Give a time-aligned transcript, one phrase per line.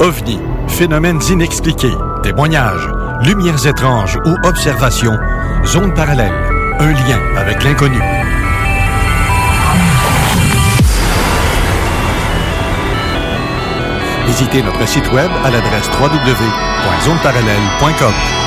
[0.00, 2.88] OVNI, phénomènes inexpliqués, témoignages,
[3.24, 5.18] lumières étranges ou observations,
[5.64, 6.32] zone parallèle,
[6.78, 8.00] un lien avec l'inconnu.
[14.26, 18.41] Visitez notre site web à l'adresse www.zoneparallèle.com.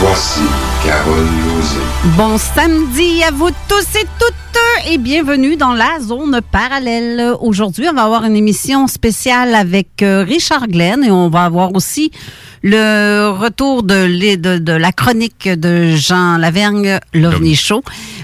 [0.00, 0.40] Voici
[0.84, 1.80] Carole Lozé.
[2.16, 7.34] Bon samedi à vous tous et toutes et bienvenue dans la zone parallèle.
[7.40, 11.74] Aujourd'hui, on va avoir une émission spéciale avec euh, Richard Glenn et on va avoir
[11.74, 12.10] aussi
[12.62, 17.82] le retour de, l'é- de, de la chronique de Jean Lavergne, l'OVNI Show.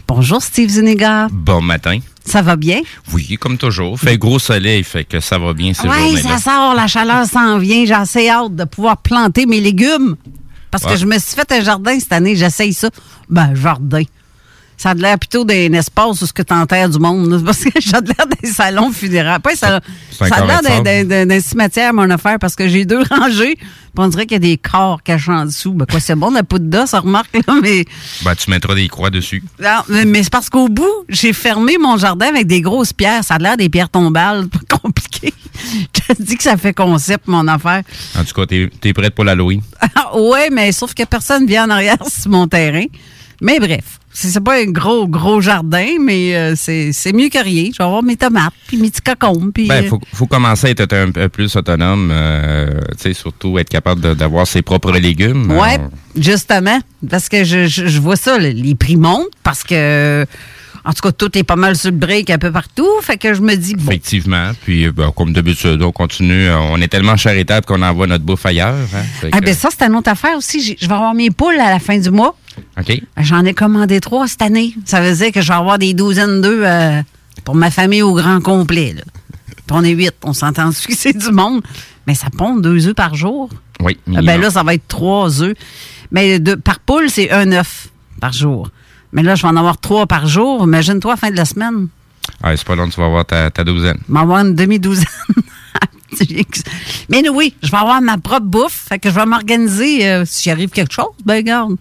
[0.08, 1.28] Bonjour Steve Zuniga.
[1.30, 1.98] Bon matin.
[2.24, 2.80] Ça va bien?
[3.12, 3.98] Oui, comme toujours.
[4.00, 7.58] Fait gros soleil, fait que ça va bien ces Oui, ça sort, la chaleur s'en
[7.58, 7.84] vient.
[7.84, 10.16] J'ai assez hâte de pouvoir planter mes légumes.
[10.78, 12.90] Parce que je me suis fait un jardin cette année, j'essaye ça.
[13.28, 14.02] Ben, jardin.
[14.78, 17.30] Ça a de l'air plutôt d'un espace où ce que t'enterres du monde.
[17.30, 17.38] là.
[17.46, 19.40] Parce que j'ai de l'air d'un salon funéraire.
[19.40, 19.80] Pas un Ça
[20.20, 23.54] a l'air d'un- cimetière, mon affaire, parce que j'ai deux rangées.
[23.56, 25.72] Puis on dirait qu'il y a des corps cachés en dessous.
[25.72, 27.86] Ben quoi, c'est bon, la poudre d'os, ça remarque, là, mais.
[28.22, 29.42] Ben, tu mettras des croix dessus.
[29.58, 33.24] Non, mais, mais c'est parce qu'au bout, j'ai fermé mon jardin avec des grosses pierres.
[33.24, 34.46] Ça a l'air des pierres tombales.
[36.08, 37.82] Je te dis que ça fait concept, mon affaire.
[38.18, 39.60] En tout cas, t'es es prête pour l'Halloween?
[40.14, 42.84] oui, mais sauf que personne vient en arrière sur mon terrain.
[43.42, 47.64] Mais bref, c'est pas un gros, gros jardin, mais euh, c'est mieux que rien.
[47.70, 49.66] Je vais avoir mes tomates, puis mes petits cocombes, puis...
[49.68, 52.08] Ben, euh, faut, faut commencer à être un peu plus autonome.
[52.10, 55.50] euh, tu sais, surtout être capable d'avoir ses propres légumes.
[55.50, 55.78] Euh,
[56.18, 56.78] justement.
[57.10, 60.24] Parce que je, je- je vois ça, les prix montent parce que,
[60.86, 62.88] en tout cas, tout est pas mal sur le break un peu partout.
[63.02, 64.52] Fait que je me dis, bon, Effectivement.
[64.64, 66.46] Puis, ben, comme d'habitude, on continue.
[66.48, 68.76] euh, On est tellement charitable qu'on envoie notre bouffe ailleurs.
[68.94, 69.28] hein.
[69.32, 70.76] Ah ben ça, c'est une autre affaire aussi.
[70.80, 72.36] Je vais avoir mes poules à la fin du mois.
[72.78, 72.86] OK.
[73.16, 74.74] Ben, J'en ai commandé trois cette année.
[74.84, 77.02] Ça veut dire que je vais avoir des douzaines d'œufs euh,
[77.44, 78.94] pour ma famille au grand complet.
[78.96, 79.02] Là.
[79.66, 81.62] Puis on est huit, on s'entend dessus que c'est du monde.
[82.06, 83.50] Mais ça pond deux œufs par jour.
[83.80, 83.96] Oui.
[83.98, 84.26] Ah, minimum.
[84.26, 85.54] ben là, ça va être trois œufs.
[86.12, 87.88] Mais de, par poule, c'est un œuf
[88.20, 88.70] par jour.
[89.16, 90.62] Mais là, je vais en avoir trois par jour.
[90.64, 91.88] Imagine-toi, fin de la semaine,
[92.42, 93.98] Ah, c'est pas long, tu vas avoir ta, ta douzaine.
[94.06, 95.06] je vais avoir une demi-douzaine.
[97.08, 98.84] Mais oui, je vais avoir ma propre bouffe.
[98.88, 100.08] Fait que je vais m'organiser.
[100.08, 101.76] euh, S'il arrive quelque chose, ben garde,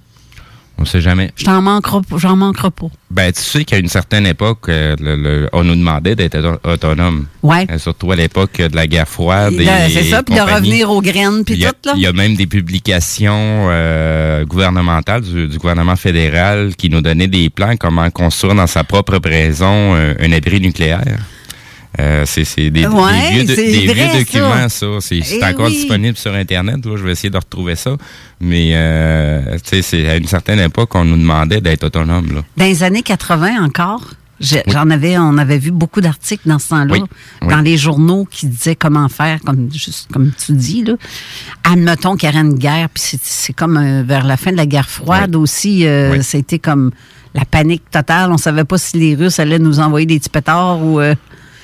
[0.77, 1.31] On sait jamais.
[1.37, 2.87] je t'en manquerai, pas- j'en manquerai pas.
[3.09, 6.59] Ben, tu sais qu'à une certaine époque, euh, le- le- on nous demandait d'être auto-
[6.69, 7.27] autonome.
[7.43, 7.65] Ouais.
[7.71, 9.53] Euh, surtout à l'époque de la guerre froide.
[9.89, 11.93] C'est ça, puis de revenir aux graines, puis tout, là.
[11.95, 17.27] il y a même des publications euh, gouvernementales du, du gouvernement fédéral qui nous donnaient
[17.27, 21.19] des plans comment construire dans sa propre maison euh, un abri nucléaire.
[21.99, 24.85] Euh, c'est c'est des, des Ouais, vieux, de- des vrai, vieux documents, ça.
[24.99, 25.73] C'est c'est Eh encore oui.
[25.73, 26.85] disponible sur Internet.
[26.85, 27.95] Là, je vais essayer de retrouver ça.
[28.41, 32.27] Mais euh, c'est à une certaine époque, on nous demandait d'être autonome.
[32.35, 32.41] Là.
[32.57, 34.01] Dans les années 80 encore,
[34.41, 38.25] je- j'en avais, on avait vu beaucoup d'articles dans ce temps-là, Oui, dans les journaux
[38.29, 40.95] qui disaient comment faire, comme juste comme tu dis là.
[41.63, 44.65] Admettons qu'il y aurait une guerre, puis c'est- comme euh, vers la fin de la
[44.65, 46.91] guerre froide aussi, euh, c'était comme
[47.33, 48.31] la panique totale.
[48.31, 50.99] On savait pas si les Russes allaient nous envoyer des petits pétards ou.
[50.99, 51.15] euh,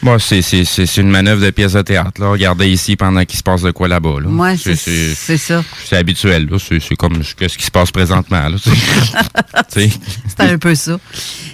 [0.03, 2.19] Bon, c'est c'est- c'est- c'est une manœuvre de pièce de théâtre.
[2.19, 2.29] Là.
[2.31, 4.19] Regardez ici pendant qu'il se passe de quoi là-bas.
[4.21, 4.29] Là.
[4.29, 5.63] ouais, C'est- c'est c'est- c'est ça.
[5.85, 6.57] C'est habituel, là.
[6.59, 8.47] C'est c'est comme ce qui se passe présentement.
[9.69, 9.89] C'était
[10.39, 10.99] un peu ça.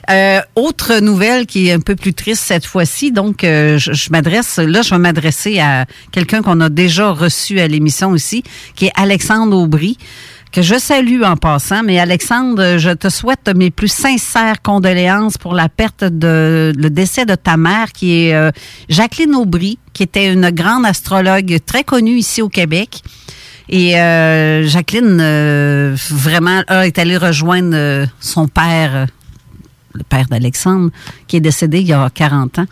[0.10, 3.12] Euh, autre nouvelle qui est un peu plus triste cette fois-ci.
[3.12, 7.60] Donc, euh, je, je m'adresse, là, je vais m'adresser à quelqu'un qu'on a déjà reçu
[7.60, 8.44] à l'émission aussi,
[8.76, 9.98] qui est Alexandre Aubry,
[10.62, 11.84] je salue en passant.
[11.84, 17.26] Mais Alexandre, je te souhaite mes plus sincères condoléances pour la perte de le décès
[17.26, 18.52] de ta mère, qui est euh,
[18.90, 23.02] Jacqueline Aubry, qui était une grande astrologue très connue ici au Québec.
[23.70, 29.08] Et euh, Jacqueline, euh, vraiment, est allée rejoindre son père,
[29.94, 30.92] le père d'Alexandre,
[31.28, 32.66] qui est décédé il y a 40 ans.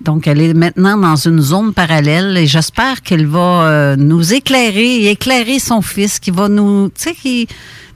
[0.00, 4.96] Donc, elle est maintenant dans une zone parallèle et j'espère qu'elle va euh, nous éclairer
[5.04, 7.46] et éclairer son fils, qui va nous, tu sais,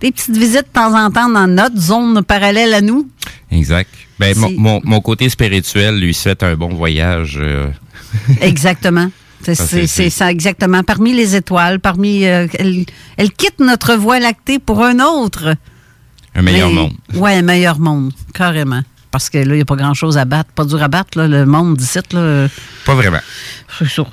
[0.00, 3.06] des petites visites de temps en temps dans notre zone parallèle à nous.
[3.50, 3.90] Exact.
[4.18, 7.38] Ben, mon, C'est- mon, mon côté spirituel lui souhaite un bon voyage.
[7.40, 7.68] euh,
[8.40, 9.10] Exactement.
[9.42, 10.82] C'est Ça, exactement.
[10.82, 12.26] Parmi les étoiles, parmi.
[12.26, 12.84] euh, elle,
[13.16, 15.54] elle quitte notre voie lactée pour un autre.
[16.34, 16.92] un meilleur Mais- monde.
[17.14, 18.82] Ouais, un meilleur monde, carrément.
[19.10, 20.50] Parce que là, il n'y a pas grand-chose à battre.
[20.54, 21.98] Pas dur à battre, là, le monde d'ici.
[22.86, 23.18] Pas vraiment.
[23.78, 24.08] C'est sûr.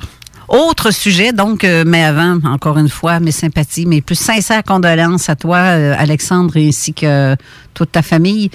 [0.48, 5.30] Autre sujet, donc, euh, mais avant, encore une fois, mes sympathies, mes plus sincères condoléances
[5.30, 7.36] à toi, euh, Alexandre, ainsi que
[7.74, 8.50] toute ta famille.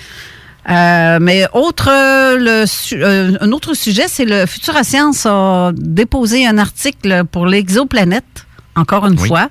[0.71, 2.65] Euh, mais autre, euh, le,
[3.03, 9.06] euh, un autre sujet, c'est le Futura Science a déposé un article pour l'exoplanète, encore
[9.06, 9.29] une Oui.
[9.29, 9.49] fois.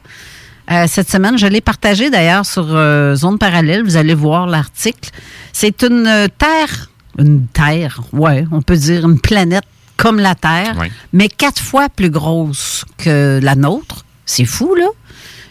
[0.71, 3.83] Euh, cette semaine, je l'ai partagé d'ailleurs sur euh, Zone Parallèle.
[3.83, 5.09] Vous allez voir l'article.
[5.51, 6.89] C'est une euh, Terre,
[7.19, 9.63] une Terre, ouais, on peut dire une planète
[9.97, 10.87] comme la Terre, Oui.
[11.13, 14.05] mais quatre fois plus grosse que la nôtre.
[14.25, 14.87] C'est fou, là.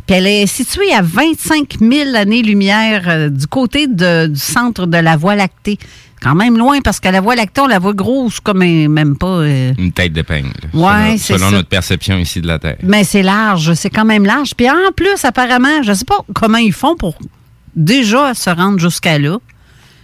[0.07, 4.97] Puis elle est située à 25 000 années-lumière euh, du côté de- du centre de
[4.97, 5.79] la Voie lactée.
[6.23, 9.17] Quand même loin, parce que la Voie lactée, on la voit grosse comme un- même
[9.17, 9.27] pas...
[9.27, 10.49] euh, Une tête d'épingle.
[10.75, 11.57] Ouais, selon, c'est selon ça.
[11.57, 12.77] notre perception ici de la Terre.
[12.83, 14.55] mais c'est large, c'est quand même large.
[14.55, 17.17] Puis en plus, apparemment, je sais pas comment ils font pour
[17.75, 19.39] déjà se rendre jusqu'à là.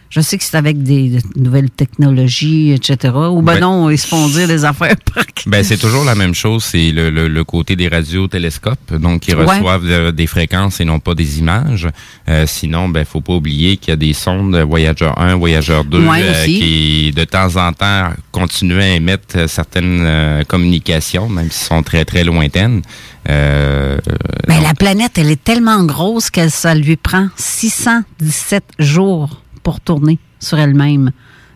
[0.08, 3.12] Je sais que c'est avec des nouvelles technologies, etc.
[3.30, 4.94] Ou ben Ben, non, ils se font dire des affaires
[5.46, 6.64] Ben, c'est toujours la même chose.
[6.64, 9.44] C'est le, le, le côté des radiotélescopes, donc qui Ouais.
[9.44, 11.88] reçoivent euh, des fréquences et non pas des images.
[12.28, 16.06] Euh, sinon, ben, faut pas oublier qu'il y a des sondes Voyager 1, Voyager 2
[16.06, 16.60] Ouais, aussi.
[16.60, 21.82] qui, de temps en temps, continuent à émettre euh, certaines euh, communications, même si sont
[21.82, 22.82] très, très lointaines.
[23.28, 29.42] Euh, donc, Ben, la planète, elle est tellement grosse que ça lui prend 617 jours
[29.66, 31.10] pour tourner sur elle-même.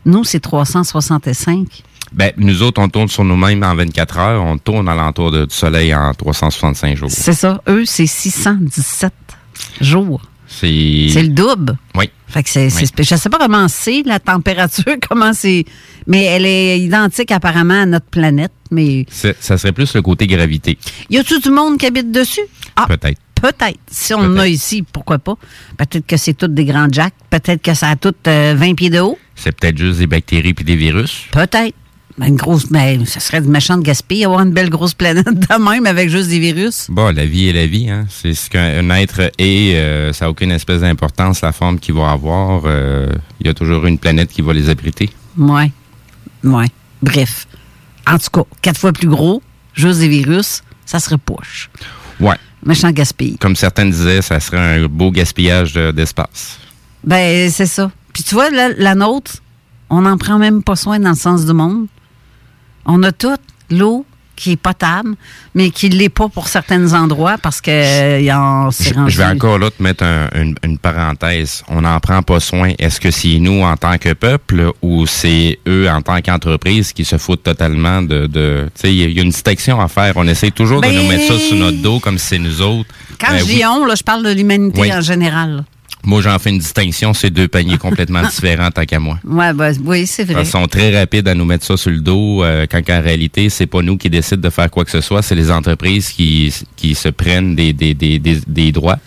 [0.04, 1.84] Nous, c'est 365.
[2.12, 4.42] ben, nous autres, on tourne sur nous-mêmes en 24 heures.
[4.42, 7.08] On tourne alentour de- du Soleil en 365 jours.
[7.08, 7.62] C'est ça.
[7.68, 9.12] Eux, c'est 617
[9.80, 10.22] jours.
[10.48, 10.66] C'est...
[10.66, 11.76] Le double.
[11.94, 12.10] Oui.
[12.26, 12.88] Fait que c'est, Oui.
[12.98, 15.64] je sais pas comment c'est la température, comment c'est,
[16.08, 18.52] mais elle est identique apparemment à notre planète.
[18.72, 20.78] Mais Ça serait plus le côté gravité,
[21.10, 22.40] y a tout du monde qui habite dessus?
[22.74, 23.20] Ah, peut-être.
[23.40, 23.78] Peut-être.
[23.90, 25.34] Si on en a ici, pourquoi pas?
[25.76, 27.14] Peut-être que c'est toutes des grands jacks.
[27.30, 29.18] Peut-être que ça a toutes euh, 20 pieds de haut.
[29.34, 31.24] C'est peut-être juste des bactéries puis des virus.
[31.32, 31.74] Peut-être.
[32.18, 35.24] Ben, une grosse, ben, ça serait de méchant de gaspiller avoir une belle grosse planète
[35.26, 36.86] de même avec juste des virus.
[36.90, 38.04] Bon, la vie est la vie, hein.
[38.10, 41.94] C'est ce qu'un un être est, euh, ça n'a aucune espèce d'importance, la forme qu'il
[41.94, 42.62] va avoir.
[42.66, 43.08] euh,
[43.40, 45.08] Il y a toujours une planète qui va les abriter.
[45.38, 45.70] Ouais.
[46.44, 46.66] Ouais.
[47.00, 47.46] Bref.
[48.06, 49.40] En tout cas, quatre fois plus gros,
[49.72, 51.70] juste des virus, ça serait poche.
[52.18, 52.36] Ouais.
[52.64, 53.36] Méchant gaspille.
[53.38, 56.58] Comme certains disaient, ça serait un beau gaspillage de- d'espace.
[57.02, 57.90] Ben, c'est ça.
[58.12, 59.36] Puis tu vois, là, la nôtre,
[59.88, 61.86] on n'en prend même pas soin dans le sens du monde.
[62.84, 63.40] On a toute
[63.70, 64.04] l'eau
[64.40, 65.14] qui est potable,
[65.54, 69.10] mais qui ne l'est pas pour certains endroits parce que euh, y en, Je, rendu-
[69.10, 71.62] je vais encore là te mettre un- une, une parenthèse.
[71.68, 72.72] On n'en prend pas soin.
[72.78, 77.04] Est-ce que c'est nous en tant que peuple ou c'est eux en tant qu'entreprise qui
[77.04, 78.26] se foutent totalement de...
[78.26, 80.14] de tu sais, il y, a- une distinction à faire.
[80.16, 82.62] On essaie toujours Ben- de nous mettre ça sur notre dos comme si c'est nous
[82.62, 82.88] autres.
[83.20, 83.54] Quand Ben je oui.
[83.56, 84.92] dis on, là, je parle de l'humanité Oui.
[84.92, 85.64] en général.
[86.04, 87.14] Moi, j'en fais une distinction.
[87.14, 89.18] C'est deux paniers complètement différents tant qu'à moi.
[89.24, 90.42] Ouais, ben, oui, c'est vrai.
[90.42, 93.48] Ils sont très rapides à nous mettre ça sur le dos, euh, quand en réalité,
[93.50, 96.54] c'est pas nous qui décident de faire quoi que ce soit, c'est les entreprises qui,
[96.76, 98.98] qui se prennent des, des, des, des, des droits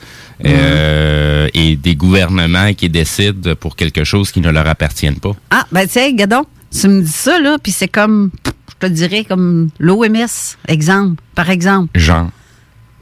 [0.45, 5.35] euh, et des gouvernements qui décident pour quelque chose qui ne leur appartient pas.
[5.51, 8.91] Ah, ben, tu sais, Gadon, tu me dis ça, là, puis c'est comme, je te
[8.91, 10.27] dirais, comme l'OMS,
[10.67, 11.97] exemple, par exemple.
[11.97, 12.29] Genre.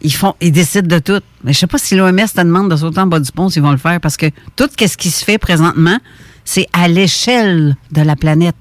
[0.03, 1.21] Ils font, ils décident de tout.
[1.43, 3.61] Mais je sais pas si l'OMS te demande de sauter en bas du pont s'ils
[3.61, 5.97] vont le faire parce que tout ce qui se fait présentement,
[6.43, 8.55] c'est à l'échelle de la planète.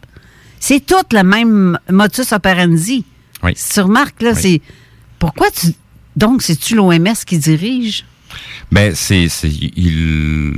[0.58, 3.04] C'est tout le même modus operandi.
[3.42, 3.52] Oui.
[3.56, 4.38] Si tu remarques, là, Oui.
[4.40, 4.60] c'est.
[5.18, 5.68] Pourquoi tu.
[6.16, 8.04] Donc, c'est-tu l'OMS qui dirige?
[8.70, 9.26] Ben, c'est,
[9.76, 10.54] il-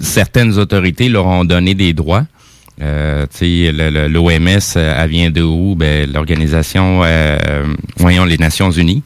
[0.00, 2.26] certaines autorités leur ont donné des droits.
[2.80, 5.74] Euh, l'OMS, elle vient de où?
[5.76, 7.64] Ben, l'organisation, euh,
[7.96, 9.02] voyons, les Nations Unies,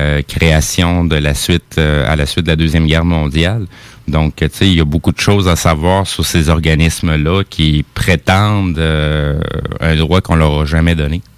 [0.00, 3.66] euh, création de la suite, euh, à la suite de la Deuxième Guerre mondiale.
[4.08, 7.84] Donc, tu sais, il y a beaucoup de choses à savoir sur ces organismes-là qui
[7.94, 9.40] prétendent euh,
[9.80, 11.22] un droit qu'on leur a jamais donné.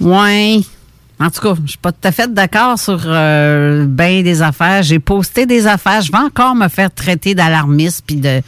[0.00, 0.58] Ouais.
[1.20, 4.82] En tout cas, je suis pas tout à fait d'accord sur bien des affaires.
[4.82, 6.00] J'ai posté des affaires.
[6.00, 8.42] Je vais encore me faire traiter d'alarmiste puis de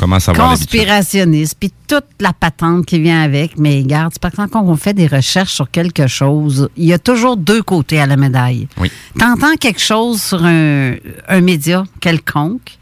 [0.00, 3.58] Comment ça va conspirationniste puis toute la patente qui vient avec.
[3.58, 6.92] Mais regarde, c'est parce que quand on fait des recherches sur quelque chose, il y
[6.94, 8.66] a toujours deux côtés à la médaille.
[8.78, 8.90] Oui.
[9.18, 10.94] T'entends quelque chose sur un,
[11.28, 12.78] un média quelconque,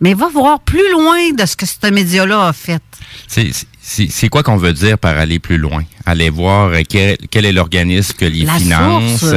[0.00, 2.80] mais va voir plus loin de ce que ce média-là a fait.
[3.26, 5.82] C'est- quoi qu'on veut dire par aller plus loin?
[6.06, 9.34] Aller voir euh, quel, quel est l'organisme que les La finance, source.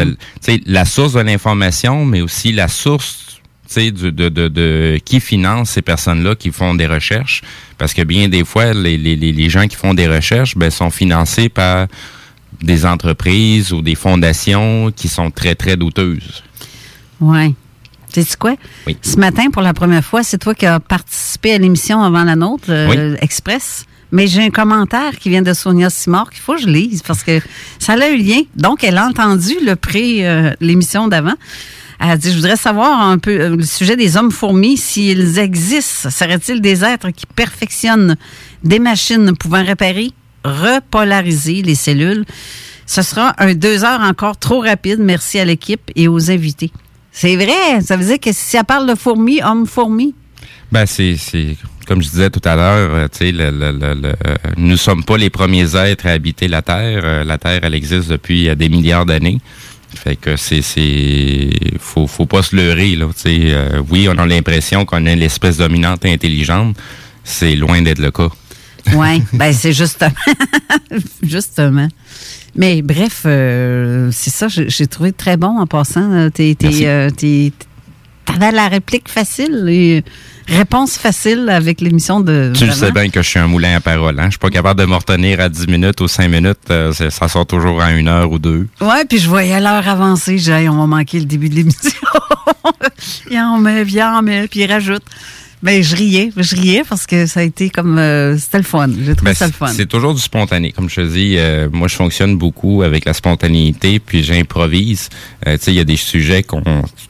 [0.68, 3.33] la source de l'information, mais aussi la source
[3.74, 7.42] tu sais, du- de, de, de qui finance ces personnes-là qui font des recherches.
[7.78, 10.90] Parce que bien des fois, les, les, les gens qui font des recherches ben, sont
[10.92, 11.88] financés par
[12.62, 16.44] des entreprises ou des fondations qui sont très, très douteuses.
[17.20, 17.56] Oui.
[18.14, 18.56] Sais-tu quoi?
[18.86, 18.96] Oui.
[19.02, 22.36] Ce matin, pour la première fois, c'est toi qui as participé à l'émission avant la
[22.36, 23.86] nôtre, euh, Express.
[24.12, 27.24] Mais j'ai un commentaire qui vient de Sonia Simard qu'il faut que je lise parce
[27.24, 27.42] que
[27.80, 28.42] ça a eu lien.
[28.56, 31.34] Donc, elle a entendu le pré, euh, l'émission d'avant.
[32.06, 36.10] Elle dit, je voudrais savoir un peu euh, le sujet des hommes fourmis, s'ils existent.
[36.10, 38.18] Serait-il des êtres qui perfectionnent
[38.64, 40.12] des machines pouvant réparer,
[40.44, 42.26] repolariser les cellules?
[42.86, 45.00] Ce sera un deux heures encore trop rapide.
[45.00, 46.72] Merci à l'équipe et aux invités.
[47.14, 47.80] C'est vrai.
[47.82, 50.14] Ça veut dire que si elle parle de fourmis, hommes fourmis?
[50.74, 51.16] Ben, c'est,
[51.88, 55.16] comme je disais tout à l'heure, euh, le, le, le, le- euh, nous sommes pas
[55.18, 57.24] les premiers êtres à habiter la Terre.
[57.24, 59.40] La Terre, elle existe depuis des milliards d'années.
[59.96, 63.08] Fait que c'est, c'est, faut, faut pas se leurrer là.
[63.16, 66.76] Tu sais, Euh, oui, on a l'impression qu'on est l'espèce dominante et intelligente.
[67.24, 68.30] C'est loin d'être le cas.
[68.96, 70.12] Oui, ben c'est justement.
[71.22, 71.88] justement.
[72.56, 76.12] Mais bref, euh, c'est ça, j'ai trouvé très bon en passant.
[76.12, 77.52] Euh, T'es, euh, t'es-
[78.26, 80.04] t'avais la réplique facile, et
[80.48, 82.52] réponse facile avec l'émission de.
[82.56, 84.20] Tu sais bien que je suis un moulin à parole.
[84.20, 84.26] Hein?
[84.26, 86.58] Je suis pas capable de me retenir à 10 minutes ou 5 minutes.
[86.70, 88.68] Euh, ça sort toujours à une heure ou deux.
[88.82, 90.38] Ouais, puis je voyais l'heure avancer.
[90.38, 91.92] J'ai on va manquer le début de l'émission.
[93.32, 95.04] il en met, il en met, puis il rajoute.
[95.64, 97.98] Ben, je riais, je riais parce que ça a été comme.
[97.98, 98.90] euh, c'était le fun.
[98.90, 99.68] J'ai trouvé Ben, ça le fun.
[99.68, 100.74] C'est toujours du spontané.
[100.74, 105.08] Comme je te dis, euh, moi, je fonctionne beaucoup avec la spontanéité, puis j'improvise.
[105.48, 106.62] Euh, tu sais, il y a des sujets qu'on,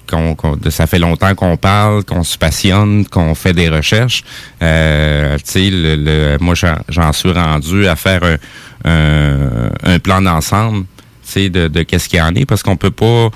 [0.07, 0.35] qu'on,
[0.69, 4.23] ça fait longtemps qu'on parle, qu'on se passionne, qu'on fait des recherches.
[4.61, 8.37] Euh, tu sais, le, le- moi, j'en, j'en suis rendu à faire un,
[8.85, 10.85] un, un plan d'ensemble,
[11.25, 13.29] tu sais, de, de qu'est-ce qu'il y en est, parce qu'on peut pas...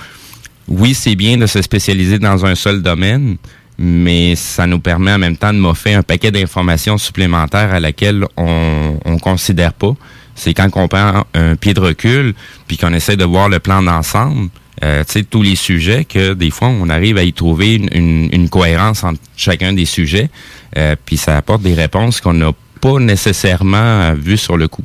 [0.68, 3.38] Oui, c'est bien de se spécialiser dans un seul domaine,
[3.78, 8.26] mais ça nous permet en même temps de m'offrir un paquet d'informations supplémentaires à laquelle
[8.36, 9.94] on on considère pas.
[10.36, 12.36] C'est quand on prend un pied de recul,
[12.68, 14.50] puis qu'on essaie de voir le plan d'ensemble,
[14.84, 19.20] euh, tous les sujets, que des fois, on arrive à y trouver une, cohérence entre
[19.36, 20.30] chacun des sujets,
[20.78, 24.84] euh, puis ça apporte des réponses qu'on n'a pas nécessairement vues sur le coup.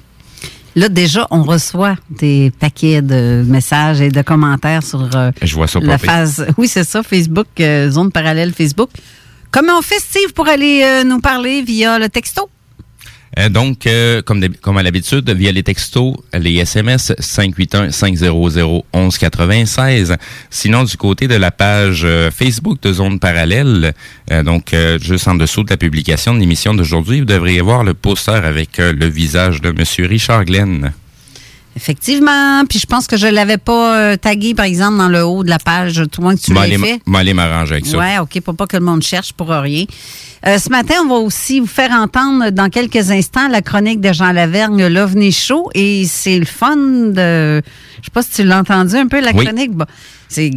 [0.74, 5.66] Là, déjà, on reçoit des paquets de messages et de commentaires sur euh, Je vois
[5.66, 6.06] ça la popper.
[6.06, 6.46] phase.
[6.56, 8.88] Oui, c'est ça, Facebook, euh, zone parallèle Facebook.
[9.50, 12.48] Comment on fait, Steve, pour aller euh, nous parler via le texto?
[13.38, 14.42] Euh, donc, euh, comme,
[14.76, 20.18] à l'habitude, via les textos, les SMS 581-500-1196.
[20.50, 23.94] Sinon, du côté de la page euh, Facebook de Zone Parallèle,
[24.30, 27.94] euh, donc juste en dessous de la publication de l'émission d'aujourd'hui, vous devriez voir le
[27.94, 30.92] poster avec le visage de Monsieur Richard Glenn.
[31.74, 32.64] Effectivement.
[32.68, 35.48] Puis je pense que je l'avais pas euh, tagué, par exemple, dans le haut de
[35.50, 36.02] la page.
[36.12, 37.00] Tout le monde que tu aller- fait.
[37.06, 37.98] m'en aller m'arranger avec ça.
[37.98, 39.84] Ouais, OK, pour pas que le monde cherche pour rien.
[40.46, 44.12] Euh, ce matin, on va aussi vous faire entendre dans quelques instants la chronique de
[44.12, 45.70] Jean Lavergne, l'OVNI Show.
[45.74, 47.62] Et c'est le fun de...
[48.00, 49.44] Je sais pas si tu l'as entendu un peu, la Oui.
[49.44, 49.70] chronique.
[49.70, 49.84] Bon,
[50.28, 50.50] c'est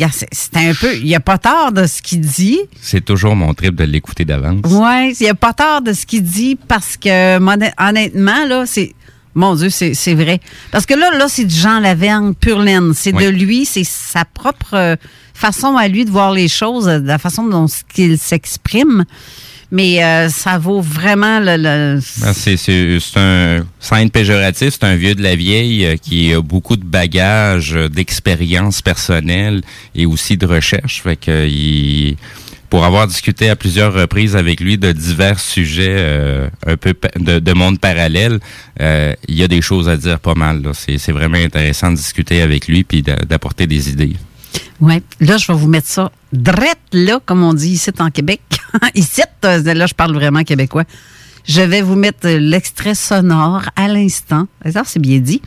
[0.55, 0.95] un peu...
[0.95, 2.59] Il n'y a pas tort de ce qu'il dit.
[2.81, 4.61] C'est toujours mon trip de l'écouter d'avance.
[4.65, 8.93] Oui, il n'y a pas tort de ce qu'il dit parce que, honnêtement, là, c'est.
[9.35, 10.39] Mon Dieu, c'est c'est vrai.
[10.71, 12.93] Parce que là, là, c'est du Jean Lavergne pur laine.
[12.95, 13.25] C'est Oui.
[13.25, 14.95] de lui, c'est sa propre euh,
[15.33, 19.03] façon à lui de voir les choses, euh, la façon dont qu'il s'exprime.
[19.71, 21.57] Mais euh, ça vaut vraiment le.
[21.57, 25.85] le- Ben, c'est, c'est, c'est un, sans être péjoratif, c'est un vieux de la vieille
[25.85, 29.61] euh, qui a beaucoup de bagages, d'expérience personnelle
[29.95, 31.01] et aussi de recherche.
[31.01, 32.15] Fait que il,
[32.69, 37.39] pour avoir discuté à plusieurs reprises avec lui de divers sujets euh, un peu de,
[37.39, 38.39] de monde parallèle,
[38.81, 40.61] euh, il y a des choses à dire pas mal.
[40.73, 44.15] C'est, vraiment intéressant de discuter avec lui puis d'a- d'apporter des idées.
[44.81, 45.01] Ouais.
[45.19, 48.41] Là, je vais vous mettre ça drette là, comme on dit ici en Québec.
[48.95, 50.83] ici, euh, là, je parle vraiment québécois.
[51.47, 54.47] Je vais vous mettre euh, l'extrait sonore à l'instant.
[54.85, 55.41] C'est bien dit.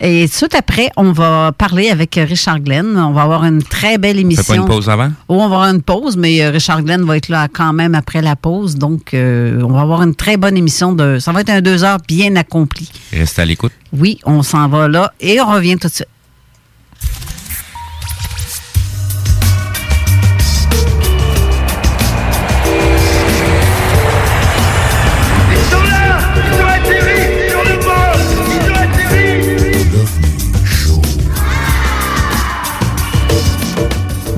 [0.00, 2.96] Et tout après, on va parler avec euh, Richard Glenn.
[2.96, 4.42] On va avoir une très belle On émission.
[4.44, 5.10] fait pas une pause avant?
[5.28, 7.94] Oh, on va avoir une pause, mais euh, Richard Glenn va être là quand même
[7.96, 8.76] après la pause.
[8.76, 10.92] Donc, euh, on va avoir une très bonne émission.
[10.92, 11.18] de.
[11.18, 12.90] Ça va être un deux heures bien accompli.
[13.12, 13.72] Restez à l'écoute.
[13.92, 16.08] Oui, on s'en va là et on revient tout de suite.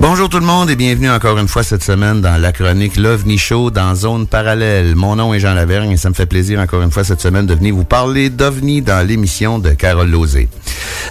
[0.00, 3.36] Bonjour tout le monde et bienvenue encore une fois cette semaine dans la chronique l'OVNI
[3.36, 4.94] Show dans Zone Parallèle.
[4.94, 7.44] Mon nom est Jean Lavergne et ça me fait plaisir encore une fois cette semaine
[7.44, 10.48] de venir vous parler d'OVNI dans l'émission de Carole Lozé.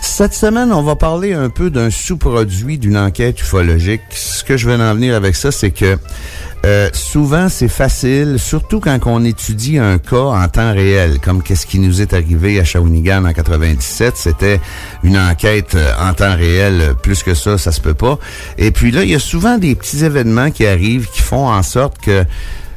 [0.01, 4.01] Cette semaine, on va parler un peu d'un sous-produit d'une enquête ufologique.
[4.09, 5.97] Ce que je veux en venir avec ça, c'est que
[6.65, 11.65] euh, souvent, c'est facile, surtout quand on étudie un cas en temps réel, comme qu'est-ce
[11.65, 14.17] qui nous est arrivé à Shawinigan en 97.
[14.17, 14.59] C'était
[15.03, 16.95] une enquête euh, en temps réel.
[17.01, 18.19] Plus que ça, ça se peut pas.
[18.57, 21.63] Et puis là, il y a souvent des petits événements qui arrivent qui font en
[21.63, 22.25] sorte que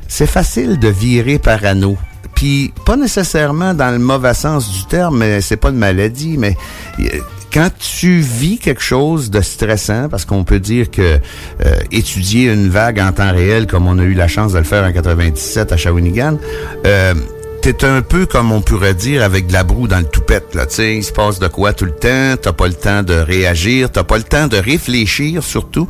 [0.07, 1.97] c'est facile de virer parano.
[2.37, 6.57] Puis pas nécessairement dans le mauvais sens du terme, mais c'est pas une maladie, mais
[7.01, 7.21] euh,
[7.53, 11.19] quand tu vis quelque chose de stressant, parce qu'on peut dire que
[11.65, 14.65] euh, étudier une vague en temps réel, comme on a eu la chance de le
[14.65, 16.39] faire en 97 à Shawinigan,
[16.87, 17.15] euh,
[17.63, 20.67] T'es un peu comme on pourrait dire avec de la broue dans le toupette, là.
[20.67, 22.35] Tu il se passe de quoi tout le temps.
[22.43, 23.89] T'as pas le temps de réagir.
[23.89, 25.87] T'as pas le temps de réfléchir, surtout.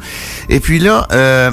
[0.50, 1.50] Et puis là, euh,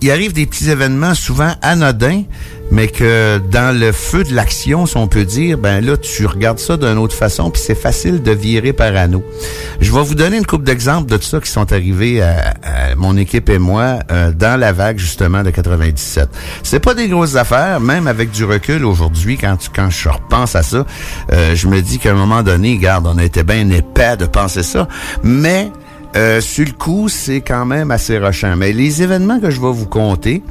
[0.00, 2.24] il arrive des petits événements souvent anodins,
[2.72, 6.58] mais que dans le feu de l'action, si on peut dire, ben là, tu regardes
[6.58, 9.22] ça d'une autre façon, puis c'est facile de virer parano.
[9.80, 13.18] Je vais vous donner une couple d'exemples de ça qui sont arrivés à, à mon
[13.18, 16.30] équipe et moi euh, dans la vague justement de 97.
[16.62, 20.56] C'est pas des grosses affaires, même avec du recul aujourd'hui, quand tu, quand je repense
[20.56, 20.86] à ça,
[21.32, 24.62] euh, je me dis qu'à un moment donné, regarde, on était bien épais de penser
[24.62, 24.88] ça,
[25.22, 25.70] mais
[26.16, 28.56] euh, sur le coup, c'est quand même assez rochant.
[28.56, 30.42] Mais les événements que je vais vous conter,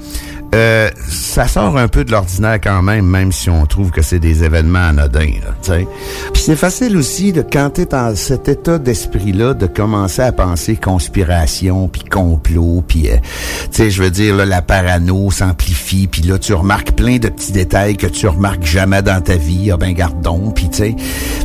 [0.53, 4.20] euh, ça sort un peu de l'ordinaire quand même, même si on trouve que c'est
[4.20, 5.32] des événements anodins.
[5.63, 10.34] Puis c'est facile aussi, de, quand tu es dans cet état d'esprit-là, de commencer à
[10.34, 16.38] penser conspiration, puis complot, puis, euh, je veux dire, là, la parano s'amplifie, puis là,
[16.38, 19.71] tu remarques plein de petits détails que tu remarques jamais dans ta vie.
[19.71, 20.95] Ah ben, gardons, puis tu sais.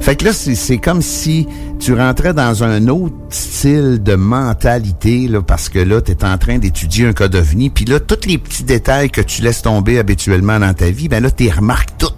[0.01, 1.47] Fait que là, c'est comme si
[1.79, 6.39] tu rentrais dans un autre style de mentalité, là, parce que là, tu es en
[6.39, 9.99] train d'étudier un cas d'OVNI, puis là, tous les petits détails que tu laisses tomber
[9.99, 12.16] habituellement dans ta vie, ben là, tu remarques toutes.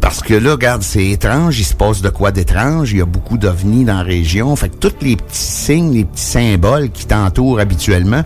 [0.00, 3.06] Parce que là, regarde, c'est étrange, il se passe de quoi d'étrange, il y a
[3.06, 7.06] beaucoup d'ovnis dans la région, fait que tous les petits signes, les petits symboles qui
[7.06, 8.22] t'entourent habituellement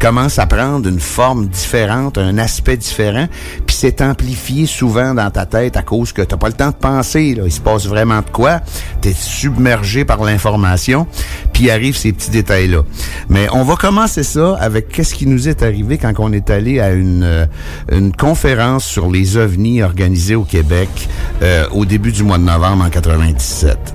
[0.00, 3.28] commencent à prendre une forme différente, un aspect différent,
[3.66, 6.76] puis c'est amplifié souvent dans ta tête à cause que t'as pas le temps de
[6.76, 7.42] penser, là.
[7.46, 8.60] il se passe vraiment de quoi,
[9.00, 11.06] t'es submergé par l'information,
[11.52, 12.82] puis arrivent ces petits détails-là.
[13.28, 16.80] Mais on va commencer ça avec qu'est-ce qui nous est arrivé quand on est allé
[16.80, 17.46] à une, euh,
[17.92, 21.07] une conférence sur les ovnis organisée au Québec
[21.42, 23.94] euh, au début du mois de novembre en 97.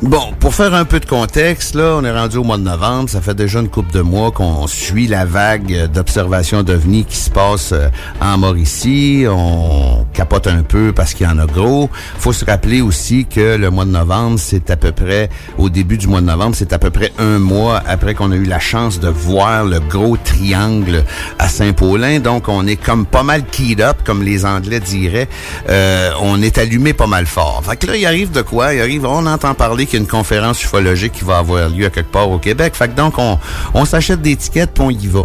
[0.00, 3.10] Bon, pour faire un peu de contexte, là, on est rendu au mois de novembre.
[3.10, 7.30] Ça fait déjà une couple de mois qu'on suit la vague d'observation d'OVNI qui se
[7.30, 7.88] passe euh,
[8.20, 9.24] en Mauricie.
[9.28, 11.90] On capote un peu parce qu'il y en a gros.
[12.18, 15.98] faut se rappeler aussi que le mois de novembre, c'est à peu près, au début
[15.98, 18.60] du mois de novembre, c'est à peu près un mois après qu'on a eu la
[18.60, 21.02] chance de voir le gros triangle
[21.40, 22.20] à Saint-Paulin.
[22.20, 25.28] Donc, on est comme pas mal keyed up, comme les Anglais diraient.
[25.68, 27.62] Euh, on est allumé pas mal fort.
[27.68, 28.74] Fait que là, il arrive de quoi?
[28.74, 31.84] Il arrive, on entend parler qu'il y a une conférence ufologique qui va avoir lieu
[31.84, 32.74] à quelque part au Québec.
[32.74, 33.38] Fait que donc, on,
[33.74, 35.24] on s'achète des tickets puis on y va.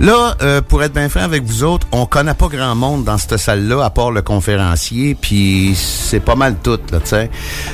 [0.00, 3.18] Là, euh, pour être bien franc avec vous autres, on connaît pas grand monde dans
[3.18, 7.30] cette salle-là, à part le conférencier, puis c'est pas mal tout, là, tu sais.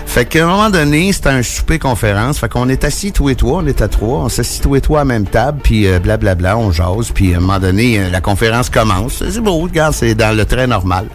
[0.07, 3.37] Fait qu'à un moment donné, c'était un souper conférence, fait qu'on est assis tous et
[3.37, 5.87] trois, on est à trois, on s'assit tous et trois à la même table, puis
[5.87, 9.23] euh, blablabla, on jase, puis à un moment donné, euh, la conférence commence.
[9.31, 11.07] C'est beau, regarde, c'est dans le très normal.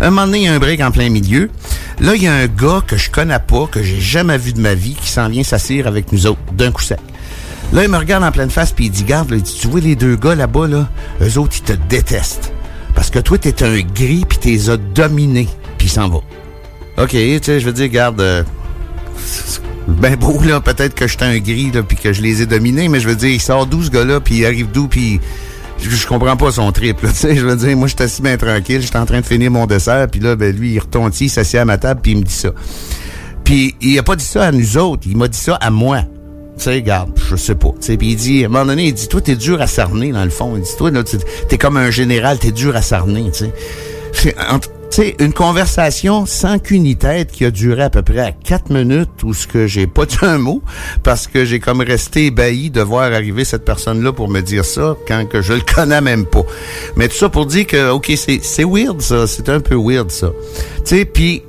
[0.00, 1.50] À un moment donné, il y a un break en plein milieu.
[2.00, 4.60] Là, il y a un gars que je connais pas, que j'ai jamais vu de
[4.62, 7.00] ma vie, qui s'en vient s'assire avec nous autres, d'un coup sec.
[7.74, 9.66] Là, il me regarde en pleine face, puis il dit, garde, là, il dit, tu
[9.66, 10.88] vois les deux gars là-bas, là,
[11.20, 12.52] eux autres, ils te détestent.
[12.94, 16.18] Parce que toi, t'es un gris, puis t'es as dominés, puis il s'en va.
[16.98, 18.46] OK, tu sais, je veux dire, garde,
[19.88, 22.88] ben beau, là, peut-être que j'étais un gris, là, puis que je les ai dominés,
[22.88, 25.20] mais je veux dire, il sort d'où, ce gars-là, puis il arrive d'où, puis
[25.80, 28.36] je, comprends pas son trip, tu sais, je veux dire, moi, je suis assis bien
[28.36, 31.24] tranquille, j'étais en train de finir mon dessert, puis là, ben, lui, il retourne ici,
[31.24, 32.50] il s'assied à ma table, puis il me dit ça.
[33.42, 36.04] Puis il a pas dit ça à nous autres, il m'a dit ça à moi.
[36.56, 37.72] Tu sais, regarde, je sais pas.
[37.80, 40.24] Puis il dit, à un moment donné, il dit, toi, t'es dur à cerner, dans
[40.24, 40.54] le fond.
[40.56, 44.34] Il dit, toi, là, t'es- comme un général, t'es dur à cerner, tu sais.
[44.90, 49.24] C'est une conversation sans qu'une tête qui a duré à peu près à quatre minutes
[49.24, 50.62] où ce que j'ai pas dit un mot
[51.02, 54.94] parce que j'ai comme resté ébahi de voir arriver cette personne-là pour me dire ça
[55.08, 56.44] quand que je le connais même pas.
[56.94, 60.12] Mais tout ça pour dire que, OK, c'est, c'est weird ça, c'est un peu weird
[60.12, 60.30] ça.
[60.84, 61.42] Tu sais, puis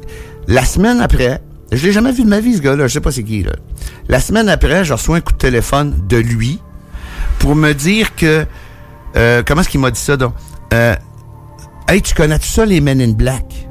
[0.47, 1.39] la semaine après,
[1.71, 3.54] je l'ai jamais vu de ma vie ce gars-là, je sais pas c'est qui là.
[4.08, 6.60] La semaine après, je reçois un coup de téléphone de lui
[7.39, 8.45] pour me dire que
[9.15, 10.34] euh, comment est-ce qu'il m'a dit ça donc?
[10.73, 10.95] Euh,
[11.88, 13.67] Hey, tu connais tout ça les Men in Black?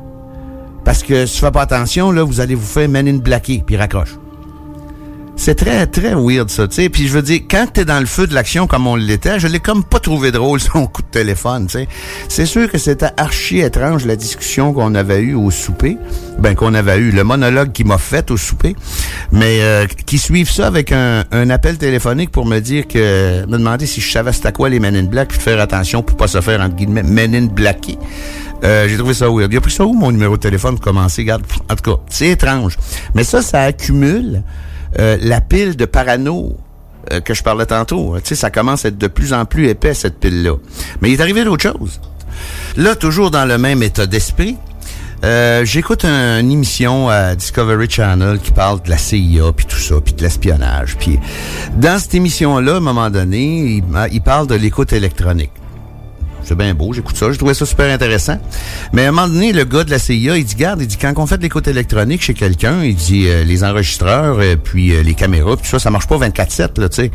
[0.85, 3.63] Parce que si tu fais pas attention là, vous allez vous faire Men in Blacker
[3.67, 4.15] puis raccroche.
[5.37, 6.89] C'est très, très weird, ça, tu sais.
[6.89, 9.49] Puis je veux dire, quand t'es dans le feu de l'action comme on l'était, je
[9.49, 11.89] l'ai comme pas trouvé drôle, son coup de téléphone, tu sais.
[12.29, 15.99] C'est sûr que c'était archi étrange, la discussion qu'on avait eue au souper.
[16.39, 18.75] Ben, qu'on avait eu, le monologue qu'il m'a fait au souper.
[19.33, 23.45] Mais euh, qui suivent ça avec un, appel téléphonique pour me dire que...
[23.47, 26.27] me demander si je savais c'était quoi les Men Black, puis faire attention pour pas
[26.27, 27.99] se faire, entre guillemets, Men in Blacky.
[28.63, 29.53] Euh, j'ai trouvé ça weird.
[29.53, 31.23] Il a pris ça où, mon numéro de téléphone, pour commencer?
[31.23, 32.79] Regarde, en tout cas, c'est étrange.
[33.15, 34.43] Mais ça, ça accumule
[34.99, 36.57] euh, la pile de parano
[37.13, 38.15] euh, que je parlais tantôt.
[38.19, 40.55] Tu sais, ça commence à être de plus en plus épais, cette pile-là.
[41.01, 42.01] Mais il est arrivé d'autres choses.
[42.77, 44.57] Là, toujours dans le même état d'esprit,
[45.25, 49.77] euh, j'écoute un- une émission à Discovery Channel qui parle de la CIA, puis tout
[49.79, 50.97] ça, puis de l'espionnage.
[50.99, 51.19] Puis
[51.77, 55.53] dans cette émission-là, à un moment donné, il, il parle de l'écoute électronique.
[56.45, 58.39] C'est bien beau, j'écoute ça, je trouvais ça super intéressant.
[58.93, 60.99] Mais à un moment donné, le gars de la CIA, il dit, garde, il dit,
[60.99, 64.93] quand on fait de l'écoute électronique chez quelqu'un, il dit, euh, les enregistreurs, euh, puis
[64.93, 67.11] euh, les caméras, puis tout ça, ça marche pas 24-7, là, tu sais.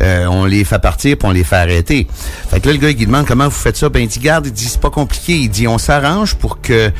[0.00, 2.06] Euh, on les fait partir, puis on les fait arrêter.
[2.50, 3.88] Fait que là, le gars, il demande comment vous faites ça.
[3.88, 5.34] Ben, il dit, garde, il dit, c'est pas compliqué.
[5.34, 6.90] Il dit, on s'arrange pour que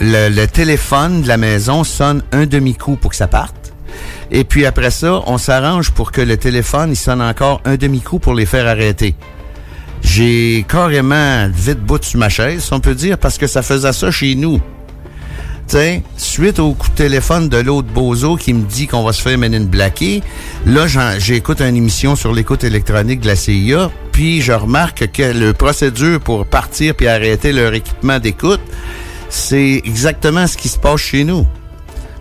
[0.00, 3.54] le, le téléphone de la maison sonne un demi-coup pour que ça parte.
[4.30, 8.18] Et puis après ça, on s'arrange pour que le téléphone, il sonne encore un demi-coup
[8.18, 9.14] pour les faire arrêter.
[10.10, 14.10] J'ai carrément vite bout sur ma chaise, on peut dire, parce que ça faisait ça
[14.10, 14.58] chez nous.
[15.66, 19.20] T'sais, suite au coup de téléphone de l'autre bozo qui me dit qu'on va se
[19.20, 20.22] faire men in blacker,
[20.64, 20.86] là,
[21.18, 26.20] j'écoute une émission sur l'écoute électronique de la CIA, puis je remarque que le procédure
[26.20, 28.62] pour partir puis arrêter leur équipement d'écoute,
[29.28, 31.46] c'est exactement ce qui se passe chez nous.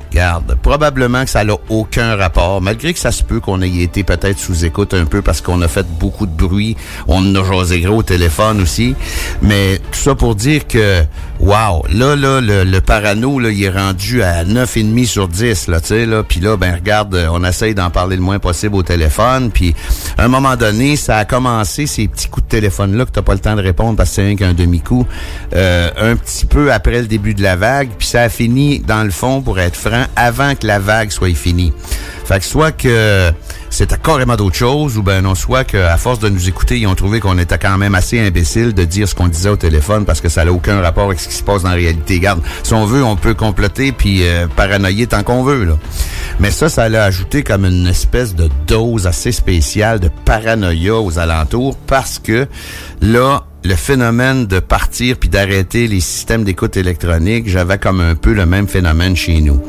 [0.10, 4.04] Regarde, probablement que ça n'a aucun rapport, malgré que ça se peut qu'on ait été
[4.04, 7.82] peut-être sous écoute un peu parce qu'on a fait beaucoup de bruit, on a jasé
[7.82, 8.96] gros au téléphone aussi,
[9.42, 11.04] mais tout ça pour dire que,
[11.40, 15.80] wow, là, là, le, le parano, là, il est rendu à 9,5 sur 10, là,
[15.80, 18.76] tu sais, là, puis là, ben, regarde, euh, on essaye d'en parler le moins possible
[18.76, 19.76] au téléphone, puis
[20.18, 23.34] à un moment donné, ça a commencé, ces petits coups de téléphone-là, que t'as pas
[23.34, 25.06] le temps de répondre parce que c'est rien qu'un demi-coup,
[25.56, 29.04] euh, un petit peu après le début de la vague, puis ça a fini, dans
[29.04, 31.74] le fond, pour être franc, avant que la vague soit finie.
[32.26, 33.32] Fait que soit que
[33.70, 36.96] c'était carrément d'autres choses, ou ben non, soit qu'à force de nous écouter, ils ont
[36.96, 40.22] trouvé qu'on était quand même assez imbécile de dire ce qu'on disait au téléphone parce
[40.22, 42.20] que ça n'a aucun rapport avec ce qui se passe dans la réalité.
[42.20, 45.78] Garde, si on veut, on peut comploter puis euh, paranoïer tant qu'on veut, là.
[46.40, 51.18] Mais ça, ça l'a ajouté comme une espèce de dose assez spéciale de paranoïa aux
[51.20, 52.48] alentours parce que
[53.02, 58.34] là, le phénomène de partir puis d'arrêter les systèmes d'écoute électronique, j'avais comme un peu
[58.34, 59.62] le même phénomène chez nous.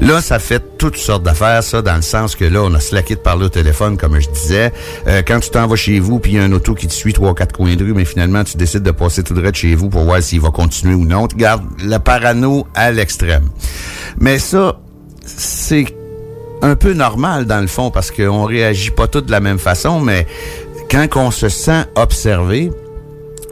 [0.00, 3.14] Là, ça fait toutes sortes d'affaires, ça, dans le sens que là, on a slacké
[3.14, 4.72] de parler au téléphone, comme je disais.
[5.06, 6.92] Euh, quand tu t'en vas chez vous, puis il y a un auto qui te
[6.92, 9.56] suit trois, quatre coins de rue, mais finalement, tu décides de passer tout droit de
[9.56, 11.28] chez vous pour voir s'il va continuer ou non.
[11.28, 13.48] Tu gardes la parano à l'extrême.
[14.18, 14.80] Mais ça,
[15.24, 15.86] c'est
[16.62, 20.00] un peu normal dans le fond parce qu'on réagit pas tous de la même façon,
[20.00, 20.26] mais
[20.90, 22.70] quand on se sent observé,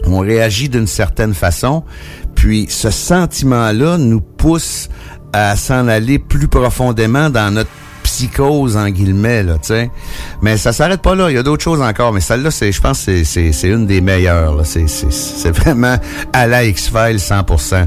[0.07, 1.85] on réagit d'une certaine façon,
[2.35, 4.89] puis ce sentiment-là nous pousse
[5.33, 7.71] à s'en aller plus profondément dans notre
[8.21, 9.73] psychose en guillemets là, tu.
[10.43, 12.81] Mais ça s'arrête pas là, il y a d'autres choses encore, mais celle-là c'est je
[12.81, 15.97] pense c'est c'est c'est une des meilleures là, c'est c'est c'est vraiment
[16.33, 17.87] à la X-Files 100%.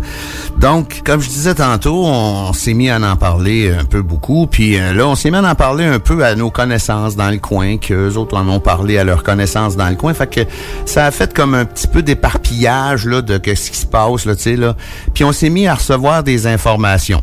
[0.58, 4.80] Donc comme je disais tantôt, on, s'est mis à en parler un peu beaucoup, puis
[4.80, 7.38] euh, là on s'est mis à en parler un peu à nos connaissances dans le
[7.38, 10.42] coin, que autres en ont parlé à leurs connaissances dans le coin, fait que
[10.86, 14.26] ça a fait comme un petit peu d'éparpillage là de que ce qui se passe
[14.26, 14.76] là, tu sais là.
[15.14, 17.22] Puis on s'est mis à recevoir des informations.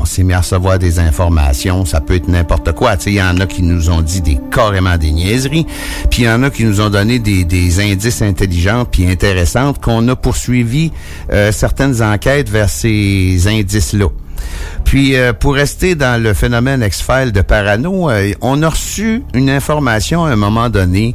[0.00, 2.94] On s'est mis à recevoir des informations, ça peut être n'importe quoi.
[3.06, 5.66] Il y en a qui nous ont dit des carrément des niaiseries,
[6.10, 10.06] puis il y en a qui nous ont donné des, indices intelligents puis intéressantes qu'on
[10.08, 10.92] a poursuivi
[11.32, 14.06] euh, certaines enquêtes vers ces indices-là.
[14.84, 19.48] Puis, euh, pour rester dans le phénomène X-File de parano, euh, on a reçu une
[19.48, 21.14] information à un moment donné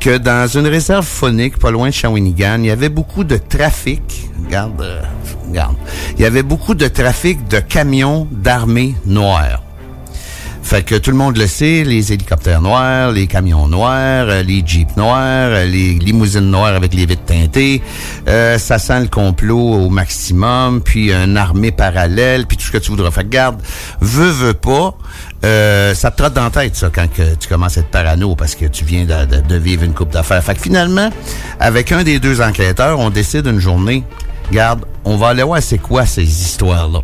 [0.00, 4.30] que dans une réserve phonique pas loin de Shawinigan, il y avait beaucoup de trafic.
[4.48, 5.02] Regarde, euh,
[5.46, 5.76] regarde.
[6.16, 9.62] Il y avait beaucoup de trafic de camions d'armée noire.
[10.62, 14.62] Fait que tout le monde le sait, les hélicoptères noirs, les camions noirs, euh, les
[14.66, 17.82] jeeps noirs, euh, les limousines noires avec les vitres teintées,
[18.26, 22.90] ça sent le complot au maximum, puis une armée parallèle, puis tout ce que tu
[22.90, 23.10] voudras.
[23.10, 23.60] Fait que garde,
[24.00, 24.94] veux, veux pas,
[25.42, 28.64] ça te trotte dans la tête, ça, quand tu commences à être parano, parce que
[28.64, 30.42] tu viens de, de- de vivre une coupe d'affaires.
[30.42, 31.10] Fait que finalement,
[31.60, 34.04] avec un des deux enquêteurs, on décide une journée,
[34.50, 37.00] garde, on va aller voir c'est quoi ces histoires-là.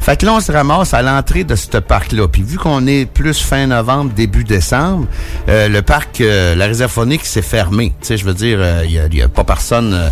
[0.00, 2.26] Fait que là, on se ramasse à l'entrée de ce parc-là.
[2.26, 5.06] Puis vu qu'on est plus fin novembre, début décembre,
[5.48, 7.92] euh, le parc, euh, la réserve phonique, c'est fermé.
[8.00, 10.08] Tu sais, je veux dire, il n'y a, pas personne euh,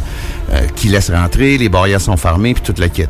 [0.52, 3.06] euh, qui laisse rentrer, les barrières sont fermées, puis toute la kit.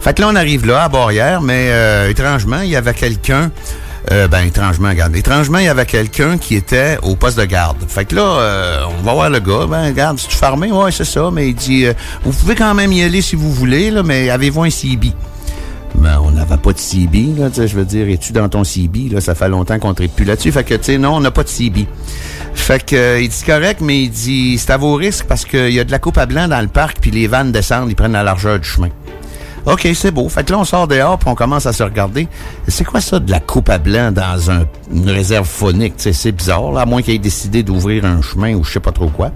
[0.00, 3.50] Fait que là, on arrive là, à barrière, mais euh, étrangement, il y avait quelqu'un
[4.12, 5.16] Euh, ben, étrangement, regarde.
[5.16, 7.78] Étrangement, il y avait quelqu'un qui était au poste de garde.
[7.88, 9.66] Fait que là, euh, on va voir le gars.
[9.66, 10.70] Ben, regarde, si tu fermé?
[10.70, 11.30] Ouais, c'est ça.
[11.32, 14.28] Mais il dit, euh, vous pouvez quand même y aller si vous voulez, là, mais
[14.28, 15.12] avez-vous un CB?
[15.96, 19.20] Ben, on n'avait pas de CB, là, je veux dire, es-tu dans ton CB, là,
[19.20, 20.50] ça fait longtemps qu'on ne plus là-dessus.
[20.50, 21.86] Fait que, tu sais, non, on n'a pas de CB.
[22.54, 25.70] Fait que, euh, il dit correct, mais il dit, c'est à vos risques parce qu'il
[25.70, 27.94] y a de la coupe à blanc dans le parc, puis les vannes descendent, ils
[27.94, 28.88] prennent la largeur du chemin.
[29.66, 30.28] OK, c'est beau.
[30.28, 32.28] Fait que là, on sort dehors, puis on commence à se regarder.
[32.68, 35.94] C'est quoi ça de la coupe à blanc dans un, une réserve phonique?
[35.96, 38.92] C'est bizarre, là, à moins qu'il ait décidé d'ouvrir un chemin ou je sais pas
[38.92, 39.30] trop quoi.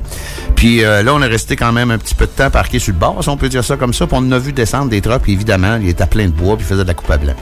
[0.55, 2.93] Puis euh, là, on est resté quand même un petit peu de temps parqué sur
[2.93, 4.07] le bord, si on peut dire ça comme ça.
[4.07, 6.67] Puis on a vu descendre des trucks, puis évidemment, il était plein de bois, puis
[6.67, 7.35] il faisait de la coupe à blanc.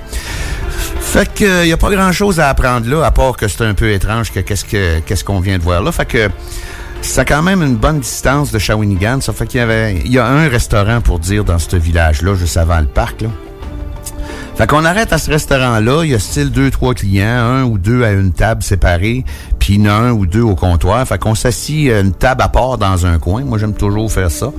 [1.00, 3.74] Fait que il y a pas grand-chose à apprendre là, à part que c'est un
[3.74, 5.90] peu étrange que qu'est-ce que qu'est-ce qu'on vient de voir là.
[5.90, 6.28] Fait que
[7.06, 9.20] c'est quand même une bonne distance de Shawinigan.
[9.20, 12.34] Ça fait qu'il y avait, il y a un restaurant pour dire dans ce village-là,
[12.34, 13.28] juste avant le parc, là.
[14.56, 17.76] Fait qu'on arrête à ce restaurant-là, il y a style deux, trois clients, un ou
[17.76, 19.24] deux à une table séparée,
[19.58, 21.06] puis a un ou deux au comptoir.
[21.06, 23.44] Fait qu'on s'assit une table à part dans un coin.
[23.44, 24.52] Moi, j'aime toujours faire ça.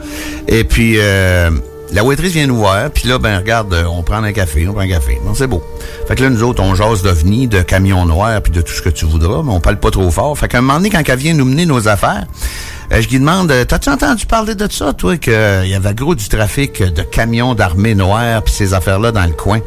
[0.48, 1.50] Et puis, euh,
[1.92, 4.74] la waitress vient nous voir, puis là, ben regarde, euh, on prend un café, on
[4.74, 5.20] prend un café.
[5.24, 5.64] Bon, c'est beau.
[6.08, 8.82] Fait que là, nous autres, on jase d'OVNI, de camions noirs, puis de tout ce
[8.82, 10.38] que tu voudras, mais on parle pas trop fort.
[10.38, 12.26] Fait qu'à un moment donné, quand elle vient nous mener nos affaires,
[12.92, 16.16] euh, je lui demande, euh, t'as-tu entendu parler de ça, toi, qu'il y avait gros
[16.16, 19.60] du trafic de camions d'armée noire, puis ces affaires-là dans le coin?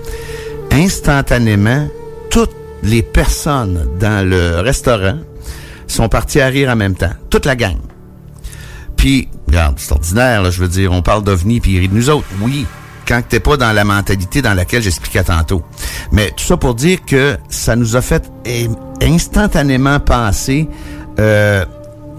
[0.72, 1.88] Instantanément,
[2.30, 5.18] toutes les personnes dans le restaurant
[5.86, 7.12] sont parties à rire en même temps.
[7.30, 7.76] Toute la gang.
[8.96, 12.26] Puis, regarde, c'est ordinaire, là, je veux dire, on parle d'OVNI puis nous autres.
[12.40, 12.66] Oui,
[13.06, 15.62] quand t'es pas dans la mentalité dans laquelle j'expliquais tantôt.
[16.12, 18.30] Mais tout ça pour dire que ça nous a fait
[19.02, 20.68] instantanément penser
[21.18, 21.64] euh,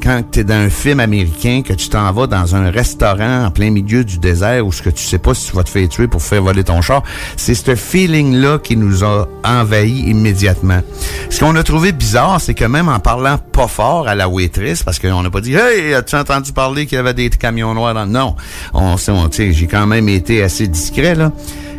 [0.02, 3.52] quand tu es dans un film américain, que tu t'en vas dans un restaurant en
[3.52, 5.88] plein milieu du désert où ce que tu sais pas si tu vas te faire
[5.88, 7.04] tuer pour faire voler ton char,
[7.38, 10.82] c'est ce feeling-là qui nous a envahi immédiatement.
[11.30, 14.84] Ce qu'on a trouvé bizarre, c'est que même en parlant pas fort à la waitress,
[14.84, 17.94] parce qu'on n'a pas dit «Hey, as-tu entendu parler qu'il y avait des camions noirs
[17.94, 18.36] dans...» Non,
[18.74, 21.32] on, on j'ai quand même été assez discret, là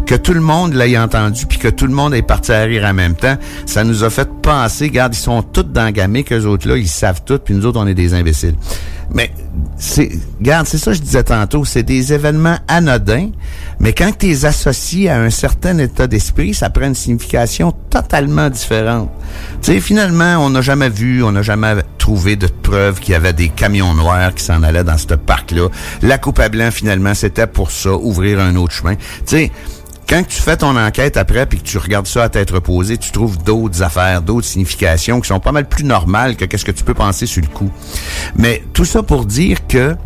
[0.06, 2.84] que tout le monde l'ait entendu, puis que tout le monde ait parti à rire
[2.84, 3.36] en même temps,
[3.66, 6.88] ça nous a fait penser, regarde, ils sont tous dans gamme, qu'eux autres là, ils
[6.88, 8.56] savent tout, puis nous autres, on est des imbéciles.
[9.14, 9.30] Mais,
[9.76, 10.10] c'est,
[10.64, 13.30] c'est ça que je disais tantôt, c'est des événements anodins,
[13.78, 18.48] mais quand tu es associé à un certain état d'esprit, ça prend une signification totalement
[18.48, 19.10] différente.
[19.60, 23.14] Tu sais, finalement, on n'a jamais vu, on n'a jamais trouvé de preuves qu'il y
[23.14, 25.68] avait des camions noirs qui s'en allaient dans ce parc-là.
[26.00, 28.94] La coupe à blanc, finalement, c'était pour ça, ouvrir un autre chemin.
[28.94, 29.52] Tu sais,
[30.12, 33.12] quand tu fais ton enquête après puis que tu regardes ça à tête reposée, tu
[33.12, 36.85] trouves d'autres affaires, d'autres significations qui sont pas mal plus normales que qu'est-ce que tu
[36.85, 37.70] peux penser sur le coup.
[38.37, 39.96] Mais tout ça pour dire que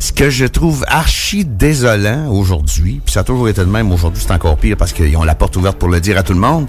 [0.00, 4.20] ce que je trouve archi désolant aujourd'hui, puis ça a toujours été de même, aujourd'hui
[4.26, 6.40] c'est encore pire parce qu'ils ont la porte ouverte pour le dire à tout le
[6.40, 6.66] monde,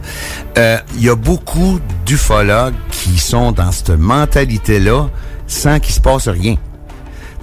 [0.59, 5.09] euh, il y a beaucoup d'ufologues qui sont dans cette mentalité-là
[5.47, 6.55] sans qu'il se passe rien.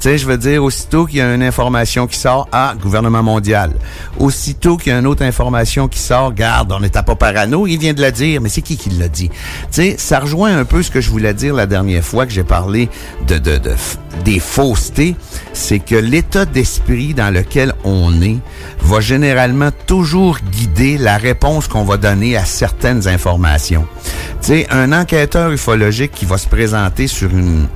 [0.01, 3.23] Tu sais, je veux dire, aussitôt qu'il y a une information qui sort, ah, gouvernement
[3.23, 3.73] mondial.
[4.19, 7.79] Aussitôt qu'il y a une autre information qui sort, garde, on n'était pas parano, il
[7.79, 9.29] vient de la dire, mais c'est qui qui l'a dit?
[9.29, 9.37] Tu
[9.71, 12.45] sais, ça rejoint un peu ce que je voulais dire la dernière fois que j'ai
[12.45, 12.89] parlé
[13.27, 13.75] de, de, de,
[14.25, 15.17] des faussetés,
[15.53, 18.39] c'est que l'état d'esprit dans lequel on est
[18.81, 23.87] va généralement toujours guider la réponse qu'on va donner à certaines informations.
[24.41, 27.67] Tu sais, un enquêteur ufologique qui va se présenter sur une,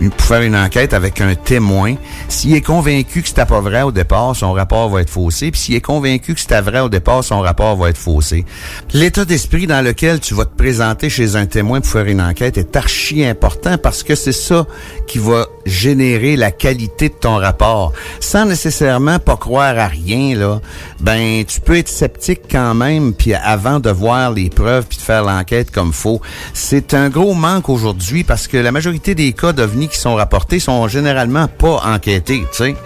[0.00, 1.94] une pour faire une enquête avec un témoin,
[2.28, 5.50] s'il est convaincu que c'était pas vrai au départ, son rapport va être faussé.
[5.50, 8.44] Puis s'il est convaincu que c'était vrai au départ, son rapport va être faussé.
[8.92, 12.58] L'état d'esprit dans lequel tu vas te présenter chez un témoin pour faire une enquête
[12.58, 14.66] est archi important parce que c'est ça
[15.06, 17.92] qui va générer la qualité de ton rapport.
[18.20, 20.60] Sans nécessairement pas croire à rien, là,
[21.00, 25.02] ben tu peux être sceptique quand même, puis avant de voir les preuves puis de
[25.02, 26.20] faire l'enquête comme faut.
[26.54, 30.60] C'est un gros manque aujourd'hui parce que la majorité des cas d'OVNI qui sont rapportés
[30.60, 31.09] sont généralement
[31.58, 32.76] pas enquêtés, tu sais.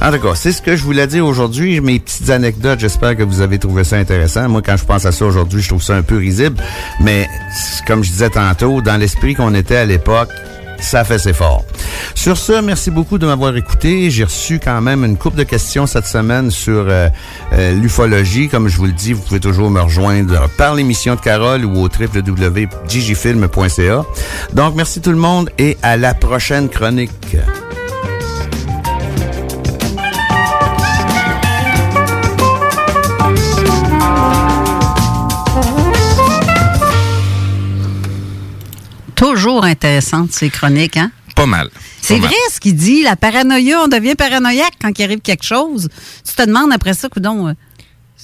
[0.00, 1.80] En tout cas, c'est ce que je voulais dire aujourd'hui.
[1.80, 4.48] Mes petites anecdotes, j'espère que vous avez trouvé ça intéressant.
[4.48, 6.56] Moi, quand je pense à ça aujourd'hui, je trouve ça un peu risible.
[7.00, 7.26] Mais,
[7.86, 10.30] comme je disais tantôt, dans l'esprit qu'on était à l'époque,
[10.80, 11.64] ça fait ses fort.
[12.14, 14.10] Sur ce, merci beaucoup de m'avoir écouté.
[14.10, 17.08] J'ai reçu quand même une coupe de questions cette semaine sur euh,
[17.52, 18.48] euh, l'ufologie.
[18.48, 21.84] Comme je vous le dis, vous pouvez toujours me rejoindre par l'émission de Carole ou
[21.84, 24.04] au www.gigifilm.ca.
[24.52, 27.36] Donc, merci tout le monde et à la prochaine chronique.
[39.18, 41.10] Toujours intéressantes, ces chroniques, hein?
[41.34, 41.70] Pas mal.
[42.00, 45.88] C'est vrai ce qu'il dit, la paranoïa, on devient paranoïaque quand il arrive quelque chose.
[46.26, 47.54] Tu te demandes après ça, coudon,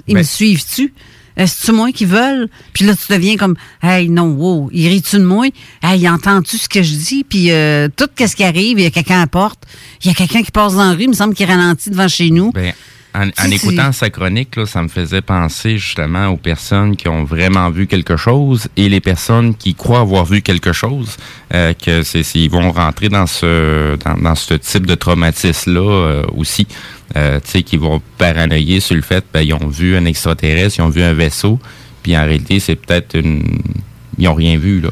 [0.07, 0.95] ils me Ben- suivent-tu?
[1.37, 2.49] Est-ce moi qui veulent?
[2.73, 5.47] Puis là, tu deviens comme, hey, non, wow, il rit-tu de moi?
[5.83, 7.25] Hey, entends-tu ce que je dis?
[7.25, 9.65] Puis euh, tout ce qui arrive, il y a quelqu'un à la porte,
[10.03, 12.07] il y a quelqu'un qui passe dans la rue, il me semble qu'il ralentit devant
[12.07, 12.53] chez nous.
[12.53, 12.73] Ben,
[13.15, 17.25] en, en écoutant sa chronique, là, ça me faisait penser justement aux personnes qui ont
[17.25, 21.17] vraiment vu quelque chose et les personnes qui croient avoir vu quelque chose,
[21.55, 26.23] euh, que c'est, ils vont rentrer dans ce dans, dans ce type de traumatisme là
[26.37, 26.67] aussi,
[27.17, 30.79] euh, tu sais, qui vont paranoïer sur le fait, ben, ils ont vu un extraterrestre,
[30.79, 31.59] ils ont vu un vaisseau,
[32.03, 33.61] puis en réalité c'est peut-être une,
[34.19, 34.91] ils ont rien vu là.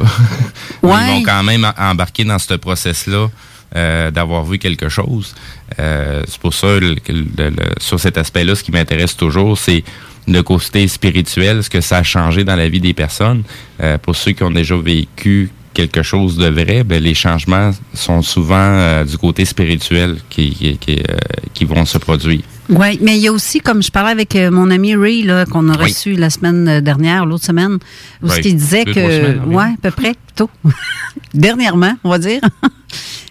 [0.82, 0.92] Ouais.
[1.08, 3.28] Ils vont quand même embarquer dans ce process là.
[3.76, 5.34] Euh, d'avoir vu quelque chose.
[5.78, 9.82] Euh, c'est pour ça le- le- le- sur cet aspect-là, ce qui m'intéresse toujours, c'est
[10.28, 13.42] le côté spirituel, ce que ça a changé dans la vie des personnes.
[13.82, 18.20] Euh, pour ceux qui ont déjà vécu quelque chose de vrai, ben, les changements sont
[18.20, 21.16] souvent euh, du côté spirituel qui, qui, qui, euh,
[21.54, 22.42] qui vont se produire.
[22.68, 25.68] Oui, mais il y a aussi, comme je parlais avec mon ami Ray, là, qu'on
[25.70, 25.84] a Oui.
[25.84, 27.78] reçu la semaine dernière, l'autre semaine,
[28.22, 29.00] où ce Oui, qu'il disait deux, que.
[29.00, 30.50] semaines ouais, à peu près, plutôt.
[31.34, 32.40] Dernièrement, on va dire.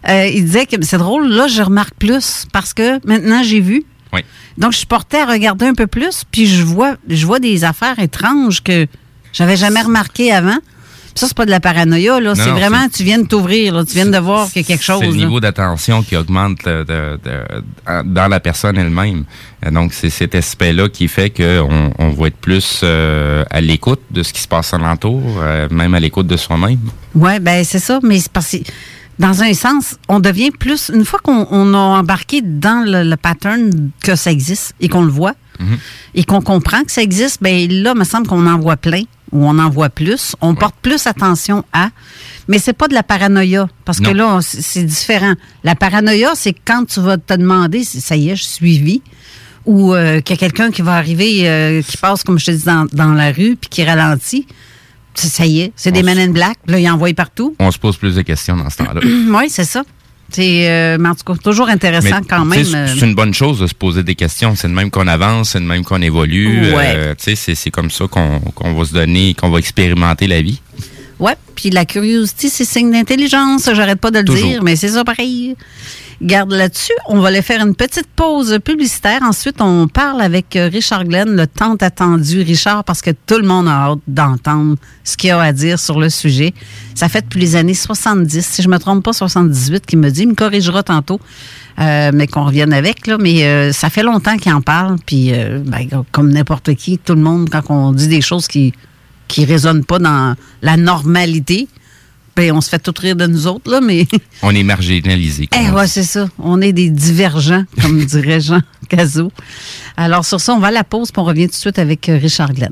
[0.10, 3.84] Euh, il disait que c'est drôle, là, je remarque plus parce que maintenant, j'ai vu.
[4.14, 4.22] Oui.
[4.58, 7.64] Donc, je suis portée à regarder un peu plus, puis je vois, je vois des
[7.64, 8.88] affaires étranges que
[9.32, 10.58] j'avais jamais remarquées avant.
[11.14, 12.36] Puis ça, c'est pas de la paranoïa, là.
[12.36, 13.84] C'est vraiment, tu viens de t'ouvrir, là.
[13.86, 15.00] Tu viens de voir qu'il y a quelque chose.
[15.02, 19.26] C'est le niveau d'attention qui augmente de- de- de- dans la personne elle-même.
[19.72, 24.24] Donc, c'est cet aspect-là qui fait qu'on on va être plus euh, à l'écoute de
[24.24, 26.80] ce qui se passe alentour, euh, même à l'écoute de soi-même.
[27.14, 28.58] Oui, ben c'est ça, mais c'est parce que
[29.20, 33.18] dans un sens, on devient plus une fois qu'on on a embarqué dans le, le
[33.18, 35.78] pattern que ça existe et qu'on le voit Mhm.
[36.16, 39.04] et qu'on comprend que ça existe, ben là, il me semble qu'on en voit plein
[39.32, 41.90] ou on en voit plus, on porte plus attention à,
[42.48, 45.34] mais c'est pas de la paranoïa parce que là, c'est différent.
[45.64, 49.02] La paranoïa, c'est quand tu vas te demander, si ça y est, je suis suivi
[49.68, 52.52] ou euh, qu'il y a quelqu'un qui va arriver, euh, qui passe, comme je te
[52.52, 54.48] dis, dans, dans la rue, puis qui ralentit.
[55.14, 56.58] Ça y est, c'est des men in black.
[56.68, 57.56] Là, ils envoient partout.
[57.60, 59.02] On se pose plus de questions dans ce temps-là.
[59.04, 59.84] oui, c'est ça.
[60.32, 62.64] C'est, euh, mais en tout cas, toujours intéressant Mais, quand même.
[62.64, 64.56] C'est euh, c'est une bonne chose de se poser des questions.
[64.56, 66.74] C'est de même qu'on avance, c'est de même qu'on évolue.
[66.74, 66.94] Ouais.
[66.96, 70.62] Euh, c'est- comme ça qu'on va se donner, qu'on va expérimenter la vie.
[71.20, 73.70] Ouais, puis la curiosité, c'est signe d'intelligence.
[73.74, 74.48] J'arrête pas de le Toujours.
[74.48, 75.56] dire, mais c'est ça pareil.
[76.22, 76.94] Garde là-dessus.
[77.08, 79.22] On va aller faire une petite pause publicitaire.
[79.24, 83.48] Ensuite, on parle avec euh, Richard Glenn, le tant attendu Richard, parce que tout le
[83.48, 86.54] monde a hâte d'entendre ce qu'il a à dire sur le sujet.
[86.94, 90.22] Ça fait depuis les années 70, si je me trompe pas, 78, qu'il me dit,
[90.22, 91.20] il me corrigera tantôt,
[91.80, 93.10] euh, mais qu'on revienne avec.
[93.20, 95.32] Mais euh, ça fait longtemps qu'il en parle, puis
[95.66, 98.74] ben, comme n'importe qui, tout le monde, quand on dit des choses qui
[99.32, 101.70] qui résonnent pas dans la normalité,
[102.36, 104.08] ben on se fait tout rire de nous autres, là, mais
[104.42, 105.48] On est marginalisé.
[105.48, 106.30] comme eh ouais, c'est ça.
[106.40, 109.32] On est des divergents, comme dirait Jean Cazot.
[109.98, 112.08] Alors sur ça, on va à la pause, puis on revient tout de suite avec
[112.10, 112.72] euh, Richard Glenn.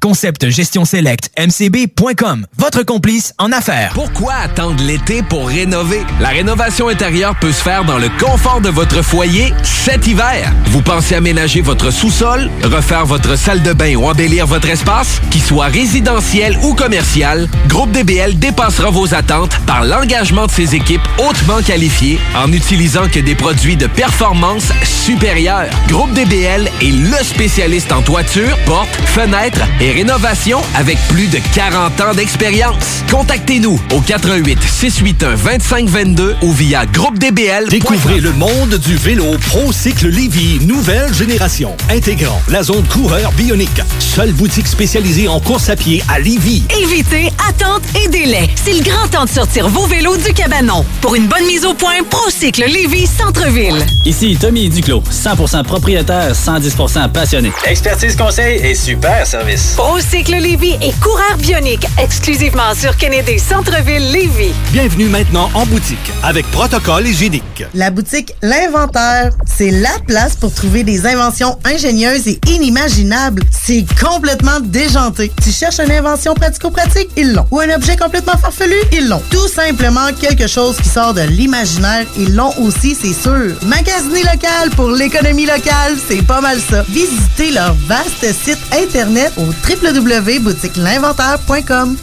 [0.00, 2.46] Concept Gestion Select, mcb.com.
[2.56, 3.92] Votre complice en affaires.
[3.94, 6.02] Pourquoi attendre l'été pour rénover?
[6.20, 10.52] La rénovation intérieure peut se faire dans le confort de votre foyer cet hiver.
[10.66, 15.20] Vous pensez aménager votre sous-sol, refaire votre salle de bain ou embellir votre espace?
[15.30, 21.06] Qu'il soit résidentiel ou commercial, Groupe DBL dépassera vos attentes par l'engagement de ses équipes
[21.18, 25.70] hautement qualifiées en utilisant que des produits de performance supérieure.
[25.88, 32.00] Groupe DBL est le spécialiste en toiture, portes, fenêtres et rénovation avec plus de 40
[32.00, 33.02] ans d'expérience.
[33.10, 37.68] Contactez-nous au 88 681 2522 ou via groupedbl.
[37.68, 43.80] Découvrez le monde du vélo ProCycle Lévy, nouvelle génération, intégrant la zone coureur bionique.
[43.98, 46.64] Seule boutique spécialisée en course à pied à Lévy.
[46.82, 48.48] Évitez attente et délai.
[48.62, 50.84] C'est le grand temps de sortir vos vélos du cabanon.
[51.00, 53.84] Pour une bonne mise au point, Procycle Lévis Centre-Ville.
[54.04, 57.52] Ici Tommy Duclos, 100% propriétaire, 110% passionné.
[57.64, 59.69] Expertise conseil et super service.
[59.76, 64.52] Procycle Lévis et coureur bionique exclusivement sur Kennedy Centre-Ville Lévis.
[64.72, 67.64] Bienvenue maintenant en boutique avec protocole hygiénique.
[67.74, 73.42] La boutique L'Inventaire, c'est la place pour trouver des inventions ingénieuses et inimaginables.
[73.50, 75.32] C'est complètement déjanté.
[75.42, 77.08] Tu cherches une invention pratico-pratique?
[77.16, 77.46] Ils l'ont.
[77.50, 78.76] Ou un objet complètement farfelu?
[78.92, 79.22] Ils l'ont.
[79.30, 82.06] Tout simplement quelque chose qui sort de l'imaginaire.
[82.18, 83.56] Ils l'ont aussi, c'est sûr.
[83.66, 86.84] Magasiner local pour l'économie locale, c'est pas mal ça.
[86.88, 91.96] Visitez leur vaste site internet au www.boutiquelinventaire.com.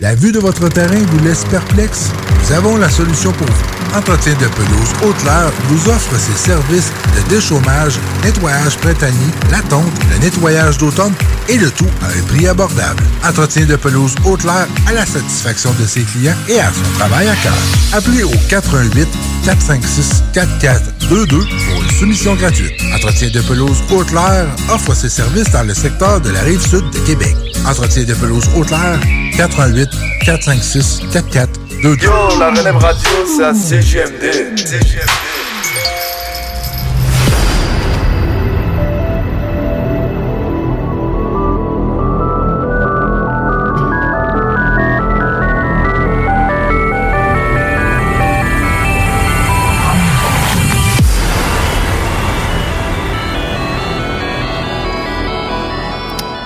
[0.00, 2.10] La vue de votre terrain vous laisse perplexe?
[2.42, 3.96] Nous avons la solution pour vous.
[3.96, 10.18] Entretien de pelouse Haute-Lair vous offre ses services de déchômage, nettoyage printanier, la tonte, le
[10.18, 11.14] nettoyage d'automne
[11.48, 13.04] et le tout à un prix abordable.
[13.24, 17.36] Entretien de pelouse Haute-Lair à la satisfaction de ses clients et à son travail à
[17.36, 17.54] cœur.
[17.92, 19.06] Appelez au 418
[19.44, 22.72] 456 4422 pour une soumission gratuite.
[22.94, 26.98] Entretien de pelouse Haute-Lair offre ses services dans le secteur de la rive sud de
[27.00, 27.36] Québec.
[27.66, 28.98] Entretien de pelouse Haute-Lair
[29.36, 29.90] 418
[30.24, 32.02] 456 4422.
[32.02, 34.54] Yo, la relève radio, c'est à CGMD.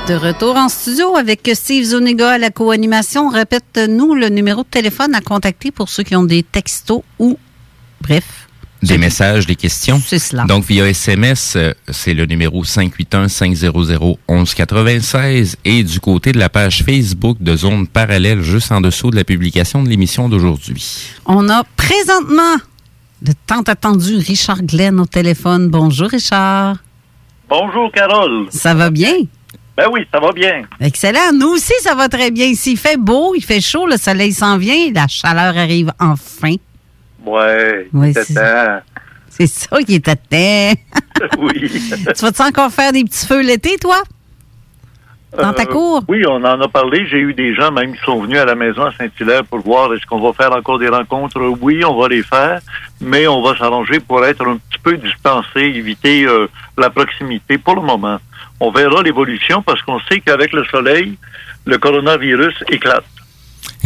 [0.09, 3.29] De retour en studio avec Steve Zuniga à la co-animation.
[3.29, 7.39] Répète-nous le numéro de téléphone à contacter pour ceux qui ont des textos ou,
[8.01, 8.49] bref.
[8.83, 10.01] Des messages, des questions.
[10.03, 10.45] C'est cela.
[10.45, 15.57] Donc, via SMS, euh, c'est le numéro 581-500-1196.
[15.67, 19.25] Et du côté de la page Facebook de Zone Parallèle, juste en dessous de la
[19.25, 21.17] publication de l'émission d'aujourd'hui.
[21.27, 22.57] On a présentement
[23.27, 25.69] le tant attendu Richard Glenn au téléphone.
[25.69, 26.79] Bonjour, Richard.
[27.51, 28.47] Bonjour, Carole.
[28.49, 29.13] Ça va bien?
[29.79, 30.63] Ben oui, ça va bien.
[30.81, 31.33] Excellent.
[31.33, 32.47] Nous aussi, ça va très bien.
[32.47, 36.57] Ici, il fait beau, il fait chaud, le soleil s'en vient, la chaleur arrive enfin.
[37.25, 38.81] Ouais, c'est- temps.
[39.31, 40.17] C'est ça qui est à
[41.39, 41.71] oui.
[42.17, 44.03] tu vas-tu encore faire des petits feux l'été, toi?
[45.37, 46.03] Dans ta Euh, cour?
[46.09, 47.07] Oui, on en a parlé.
[47.07, 49.93] J'ai eu des gens même qui sont venus à la maison à Saint-Hilaire pour voir
[49.93, 51.39] est-ce qu'on va faire encore des rencontres.
[51.61, 52.61] Oui, on va les faire,
[53.01, 56.47] mais on va s'arranger pour être un petit peu distancé, éviter euh,
[56.79, 58.19] la proximité pour le moment.
[58.59, 61.19] On verra l'évolution parce qu'on sait qu'avec le soleil,
[61.67, 63.05] le coronavirus éclate.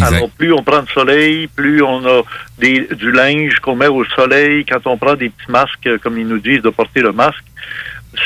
[0.00, 2.22] Alors, plus on prend de soleil, plus on a
[2.58, 4.64] des, du linge qu'on met au soleil.
[4.64, 7.44] Quand on prend des petits masques, euh, comme ils nous disent de porter le masque,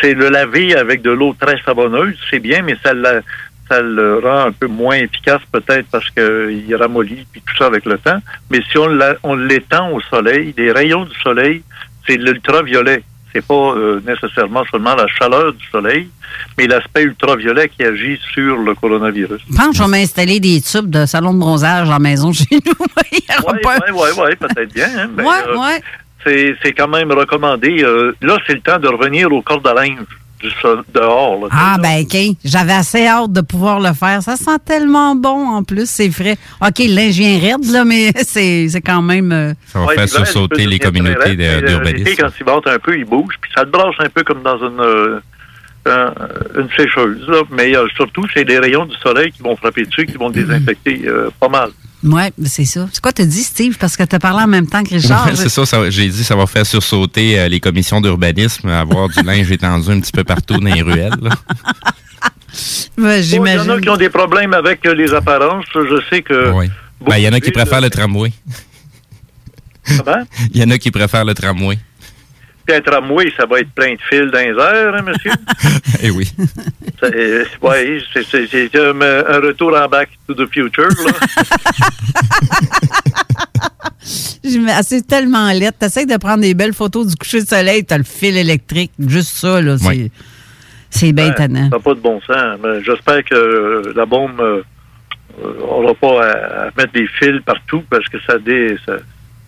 [0.00, 3.20] c'est le laver avec de l'eau très savonneuse, c'est bien, mais ça, la-
[3.68, 7.84] ça le rend un peu moins efficace peut-être parce qu'il ramollit puis tout ça avec
[7.84, 8.18] le temps.
[8.50, 11.62] Mais si on, la- on l'étend au soleil, les rayons du soleil,
[12.06, 13.02] c'est l'ultraviolet.
[13.32, 16.08] C'est pas euh, nécessairement seulement la chaleur du soleil,
[16.56, 19.42] mais l'aspect ultraviolet qui agit sur le coronavirus.
[19.50, 22.32] Je pense que je vais m'installer des tubes de salon de bronzage à la maison
[22.32, 22.72] chez nous.
[22.96, 23.20] Oui,
[23.92, 24.88] oui, oui, peut-être bien.
[24.96, 25.08] hein.
[25.12, 25.82] Ben, Ouais, euh, ouais.
[26.26, 27.82] C'est, quand même recommandé.
[27.82, 29.98] Euh, là, c'est le temps de revenir au cordes à linge
[30.42, 31.40] du sol- dehors.
[31.42, 31.48] là.
[31.50, 32.36] Ah, ben, OK.
[32.44, 34.20] J'avais assez hâte de pouvoir le faire.
[34.22, 36.36] Ça sent tellement bon en plus, c'est frais.
[36.60, 39.32] OK, vient raide, là, mais c'est c'est quand même.
[39.32, 42.10] euh, Ça va Ouais, faire sursauter les communautés euh, d'urbanisme.
[42.18, 44.58] Quand il vente un peu, il bouge, puis ça te brasse un peu comme dans
[44.58, 45.20] une, euh,
[45.86, 46.12] un-
[46.60, 47.24] une sécheuse.
[47.28, 47.42] là.
[47.50, 51.02] Mais euh, surtout, c'est les rayons du soleil qui vont frapper dessus, qui vont désinfecter
[51.06, 51.70] euh, pas mal.
[52.06, 52.88] Ouais, ben, c'est ça.
[52.92, 53.76] C'est quoi t'as dit, Steve?
[53.78, 55.26] Parce que t'as parlé en même temps que Richard.
[55.26, 59.20] Ouais, c'est ça, j'ai dit ça va faire sursauter euh, les commissions d'urbanisme, avoir du
[59.22, 61.16] linge étendu un petit peu partout dans les ruelles.
[61.20, 61.30] là.
[62.96, 65.66] Ben, Il y en a qui ont des problèmes avec euh, les apparences.
[65.74, 66.52] Je sais que.
[66.52, 66.70] Oui.
[67.06, 68.32] Ben, il y en a qui préfèrent le tramway.
[69.86, 70.24] Comment?
[70.54, 71.78] Il y en a qui préfèrent le tramway.
[72.66, 75.30] Puis un tramway, ça va être plein de fils dans les airs, hein, monsieur?
[76.02, 76.28] Eh oui.
[77.62, 80.88] Oui, c'est c'est un, un retour en back to the future.
[80.88, 81.12] Là.
[84.44, 85.72] Je me- ah, C'est tellement laid.
[85.78, 88.92] T'essayes de prendre des belles photos du coucher de soleil, t'as le fil électrique.
[88.98, 89.76] Juste ça, là.
[89.78, 90.10] C'est
[90.90, 91.68] c'est bien Ouais, étonnant.
[91.70, 92.58] Ça n'a pas de bon sens.
[92.62, 94.64] Mais J'espère que euh, la bombe
[95.42, 98.94] n'aura pas à, à mettre des fils partout parce que ça, dé, ça,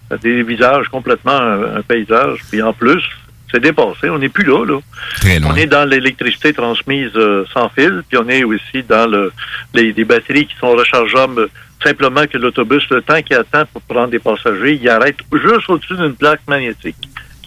[0.08, 2.40] ça dévisage complètement un, un paysage.
[2.50, 3.02] Puis en plus,
[3.50, 4.10] c'est dépassé.
[4.10, 4.64] On n'est plus là.
[4.64, 4.80] là.
[5.20, 5.52] Très loin.
[5.52, 9.32] On est dans l'électricité transmise euh, sans fil, puis on est aussi dans le,
[9.74, 11.48] les, des batteries qui sont rechargeables
[11.82, 15.96] simplement que l'autobus, le temps qu'il attend pour prendre des passagers, il arrête juste au-dessus
[15.96, 16.96] d'une plaque magnétique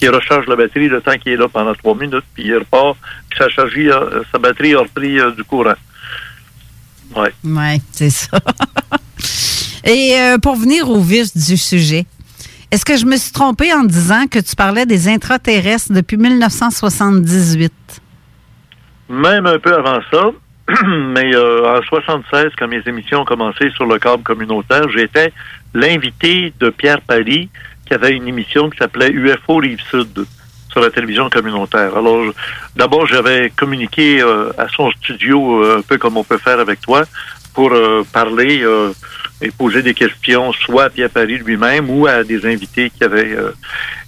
[0.02, 2.98] qui recharge la batterie le temps qu'il est là pendant trois minutes, puis il repart,
[3.30, 5.76] puis sa, chargie, euh, sa batterie a repris euh, du courant.
[7.16, 7.32] Ouais.
[7.44, 8.40] Ouais, c'est ça.
[9.84, 12.06] Et euh, pour venir au vif du sujet,
[12.72, 17.74] est-ce que je me suis trompée en disant que tu parlais des intraterrestres depuis 1978?
[19.10, 20.32] Même un peu avant ça,
[20.88, 25.34] mais euh, en 76, quand mes émissions ont commencé sur le câble communautaire, j'étais
[25.74, 27.50] l'invité de Pierre Paris,
[27.86, 30.26] qui avait une émission qui s'appelait UFO Rive-Sud
[30.72, 31.98] sur la télévision communautaire.
[31.98, 32.32] Alors,
[32.78, 36.80] d'abord, j'avais communiqué euh, à son studio, euh, un peu comme on peut faire avec
[36.80, 37.04] toi,
[37.54, 37.74] pour
[38.14, 38.64] parler
[39.42, 43.36] et poser des questions, soit à Pierre Paris lui-même ou à des invités qui avaient...
[43.36, 43.52] euh,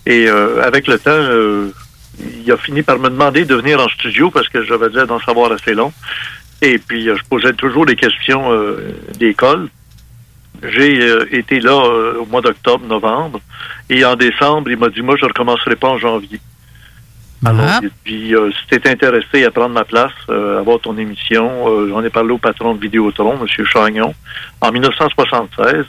[0.05, 1.71] et euh, avec le temps, euh,
[2.19, 5.19] il a fini par me demander de venir en studio parce que j'avais dit d'en
[5.19, 5.91] savoir assez long.
[6.61, 9.67] Et puis, euh, je posais toujours des questions euh, d'école.
[10.61, 13.41] J'ai euh, été là au mois d'octobre, novembre.
[13.89, 16.39] Et en décembre, il m'a dit, moi, je ne recommencerai pas en janvier.
[17.45, 20.97] Alors, et puis, euh, si t'es intéressé à prendre ma place, euh, à avoir ton
[20.97, 23.65] émission, euh, j'en ai parlé au patron de Vidéotron, M.
[23.65, 24.13] Chagnon,
[24.61, 25.85] en 1976.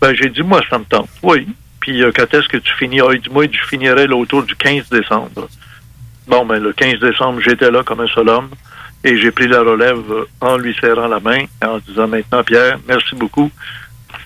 [0.00, 1.08] Ben, j'ai dit, moi, ça me tente.
[1.22, 1.46] Oui.
[1.80, 3.00] Puis, euh, quand est-ce que tu finis?
[3.00, 5.48] Ah, il dit, moi, je finirai là, autour du 15 décembre.
[6.26, 8.48] Bon, ben, le 15 décembre, j'étais là comme un seul homme.
[9.04, 12.78] Et j'ai pris la relève euh, en lui serrant la main, en disant maintenant, Pierre,
[12.88, 13.50] merci beaucoup.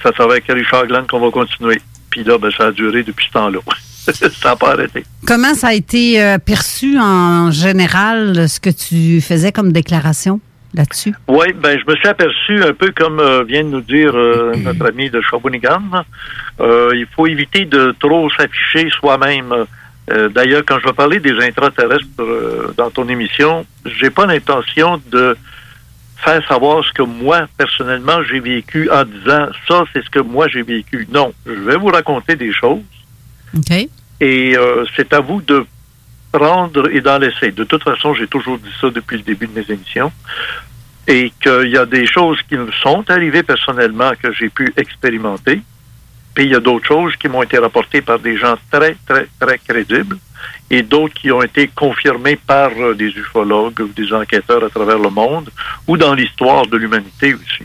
[0.02, 1.80] Ça sera avec Richard Glenn qu'on va continuer.
[2.10, 3.58] Puis là, ben, ça a duré depuis ce temps-là.
[4.12, 5.04] ça n'a pas arrêté.
[5.26, 10.40] Comment ça a été euh, perçu en général, ce que tu faisais comme déclaration
[10.74, 11.14] là-dessus?
[11.28, 14.54] Oui, ben je me suis aperçu un peu comme euh, vient de nous dire euh,
[14.64, 15.82] notre ami de Shawinigan.
[16.60, 19.66] Euh, il faut éviter de trop s'afficher soi-même.
[20.10, 25.00] Euh, D'ailleurs, quand je vais parler des intraterrestres euh, dans ton émission, j'ai pas l'intention
[25.10, 25.36] de
[26.16, 30.48] faire savoir ce que moi, personnellement, j'ai vécu en disant ça, c'est ce que moi
[30.48, 31.06] j'ai vécu.
[31.12, 32.80] Non, je vais vous raconter des choses
[34.20, 35.66] Et euh, c'est à vous de
[36.32, 37.52] prendre et d'en laisser.
[37.52, 40.12] De toute façon, j'ai toujours dit ça depuis le début de mes émissions.
[41.06, 45.62] Et qu'il y a des choses qui me sont arrivées personnellement que j'ai pu expérimenter.
[46.34, 49.26] Puis il y a d'autres choses qui m'ont été rapportées par des gens très, très,
[49.40, 50.18] très crédibles.
[50.70, 54.98] Et d'autres qui ont été confirmées par euh, des ufologues ou des enquêteurs à travers
[54.98, 55.50] le monde
[55.86, 57.64] ou dans l'histoire de l'humanité aussi.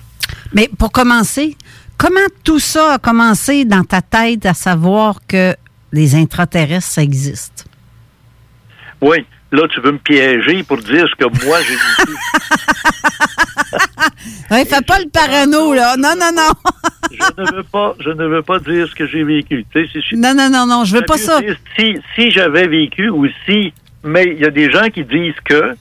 [0.53, 1.57] Mais pour commencer,
[1.97, 5.55] comment tout ça a commencé dans ta tête à savoir que
[5.94, 7.66] les intraterrestres, ça existe?
[9.00, 12.18] Oui, là, tu veux me piéger pour dire ce que moi j'ai vécu.
[14.52, 15.96] Oui, fais pas le parano, là.
[15.98, 16.52] Non, non, non.
[17.12, 19.66] je ne veux pas, je ne veux pas dire ce que j'ai vécu.
[19.74, 21.41] Tu sais, si- Non, non, non, non, je veux pas ça.
[21.41, 23.74] dire Si, si j'avais vécu ou si,
[24.04, 25.76] mais il y a des gens qui disent que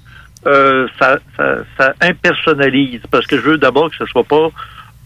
[0.47, 4.49] euh, ça, ça, ça impersonnalise parce que je veux d'abord que ce soit pas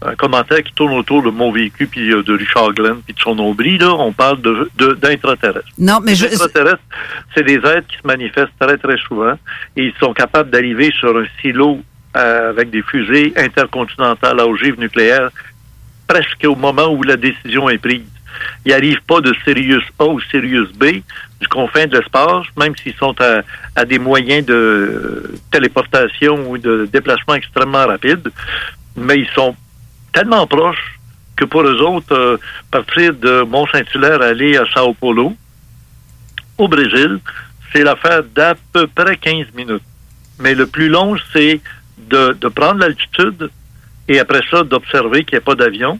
[0.01, 3.19] un commentaire qui tourne autour de mon vécu puis euh, de Richard Glenn puis de
[3.19, 3.79] son nombril.
[3.79, 5.67] Là, on parle de de- d'intraterrestres.
[5.79, 6.25] Non, mais je.
[6.25, 6.83] Les extraterrestres,
[7.35, 9.33] c'est des êtres qui se manifestent très, très souvent
[9.75, 11.79] et ils sont capables d'arriver sur un silo
[12.15, 15.29] euh, avec des fusées intercontinentales à ogive nucléaire
[16.07, 18.03] presque au moment où la décision est prise.
[18.65, 20.85] Ils n'arrivent pas de Sirius A ou Sirius B,
[21.41, 23.41] du confin de l'espace, même s'ils sont à,
[23.75, 28.29] à des moyens de téléportation ou de déplacement extrêmement rapides,
[28.95, 29.55] mais ils sont
[30.13, 30.99] tellement proches
[31.35, 32.37] que pour eux autres, euh,
[32.71, 35.35] partir de Mont-Saint-Hilaire, aller à Sao Paulo,
[36.57, 37.19] au Brésil,
[37.71, 39.83] c'est l'affaire d'à peu près 15 minutes.
[40.39, 41.61] Mais le plus long, c'est
[41.97, 43.49] de, de prendre l'altitude
[44.07, 45.99] et après ça, d'observer qu'il n'y a pas d'avion.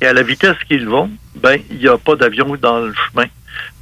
[0.00, 3.26] Et à la vitesse qu'ils vont, ben, il n'y a pas d'avion dans le chemin.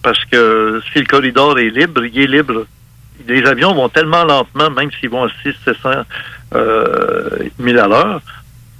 [0.02, 2.66] Parce que si le corridor est libre, il est libre.
[3.26, 5.90] Les avions vont tellement lentement, même s'ils vont à 6 700
[6.54, 8.20] euh, 1000 à l'heure,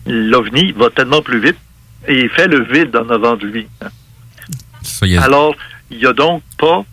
[0.06, 1.56] l'OVNI va tellement plus vite
[2.06, 3.66] et il fait le vide en avant de lui.
[4.82, 5.54] Ça, y Alors,
[5.90, 6.84] il n'y a donc pas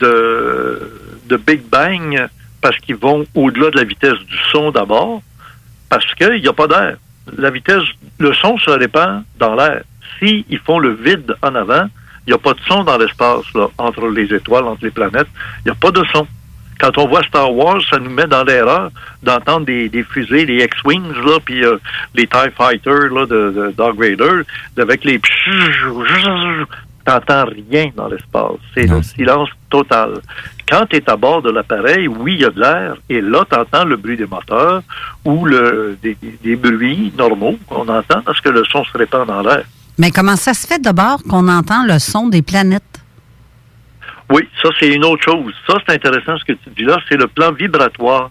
[0.00, 0.80] de,
[1.26, 2.28] de Big Bang
[2.60, 5.22] parce qu'ils vont au-delà de la vitesse du son d'abord,
[5.90, 6.96] parce qu'il n'y a pas d'air.
[7.36, 7.82] La vitesse,
[8.18, 9.82] le son se répand dans l'air.
[10.18, 11.88] Si ils font le vide en avant,
[12.26, 15.26] il n'y a pas de son dans l'espace, là, entre les étoiles, entre les planètes.
[15.60, 16.26] Il n'y a pas de son.
[16.80, 18.90] Quand on voit Star Wars, ça nous met dans l'erreur
[19.22, 21.76] d'entendre des, des fusées, les X-Wings, là, puis euh,
[22.14, 24.42] les TIE Fighters là, de, de Dark Vader,
[24.78, 25.20] avec les
[27.04, 28.56] t'entends rien dans l'espace.
[28.74, 30.20] C'est le silence total.
[30.68, 33.44] Quand tu es à bord de l'appareil, oui, il y a de l'air, et là,
[33.50, 34.82] tu entends le bruit des moteurs
[35.24, 39.26] ou le, des, des- des bruits normaux qu'on entend parce que le son se répand
[39.26, 39.64] dans l'air.
[39.98, 42.82] Mais comment ça se fait d'abord qu'on entend le son des planètes?
[44.30, 45.52] Oui, ça, c'est une autre chose.
[45.66, 48.30] Ça, c'est intéressant ce que tu dis là, c'est le plan vibratoire.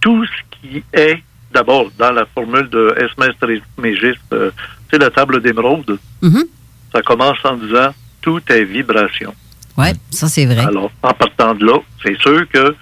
[0.00, 1.22] Tout ce qui est,
[1.52, 4.50] d'abord, dans la formule de Esmès Trismégiste, euh,
[4.90, 6.44] c'est la table d'émeraude, Mhm.
[6.92, 9.34] ça commence en disant tout est vibration.
[9.76, 10.64] Oui, ça c'est vrai.
[10.64, 12.74] Alors, en partant de là, c'est sûr que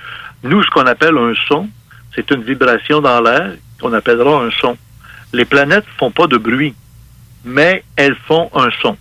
[0.43, 1.69] nous, ce qu'on appelle un son,
[2.15, 4.77] c'est une vibration dans l'air qu'on appellera un son.
[5.33, 6.75] Les planètes font pas de bruit,
[7.45, 8.97] mais elles font un son.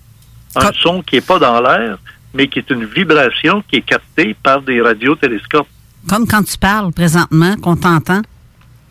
[0.55, 1.97] Un son qui est pas dans l'air,
[2.33, 5.67] mais qui est une vibration qui est captée par des radiotélescopes.
[6.09, 8.21] Comme quand tu parles présentement, qu'on t'entend.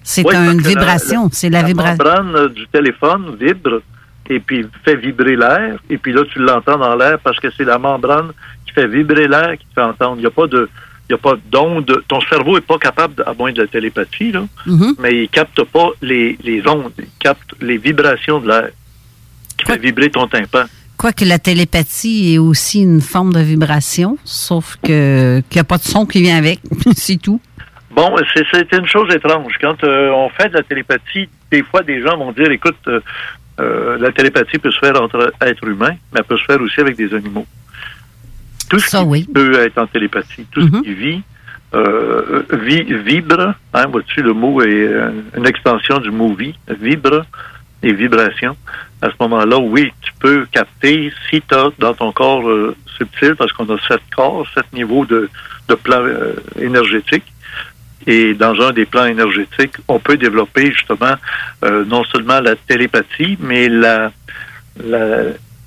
[0.02, 1.28] C'est Oui, une vibration.
[1.32, 2.04] C'est la, vibration.
[2.04, 3.82] membrane euh, du téléphone vibre
[4.28, 5.78] et puis fait vibrer l'air.
[5.90, 8.30] Et puis là, tu l'entends dans l'air parce que c'est la membrane
[8.66, 10.16] qui fait vibrer l'air qui te fait entendre.
[10.16, 10.68] Il n'y a pas de
[11.08, 12.02] il y a pas d'onde.
[12.08, 14.94] Ton cerveau n'est pas capable, à moins de la télépathie, là, Mhm.
[15.00, 16.92] mais il capte pas les, les ondes.
[16.98, 18.70] Il capte les vibrations de l'air
[19.58, 20.64] qui fait vibrer ton tympan.
[21.02, 25.78] Quoique la télépathie est aussi une forme de vibration, sauf que qu'il n'y a pas
[25.78, 26.60] de son qui vient avec,
[26.96, 27.40] c'est tout.
[27.90, 29.52] Bon, c'est une chose étrange.
[29.60, 33.00] Quand euh, on fait de la télépathie, des fois, des gens vont dire, écoute, euh,
[33.60, 36.80] euh, la télépathie peut se faire entre êtres humains, mais elle peut se faire aussi
[36.80, 37.46] avec des animaux.
[38.70, 38.86] Tout ce
[39.24, 41.22] qui peut être en télépathie, tout ce qui vit,
[41.74, 47.26] euh, vi- vibre, hein, vois-tu, le mot est euh, une extension du mot vie, vibre
[47.82, 48.56] et vibration.
[49.02, 53.34] À ce moment-là, oui, tu peux capter si tu as dans ton corps euh, subtil,
[53.36, 55.28] parce qu'on a sept corps, sept niveaux de,
[55.68, 57.24] de plan euh, énergétique.
[58.06, 61.14] Et dans un des plans énergétiques, on peut développer justement
[61.64, 64.12] euh, non seulement la télépathie, mais la,
[64.84, 65.06] la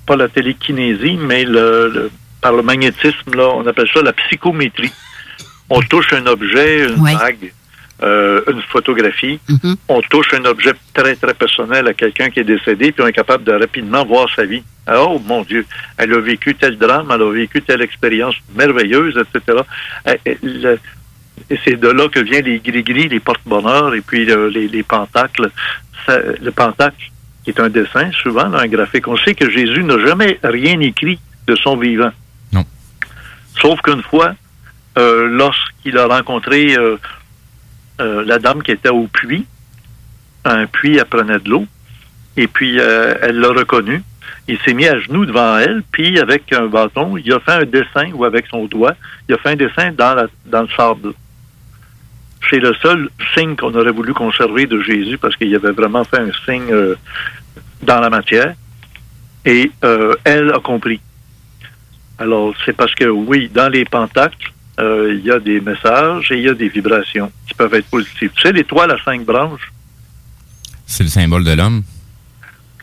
[0.06, 2.10] pas la télékinésie, mais le, le-
[2.40, 4.92] par le magnétisme, là, on appelle ça la psychométrie.
[5.68, 7.52] On touche un objet, une bague,
[8.02, 9.40] euh, une photographie,
[9.88, 13.12] on touche un objet très, très personnel à quelqu'un qui est décédé, puis on est
[13.12, 14.62] capable de rapidement voir sa vie.
[14.86, 15.64] Ah, Oh mon Dieu,
[15.98, 19.58] elle a vécu tel drame, elle a vécu telle expérience merveilleuse, etc.
[20.08, 20.76] Euh, euh,
[21.64, 25.50] c'est de là que viennent les gris-gris, les porte-bonheur et puis les, les pentacles.
[26.06, 27.10] Ça- le pentacle,
[27.44, 29.08] qui est un dessin, souvent, là, un graphique.
[29.08, 32.10] On sait que Jésus n'a jamais rien écrit de son vivant.
[32.52, 32.64] Non.
[33.60, 34.34] Sauf qu'une fois,
[34.98, 36.96] euh, lorsqu'il a rencontré euh,
[38.00, 39.46] euh, la dame qui était au puits,
[40.44, 41.66] un puits, elle prenait de l'eau,
[42.36, 44.02] et puis euh, elle l'a reconnu.
[44.48, 47.64] Il s'est mis à genoux devant elle, puis avec un bâton, il a fait un
[47.64, 48.94] dessin, ou avec son doigt,
[49.28, 50.26] il a fait un dessin dans, la,
[50.60, 51.12] le sable.
[52.48, 56.20] C'est le seul signe qu'on aurait voulu conserver de Jésus, parce qu'il avait vraiment fait
[56.20, 56.94] un signe euh,
[57.82, 58.54] dans la matière.
[59.44, 59.70] Et
[60.24, 61.00] elle a compris.
[62.18, 66.36] Alors, c'est parce que, oui, dans les pentacles, euh, il y a des messages et
[66.36, 68.30] il y a des vibrations qui peuvent être positives.
[68.34, 69.72] Tu sais, l'étoile à cinq branches,
[70.86, 71.82] C'est le symbole de l'homme.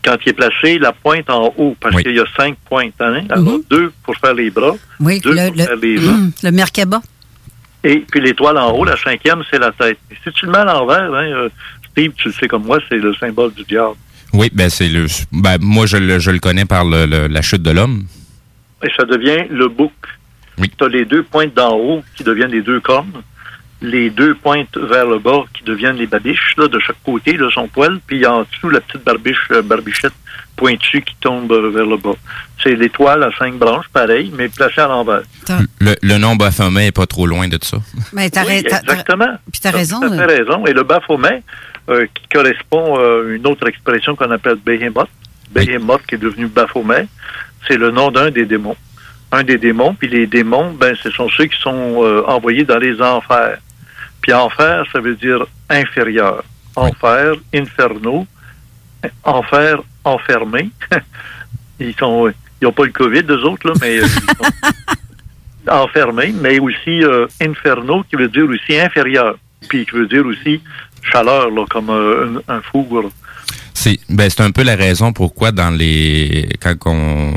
[0.04, 2.94] quand il est placé, la pointe en haut, parce qu'il y a cinq pointes.
[3.00, 3.26] Hein?
[3.30, 6.32] Alors, deux pour faire les bras, Oui, deux le, pour faire les jambes.
[6.44, 7.02] le, le Merkaba.
[7.86, 9.98] Et puis l'étoile en haut, la cinquième, c'est la tête.
[10.12, 11.50] Et si tu le mets à l'envers, hein, euh,
[11.92, 13.96] Steve, tu le sais comme moi, c'est le symbole du diable.
[14.34, 15.06] Oui, ben c'est le.
[15.32, 18.06] Ben, moi, je le, je le connais par le- le- la chute de l'homme.
[18.84, 19.92] Et ça devient le bouc.
[20.58, 20.72] Oui.
[20.78, 23.22] Tu as les deux pointes d'en haut qui deviennent les deux cornes,
[23.82, 27.50] les deux pointes vers le bas qui deviennent les babiches là, de chaque côté, là,
[27.54, 30.14] son poil, puis en dessous, la petite barbiche, euh, barbichette
[30.56, 32.14] pointue qui tombe euh, vers le bas.
[32.62, 35.24] C'est l'étoile à cinq branches, pareil, mais placée à l'envers.
[35.82, 37.78] Le, le nom Baphomet est pas trop loin de ça.
[38.14, 39.34] Mais t'as Oui, t'as- t'as- exactement.
[39.52, 40.00] Puis t'as raison.
[40.02, 40.66] Fait euh, raison.
[40.66, 41.42] Et le Baphomet,
[41.90, 45.10] euh, qui correspond à une autre expression qu'on appelle Behemoth,
[45.52, 47.08] Behemoth qui est devenu Baphomet,
[47.68, 48.78] c'est le nom d'un des démons.
[49.34, 52.78] Un des démons, puis les démons, ben, ce sont ceux qui sont euh, envoyés dans
[52.78, 53.58] les enfers.
[54.22, 56.44] Puis enfer, ça veut dire inférieur.
[56.76, 58.28] Enfer, inferno,
[59.24, 60.70] enfer, enfermé.
[61.80, 62.32] ils sont,
[62.62, 64.52] ils n'ont pas le COVID, eux autres, là, mais euh, ils sont
[65.72, 69.36] enfermés, mais aussi euh, inferno, qui veut dire aussi inférieur,
[69.68, 70.62] puis qui veut dire aussi
[71.02, 73.12] chaleur, là, comme euh, un, un four.
[73.74, 77.34] C'est ben c'est un peu la raison pourquoi dans les quand on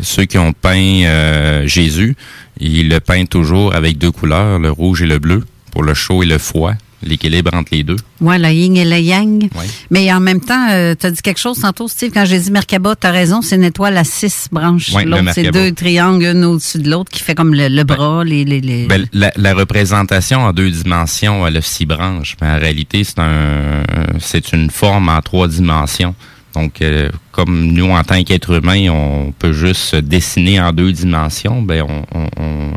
[0.00, 2.16] ceux qui ont peint euh, Jésus,
[2.58, 6.22] ils le peignent toujours avec deux couleurs, le rouge et le bleu, pour le chaud
[6.22, 6.72] et le froid,
[7.06, 7.96] l'équilibre entre les deux.
[8.20, 9.42] Ouais, le yin et le yang.
[9.54, 9.66] Ouais.
[9.90, 10.66] Mais en même temps,
[10.98, 13.56] tu as dit quelque chose tantôt, Steve, quand j'ai dit Merkaba, tu as raison, c'est
[13.56, 14.92] une étoile à six branches.
[14.92, 15.04] Ouais,
[15.34, 18.44] c'est deux triangles, un au-dessus de l'autre, qui fait comme le, le bras, les...
[18.44, 22.58] les, les- Ben, la, la représentation en deux dimensions, elle a six branches, mais en
[22.58, 23.82] réalité, c'est un
[24.18, 26.14] c'est une forme en trois dimensions.
[26.56, 30.90] Donc, euh, comme nous, en tant qu'être humain, on peut juste se dessiner en deux
[30.90, 32.28] dimensions, ben on, on,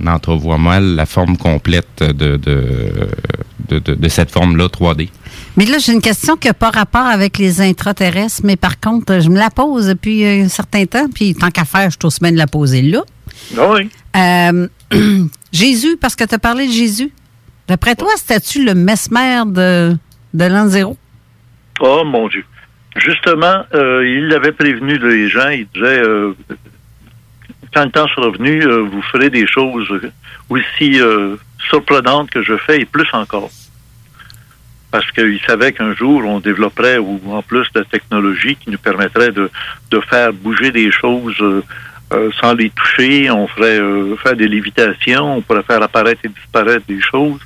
[0.04, 2.38] on entrevoit mal la forme complète de, de,
[3.70, 5.08] de, de- de cette forme-là 3D.
[5.56, 9.22] Mais là, j'ai une question qui n'a pas rapport avec les intraterrestres, mais par contre,
[9.22, 12.34] je me la pose depuis un certain temps, puis tant qu'à faire, je t'ose bien
[12.34, 13.04] de la poser là.
[13.58, 13.90] Oui.
[14.18, 14.68] Euh,
[15.54, 17.12] Jésus, parce que tu as parlé de Jésus.
[17.70, 19.96] D'après toi, c'était-tu le mesmer de,
[20.34, 20.98] de l'an zéro?
[21.80, 22.44] Oh mon Dieu.
[23.00, 26.34] Justement, euh, il avait prévenu les gens, il disait euh,
[27.74, 29.88] quand le temps sera venu, euh, vous ferez des choses
[30.50, 31.00] aussi
[31.70, 33.50] surprenantes que je fais et plus encore.
[34.92, 39.32] Parce qu'il savait qu'un jour, on développerait ou en plus de technologie qui nous permettrait
[39.32, 39.50] de,
[40.10, 41.38] faire bouger des choses
[42.42, 43.30] sans les toucher.
[43.30, 43.80] On ferait
[44.24, 47.42] faire des lévitations, on pourrait faire apparaître et disparaître des choses.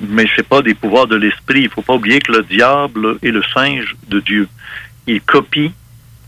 [0.00, 1.64] Mais c'est pas des pouvoirs de l'esprit.
[1.64, 4.48] Il faut pas oublier que le diable est le singe de Dieu.
[5.06, 5.72] Il copie,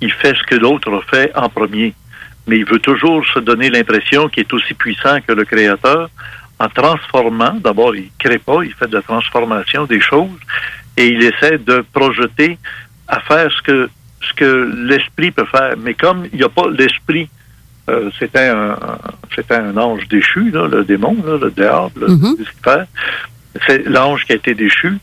[0.01, 1.95] il fait ce que l'autre fait en premier.
[2.47, 6.11] Mais il veut toujours se donner l'impression qu'il est aussi puissant que le Créateur
[6.59, 7.55] en transformant.
[7.55, 10.31] D'abord, il crée pas, il fait de la transformation des choses
[10.97, 12.59] et il essaie de projeter
[13.09, 13.91] à faire ce que
[14.29, 15.75] ce que l'esprit peut faire.
[15.79, 17.29] Mais comme il n'y a pas l'esprit,
[17.91, 18.99] euh, c'était un, un-
[19.35, 22.37] c'était un ange déchu, là, le démon, là, le diable, Mhm.
[22.39, 22.85] Lucifer.
[23.67, 24.97] C'est l'ange qui a été déchu,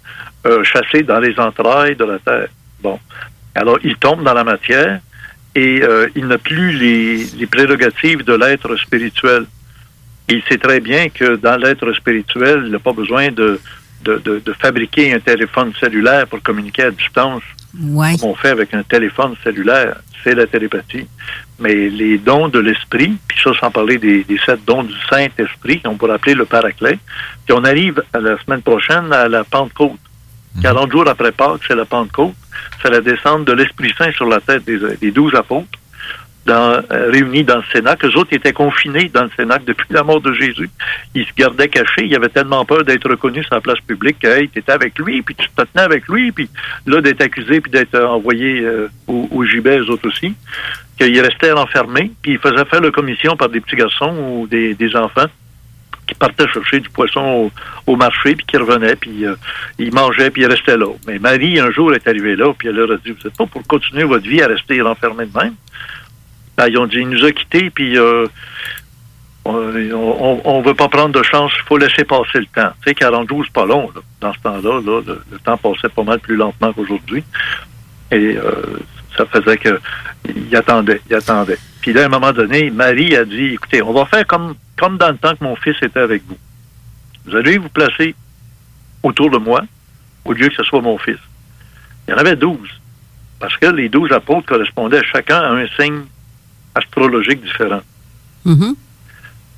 [0.45, 2.47] euh, chassé dans les entrailles de la terre.
[2.82, 2.97] Bon.
[3.62, 4.99] Alors, il tombe dans la matière
[5.55, 9.45] et euh, il n'a plus les, les prérogatives de l'être spirituel.
[10.30, 13.60] Il sait très bien que dans l'être spirituel, il n'a pas besoin de,
[14.05, 17.43] de, de- de fabriquer un téléphone cellulaire pour communiquer à distance
[17.82, 18.18] Ouais.
[18.20, 19.97] comme on fait avec un téléphone cellulaire.
[20.24, 21.05] C'est la télépathie.
[21.60, 25.80] Mais les dons de l'esprit, puis ça sans parler des, des sept dons du Saint-Esprit,
[25.82, 26.97] qu'on pourrait appeler le Paraclet,
[27.45, 29.99] puis on arrive à la semaine prochaine à la Pentecôte.
[30.61, 32.33] 40 jours après Pâques, c'est la Pentecôte.
[32.81, 35.67] C'est la descente de l'Esprit Saint sur la tête des, douze apôtres
[36.49, 38.07] euh, réunis dans le Cénacle.
[38.07, 40.69] Eux autres étaient confinés dans le Cénacle depuis la mort de Jésus.
[41.13, 42.05] Ils se gardaient cachés.
[42.05, 45.35] Ils avaient tellement peur d'être reconnus sur la place publique que hey, avec lui, puis
[45.35, 46.49] tu te tenais avec lui, puis
[46.85, 50.33] là, d'être accusé, puis d'être euh, envoyé euh, au, gibet, eux autres aussi,
[50.97, 54.95] qu'ils restaient enfermés, puis ils faisaient faire la commission par des petits garçons ou des
[54.95, 55.27] enfants
[56.10, 57.51] qui partaient chercher du poisson
[57.86, 59.36] au, marché, puis qui revenaient, puis euh,
[59.78, 60.88] ils mangeaient, puis ils restaient là.
[61.05, 63.45] Mais Marie, un jour, est arrivée là, puis elle leur a dit, vous n'êtes pas
[63.45, 65.53] pour continuer votre vie à rester enfermé de même?
[66.57, 68.26] Ben, ils ont dit, il nous a quittés, puis euh,
[69.45, 72.72] on ne veut pas prendre de chance, il faut laisser passer le temps.
[72.82, 73.91] Tu sais, 40 jours, c'est pas long.
[73.93, 74.01] là.
[74.20, 77.24] Dans ce temps-là, là, le, temps passait pas mal plus lentement qu'aujourd'hui.
[78.12, 78.80] Et euh,
[79.16, 79.80] ça faisait que
[80.36, 81.60] il attendait, il attendait.
[81.82, 84.97] Puis là, à un moment donné, Marie a dit, écoutez, on va faire comme, comme
[84.97, 86.38] dans le temps que mon fils était avec vous.
[87.25, 88.15] Vous allez vous placer
[89.03, 89.61] autour de moi,
[90.25, 91.19] au lieu que ce soit mon fils.
[92.07, 92.57] Il y en avait 12.
[93.39, 96.01] Parce que les 12 apôtres correspondaient chacun à un signe
[96.75, 97.82] astrologique différent.
[98.45, 98.75] Mhm.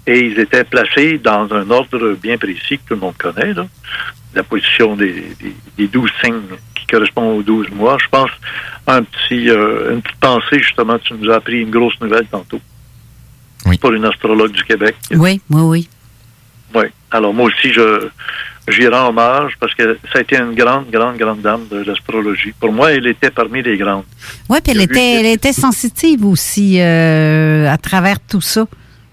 [0.07, 3.65] Et ils étaient placés dans un ordre bien précis que tout le monde connaît, là.
[4.33, 6.41] la position des, des, des 12 signes
[6.91, 7.97] qui correspondent aux 12 mois.
[7.99, 8.29] Je pense
[8.87, 12.59] un petit, euh, une petite pensée, justement, tu nous as appris une grosse nouvelle tantôt.
[13.79, 14.95] Pour une astrologue du Québec.
[15.11, 15.89] Oui, oui, oui.
[16.73, 16.85] Oui.
[17.11, 18.09] Alors moi aussi, je
[18.67, 22.53] j'y rends hommage parce que ça a été une grande, grande, grande dame de l'astrologie.
[22.59, 24.05] Pour moi, elle était parmi les grandes.
[24.49, 28.65] Oui, puis elle était, elle était sensitive aussi euh, à travers tout ça.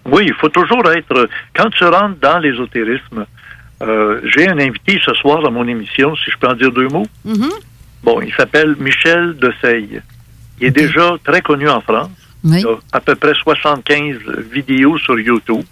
[0.07, 1.29] Oui, il faut toujours être.
[1.55, 3.27] Quand tu rentres dans l'ésotérisme,
[3.83, 6.89] euh, j'ai un invité ce soir à mon émission, si je peux en dire deux
[6.89, 7.07] mots.
[7.25, 7.51] Mhm.
[8.03, 10.01] Bon, il s'appelle Michel Deseille.
[10.61, 12.11] Il est déjà très connu en France.
[12.45, 12.61] Oui.
[12.61, 14.17] Il a à peu près 75
[14.53, 15.65] vidéos sur YouTube.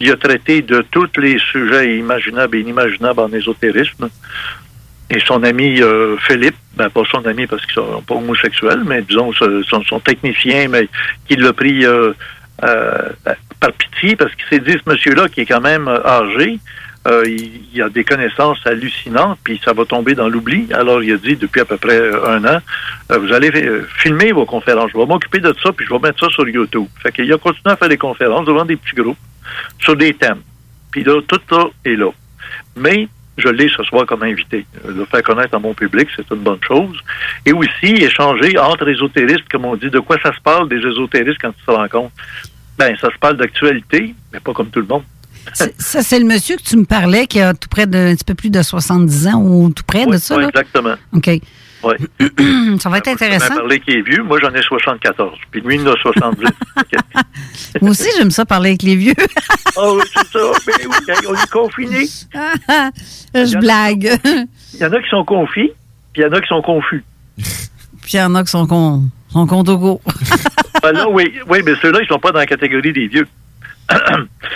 [0.00, 4.08] Il a traité de tous les sujets imaginables et inimaginables en ésotérisme.
[5.10, 9.02] Et son ami euh, Philippe, ben pas son ami parce qu'ils sont pas homosexuels, mais
[9.02, 10.88] disons son, son technicien, mais
[11.28, 12.12] qui l'a pris euh,
[12.64, 13.08] euh,
[13.60, 16.58] par pitié parce qu'il s'est dit ce monsieur-là qui est quand même âgé,
[17.06, 20.72] euh, il, il a des connaissances hallucinantes, puis ça va tomber dans l'oubli.
[20.72, 22.58] Alors il a dit depuis à peu près euh, un an,
[23.10, 24.90] euh, vous allez euh, filmer vos conférences.
[24.92, 26.86] Je vais m'occuper de ça, puis je vais mettre ça sur YouTube.
[27.02, 29.18] Fait qu'il a continué à faire des conférences devant des petits groupes
[29.80, 30.42] sur des thèmes.
[30.90, 32.10] Puis là, tout ça est là.
[32.76, 34.66] Mais je l'ai ce soir comme invité.
[34.84, 36.96] Euh, Le faire connaître à mon public, c'est une bonne chose.
[37.46, 41.38] Et aussi échanger entre ésotéristes, comme on dit, de quoi ça se parle des ésotéristes
[41.40, 42.12] quand ils se rencontrent.
[42.78, 45.04] Ben, ça se parle d'actualité, mais pas comme tout le monde.
[45.54, 48.14] C'est- Ça, c'est le monsieur que tu me parlais qui a tout près de, un
[48.14, 50.36] petit peu plus de 70 ans ou tout près de ça.
[50.36, 50.48] Oui, là?
[50.48, 50.94] exactement.
[51.14, 51.26] OK.
[51.82, 51.96] Ouais.
[52.78, 53.56] ça va être intéressant.
[53.56, 54.22] parler qui est vieux.
[54.22, 55.36] Moi, j'en ai 74.
[55.50, 56.44] Puis lui, il en a 70.
[57.82, 59.14] Moi aussi, j'aime ça parler avec les vieux.
[59.76, 60.38] Ah oui, c'est ça.
[60.66, 62.06] Ben oui, on est confinés.
[63.34, 64.16] Je blague.
[64.74, 65.70] Il y en a qui sont confis,
[66.12, 67.04] puis il y en a qui sont confus.
[68.02, 70.00] Puis il y en a qui sont con, sont con au go.
[70.82, 73.28] Ben là, oui, oui, mais ceux-là, ils sont pas dans la catégorie des vieux.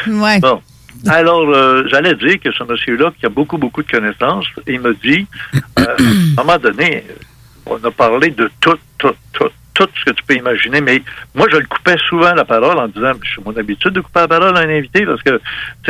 [0.08, 0.40] ouais.
[0.40, 0.60] Bon.
[1.06, 4.94] Alors, euh, j'allais dire que ce monsieur-là, qui a beaucoup, beaucoup de connaissances, il me
[4.94, 5.26] dit,
[5.78, 5.84] euh,
[6.36, 7.04] à un moment donné,
[7.66, 11.02] on a parlé de tout, tout, tout, tout ce que tu peux imaginer, mais
[11.34, 14.28] moi, je le coupais souvent la parole en disant, c'est mon habitude de couper la
[14.28, 15.40] parole à un invité, parce que, tu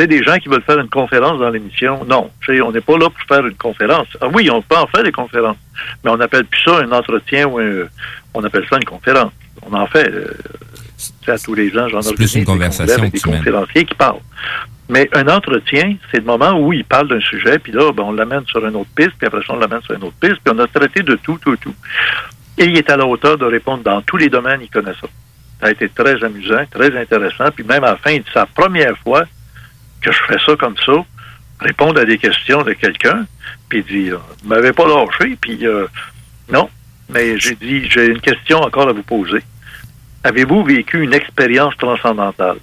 [0.01, 2.81] sais, des gens qui veulent faire une conférence dans l'émission, non, tu sais, on n'est
[2.81, 4.07] pas là pour faire une conférence.
[4.19, 5.57] Ah oui, on peut en faire des conférences,
[6.03, 7.87] mais on n'appelle plus ça un entretien ou un-
[8.33, 9.31] on appelle ça une conférence.
[9.63, 10.33] On en fait, euh,
[10.97, 13.21] tu sais, à tous les gens, j'en une organise des conversation congrès avec que des
[13.37, 14.19] conférenciers qui parlent.
[14.89, 18.13] Mais un entretien, c'est le moment où il parle d'un sujet, puis là, ben, on
[18.13, 20.53] l'amène sur une autre piste, puis après ça, on l'amène sur une autre piste, puis
[20.55, 21.75] on a traité de tout, tout, tout.
[22.57, 25.07] Et il est à la hauteur de répondre dans tous les domaines, il connaît ça.
[25.59, 28.45] Ça a été très amusant, très intéressant, puis même à la fin, il dit, c'est
[28.55, 29.25] première fois
[30.01, 30.93] que je fais ça comme ça,
[31.59, 33.25] répondre à des questions de quelqu'un,
[33.67, 35.85] puis il dit, euh, vous m'avez pas lâché, puis euh,
[36.51, 36.69] non,
[37.09, 39.43] mais j'ai dit, j'ai une question encore à vous poser.
[40.23, 42.57] Avez-vous vécu une expérience transcendantale?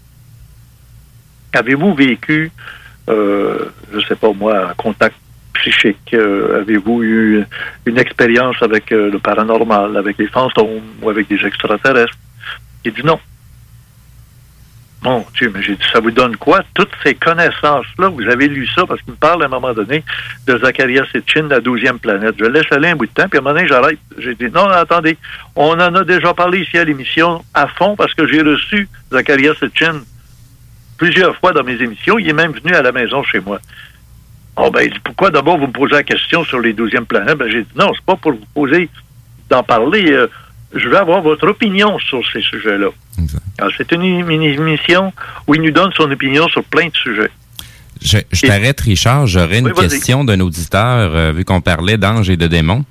[1.56, 2.50] Avez-vous vécu,
[3.08, 5.16] euh, je sais pas moi, un contact
[5.54, 6.14] psychique?
[6.14, 7.44] Euh, Avez-vous eu
[7.86, 12.16] une expérience avec euh, le paranormal, avec les fantômes ou avec des extraterrestres?
[12.84, 13.18] Il dit non.
[15.02, 16.62] Mon Dieu, mais j'ai dit, ça vous donne quoi?
[16.72, 20.02] Toutes ces connaissances-là, vous avez lu ça, parce qu'il me parle à un moment donné
[20.46, 22.36] de Zacharias Sitchin, la douzième planète.
[22.38, 23.98] Je laisse aller un bout de temps, puis à un moment donné, j'arrête.
[24.16, 25.18] J'ai dit, non, attendez,
[25.56, 29.56] on en a déjà parlé ici à l'émission à fond, parce que j'ai reçu Zacharias
[29.60, 30.00] Sitchin
[30.96, 32.18] plusieurs fois dans mes émissions.
[32.18, 33.60] Il est même venu à la maison chez moi.
[34.56, 37.36] Oh, ben, il dit, pourquoi d'abord vous me posez la question sur les douzièmes planètes?
[37.38, 38.88] Ben, j'ai dit, non, c'est pas pour vous poser
[39.50, 40.10] d'en parler.
[40.12, 40.28] euh,
[40.74, 42.88] je veux avoir votre opinion sur ces sujets-là.
[43.76, 45.12] C'est une, une émission
[45.46, 47.30] où il nous donne son opinion sur plein de sujets.
[48.02, 49.26] Je, je t'arrête, Richard.
[49.28, 52.84] J'aurais une Oui, question d'un auditeur, euh, vu qu'on parlait d'anges et de démons,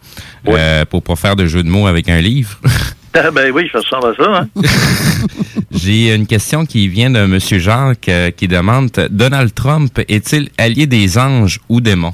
[0.47, 2.57] euh, pour pas faire de jeu de mots avec un livre.
[3.15, 4.49] Ah, ben oui, ça ressemble à ça, hein?
[5.71, 10.87] J'ai une question qui vient d'un monsieur Jacques euh, qui demande Donald Trump est-il allié
[10.87, 12.13] des anges ou démons?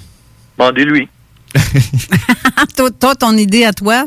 [0.58, 1.08] Demandez-lui.
[2.76, 4.06] toi, toi, ton idée à toi,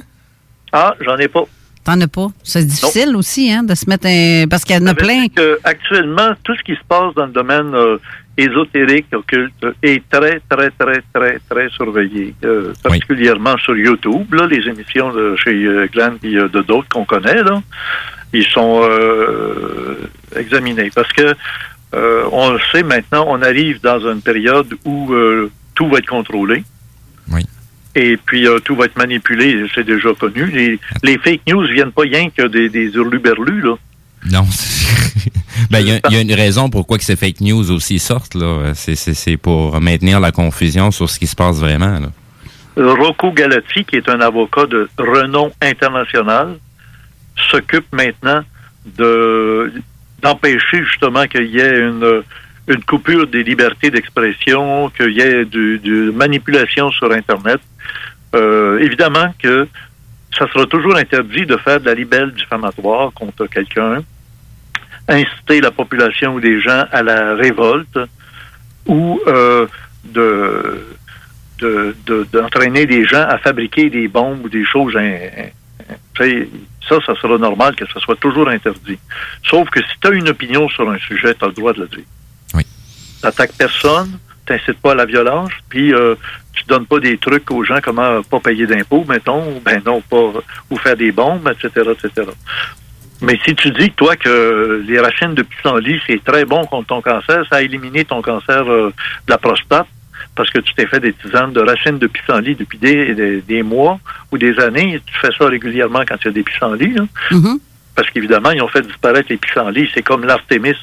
[0.73, 1.45] Ah, j'en ai pas.
[1.85, 2.29] T'en as pas?
[2.43, 4.47] C'est difficile aussi, hein, de se mettre un...
[4.49, 5.29] Parce qu'il y en a plein.
[5.29, 7.99] Que, actuellement, tout ce qui se passe dans le domaine euh,
[8.37, 12.35] ésotérique, occulte, est très, très, très, très, très surveillé.
[12.45, 16.89] Euh, particulièrement sur YouTube, là, les émissions de chez euh, Glenn et euh, de d'autres
[16.89, 17.63] qu'on connaît, là,
[18.33, 19.97] ils sont euh,
[20.37, 20.91] examinés.
[20.95, 21.35] Parce que
[21.95, 26.07] euh, on le sait maintenant, on arrive dans une période où euh, tout va être
[26.07, 26.65] contrôlé.
[27.95, 30.47] Et puis euh, tout va être manipulé, c'est déjà connu.
[30.47, 33.75] Les, les fake news viennent pas rien que des, des hurluberlus, là.
[34.31, 34.47] Non.
[35.71, 37.99] Ben, il y, a- il y a une raison pourquoi que ces fake news aussi
[37.99, 38.35] sortent.
[38.35, 38.73] là.
[38.75, 41.99] C'est- pour maintenir la confusion sur ce qui se passe vraiment.
[42.01, 42.09] Là.
[42.77, 46.59] Rocco Galati, qui est un avocat de renom international,
[47.51, 48.43] s'occupe maintenant
[48.99, 49.73] de
[50.23, 52.23] d'empêcher justement qu'il y ait une,
[52.69, 57.61] une coupure des libertés d'expression, qu'il y ait du, du manipulation sur Internet.
[58.35, 59.69] Euh, évidemment que
[60.37, 64.03] ça sera toujours interdit de faire de la libelle diffamatoire contre quelqu'un,
[65.09, 67.99] inciter la population ou des gens à la révolte
[68.87, 69.67] ou euh,
[70.05, 70.87] de
[71.59, 74.97] de- de- d'entraîner des gens à fabriquer des bombes ou des choses.
[74.97, 76.49] in- in- tu sais,
[76.89, 78.99] ça, ça sera normal que ça soit toujours interdit.
[79.45, 81.81] Sauf que si tu as une opinion sur un sujet, tu as le droit de
[81.83, 82.05] le dire.
[82.55, 82.63] Oui.
[83.23, 86.17] N'attaques personne, t'incites pas à la violence, puis euh,
[86.53, 90.01] tu donnes pas des trucs aux gens comment pas payer d'impôts, mettons, ou ben non,
[90.03, 90.33] pas
[90.71, 92.29] ou faire des bombes, etc., etc.
[93.23, 97.01] Mais si tu dis, toi, que les racines de pissenlit, c'est très bon contre ton
[97.01, 98.93] cancer, ça a éliminé ton cancer euh,
[99.27, 99.87] de la prostate,
[100.35, 103.63] parce que tu t'es fait des tisanes de racines de pissenlit depuis des, des, des
[103.63, 104.01] mois
[104.33, 105.01] ou des années.
[105.07, 106.95] Tu fais ça régulièrement quand il y a des pissenlits.
[106.95, 107.05] là.
[107.95, 109.91] Parce qu'évidemment, ils ont fait disparaître les pissenlits.
[109.95, 110.75] C'est comme l'artémis.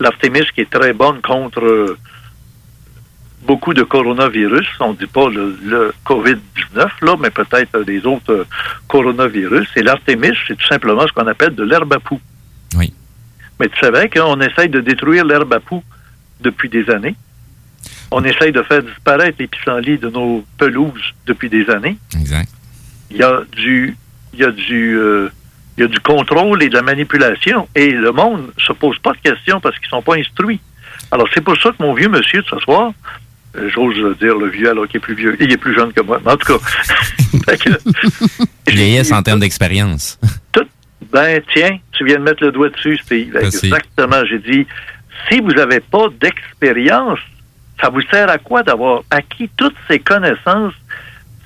[0.00, 1.98] L'artémis qui est très bonne contre euh,
[3.46, 4.66] beaucoup de coronavirus.
[4.80, 8.46] On ne dit pas le, le COVID-19, là, mais peut-être des autres euh,
[8.88, 9.68] coronavirus.
[9.76, 12.20] Et l'artémis, c'est tout simplement ce qu'on appelle de l'herbe à poux.
[12.76, 12.92] Oui.
[13.58, 15.82] Mais tu savais qu'on essaye de détruire l'herbe à poux
[16.40, 17.16] depuis des années.
[18.10, 21.96] On essaye de faire disparaître les pissenlits de nos pelouses depuis des années.
[22.18, 22.48] Exact.
[23.10, 23.96] Il y a du,
[24.32, 25.28] il y a du, euh,
[25.76, 27.68] il y a du contrôle et de la manipulation.
[27.74, 30.60] Et le monde se pose pas de questions parce qu'ils sont pas instruits.
[31.12, 32.92] Alors c'est pour ça que mon vieux monsieur de ce soir,
[33.54, 36.20] j'ose dire le vieux alors qu'il est plus vieux, il est plus jeune que moi.
[36.24, 36.64] Mais en tout cas,
[38.66, 40.18] Vieillesse en termes d'expérience.
[41.12, 43.30] ben tiens, tu viens de mettre le doigt dessus, Steve.
[43.34, 43.66] Merci.
[43.66, 44.24] Exactement.
[44.24, 44.66] J'ai dit,
[45.28, 47.18] si vous n'avez pas d'expérience,
[47.80, 50.74] ça vous sert à quoi d'avoir acquis toutes ces connaissances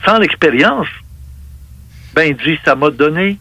[0.05, 0.89] sans l'expérience?
[2.15, 3.39] Ben, il dit, ça m'a donné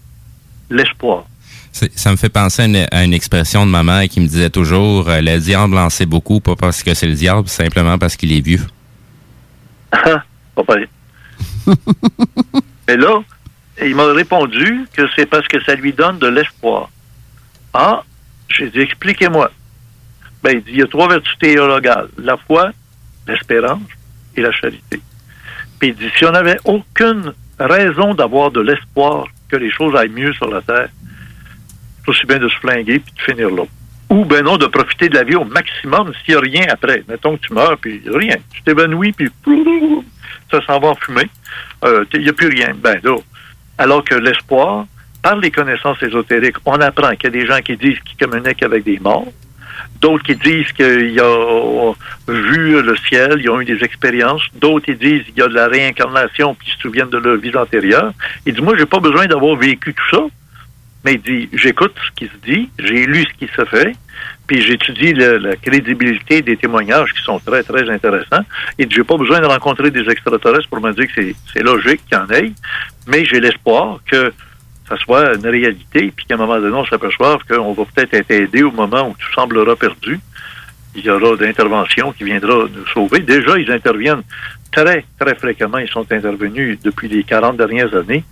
[0.70, 1.26] l'espoir.
[1.74, 4.52] Ça me fait penser à une, à une expression de ma mère qui me disait
[4.52, 8.16] toujours euh, Le diable en sait beaucoup, pas parce que c'est le diable, simplement parce
[8.16, 8.62] qu'il est vieux.
[9.92, 10.24] Ah,
[10.56, 10.88] pas pareil.
[12.88, 13.24] Mais là,
[13.82, 16.92] il m'a répondu que c'est parce que ça lui donne de l'espoir.
[17.74, 18.04] Ah,
[18.50, 19.50] j'ai dit, expliquez-moi.
[20.44, 22.10] Ben, il dit, il y a trois vertus théologales.
[22.20, 22.72] La foi,
[23.28, 23.82] l'espérance
[24.36, 25.02] et la charité.
[25.80, 30.10] Puis il dit, si on n'avait aucune raison d'avoir de l'espoir que les choses aillent
[30.10, 30.90] mieux sur la terre,
[32.04, 33.64] c'est aussi bien de se flinguer puis de finir là.
[34.10, 37.04] Ou ben non, de profiter de la vie au maximum s'il n'y a rien après.
[37.08, 38.36] Mettons que tu meurs, puis rien.
[38.54, 39.30] Tu t'évanouis, puis
[40.52, 41.30] ça s'en va en fumée.
[41.84, 42.74] Euh, Il n'y a plus rien.
[42.76, 43.16] Ben là,
[43.78, 44.86] alors que l'espoir,
[45.22, 48.64] par les connaissances ésotériques, on apprend qu'il y a des gens qui disent qu'ils communiquent
[48.64, 49.28] avec des morts,
[50.00, 51.96] d'autres qui disent qu'ils ont
[52.28, 55.56] vu le ciel, ils ont eu des expériences, d'autres ils disent qu'il y a de
[55.56, 58.12] la réincarnation puis ils se souviennent de leur vie antérieure.
[58.46, 60.24] Il dit, moi, j'ai pas besoin d'avoir vécu tout ça,
[61.04, 63.94] mais il dit, j'écoute ce qui se dit, j'ai lu ce qui se fait,
[64.48, 68.44] puis j'étudie la crédibilité des témoignages qui sont très, très intéressants.
[68.80, 71.22] Et j'ai pas besoin de rencontrer des extraterrestres pour me dire que
[71.54, 72.52] c'est- logique qu'il y en ait,
[73.08, 74.32] mais j'ai l'espoir que
[74.88, 78.32] ça soit une réalité, puis qu'à un moment donné, on s'aperçoive qu'on va peut-être être
[78.32, 80.20] aidé au moment où tout semblera perdu.
[80.96, 83.20] Il y aura d'intervention qui viendra nous sauver.
[83.22, 84.22] Déjà, ils interviennent
[84.72, 85.80] très, très fréquemment.
[85.80, 88.24] Ils sont intervenus depuis les 40 dernières années.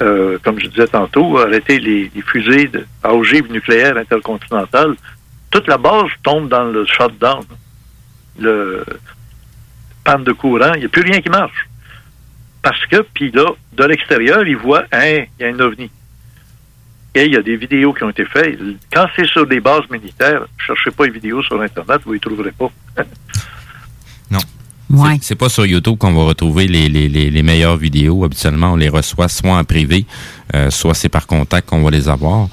[0.00, 4.94] Euh, comme je disais tantôt, arrêter les, fusées de- à ogive nucléaire intercontinentale.
[5.50, 7.44] Toute la base tombe dans le shutdown,
[8.38, 8.84] le
[10.02, 10.72] panne de courant.
[10.74, 11.68] Il n'y a plus rien qui marche.
[12.62, 15.90] Parce que, puis là, de l'extérieur, ils voient, hein, il y a un ovni.
[17.14, 18.58] Et il y a des vidéos qui ont été faites.
[18.90, 22.20] Quand c'est sur des bases militaires, cherchez pas les vidéos sur Internet, vous ne les
[22.20, 22.70] trouverez pas.
[24.30, 24.38] Non.
[25.18, 28.24] C'est- C'est pas sur YouTube qu'on va retrouver les, les, les, les meilleures vidéos.
[28.24, 30.04] Habituellement, on les reçoit soit en privé,
[30.54, 32.48] euh, soit c'est par contact qu'on va les avoir.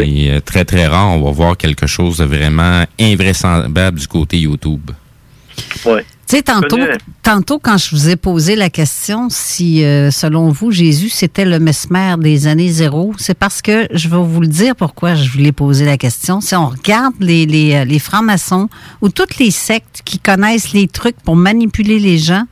[0.00, 4.38] Mais euh, très, très rare, on va voir quelque chose de vraiment invraisemblable du côté
[4.38, 4.90] YouTube.
[5.84, 6.04] Ouais.
[6.28, 6.76] Tu sais, tantôt,
[7.22, 11.58] tantôt, quand je vous ai posé la question si, euh, selon vous, Jésus, c'était le
[11.58, 15.52] mesmer des années zéro, c'est parce que je vais vous le dire pourquoi je voulais
[15.52, 16.42] poser la question.
[16.42, 18.68] Si on regarde les, les, euh, les francs-maçons
[19.00, 22.44] ou toutes les sectes qui connaissent les trucs pour manipuler les gens,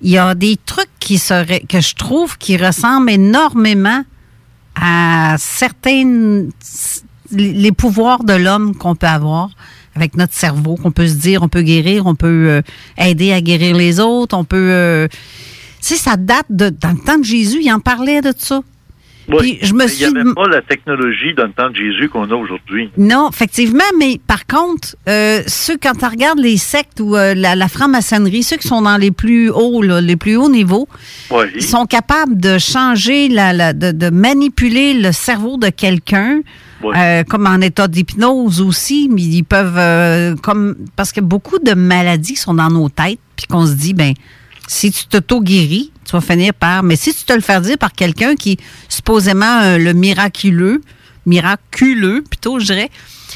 [0.00, 4.04] il y a des trucs qui seraient, que je trouve qui ressemblent énormément
[4.76, 6.44] à certains
[7.32, 9.50] les pouvoirs de l'homme qu'on peut avoir
[9.94, 12.62] avec notre cerveau, qu'on peut se dire, on peut guérir, on peut euh,
[12.98, 14.56] aider à guérir les autres, on peut...
[14.70, 15.16] euh, tu
[15.80, 16.70] sais, ça date de...
[16.70, 18.60] Dans le temps de Jésus, il en parlait de ça.
[19.28, 19.36] Oui.
[19.38, 22.10] Puis je me Mais Il n'y avait pas la technologie dans le temps de Jésus
[22.10, 22.90] qu'on a aujourd'hui.
[22.98, 27.54] Non, effectivement, mais par contre, euh, ceux, quand tu regardes les sectes ou euh, la,
[27.56, 30.86] la franc-maçonnerie, ceux qui sont dans les plus hauts, là, les plus hauts niveaux,
[31.30, 31.46] Oui.
[31.54, 36.40] ils sont capables de changer, la, la- de, de manipuler le cerveau de quelqu'un,
[36.96, 41.74] euh, comme en état d'hypnose aussi, mais ils peuvent, euh, comme parce que beaucoup de
[41.74, 44.14] maladies sont dans nos têtes, puis qu'on se dit, ben,
[44.66, 47.92] si tu t'auto-guéris, tu vas finir par, mais si tu te le fais dire par
[47.92, 48.58] quelqu'un qui,
[48.88, 50.82] supposément, euh, le miraculeux,
[51.26, 52.90] miraculeux, plutôt, je dirais,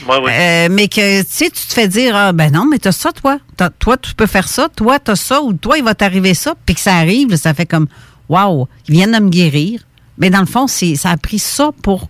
[0.09, 3.13] euh, mais que, tu sais, tu te fais dire, ah, ben non, mais t'as ça,
[3.13, 3.39] toi.
[3.79, 4.69] Toi, tu peux faire ça.
[4.69, 5.43] Toi, t'as ça.
[5.43, 6.55] Ou toi, il va t'arriver ça.
[6.67, 7.87] Puis que ça arrive, là, ça fait comme,
[8.29, 9.81] waouh, ils viennent de me guérir.
[10.19, 12.09] Mais dans le fond, c'est, ça a pris ça pour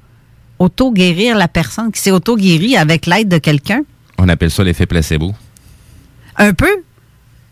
[0.59, 3.83] auto-guérir la personne qui s'est auto-guérie avec l'aide de quelqu'un.
[4.19, 5.35] On appelle ça l'effet placebo.
[6.37, 6.83] Un peu.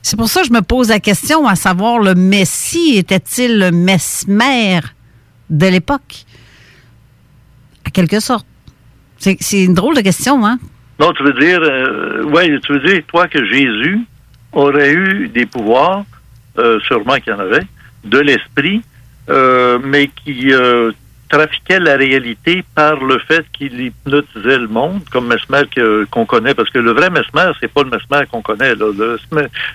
[0.02, 3.72] C'est pour ça que je me pose la question à savoir, le Messie était-il le
[3.72, 4.80] mesmer
[5.50, 6.24] de l'époque?
[7.84, 8.46] À quelque sorte.
[9.18, 10.58] C'est, une drôle de question, hein?
[11.00, 14.00] Non, tu veux dire, euh, ouais, tu veux dire, toi, que Jésus
[14.52, 16.04] aurait eu des pouvoirs,
[16.58, 17.66] euh, sûrement qu'il y en avait,
[18.04, 18.82] de l'esprit,
[19.28, 20.92] euh, mais qui euh,
[21.28, 25.66] trafiquait la réalité par le fait qu'il hypnotisait le monde, comme Mesmer
[26.10, 28.74] qu'on connaît, parce que le vrai Mesmer, c'est pas le Mesmer qu'on connaît.
[28.74, 28.86] là.
[28.96, 29.18] Le,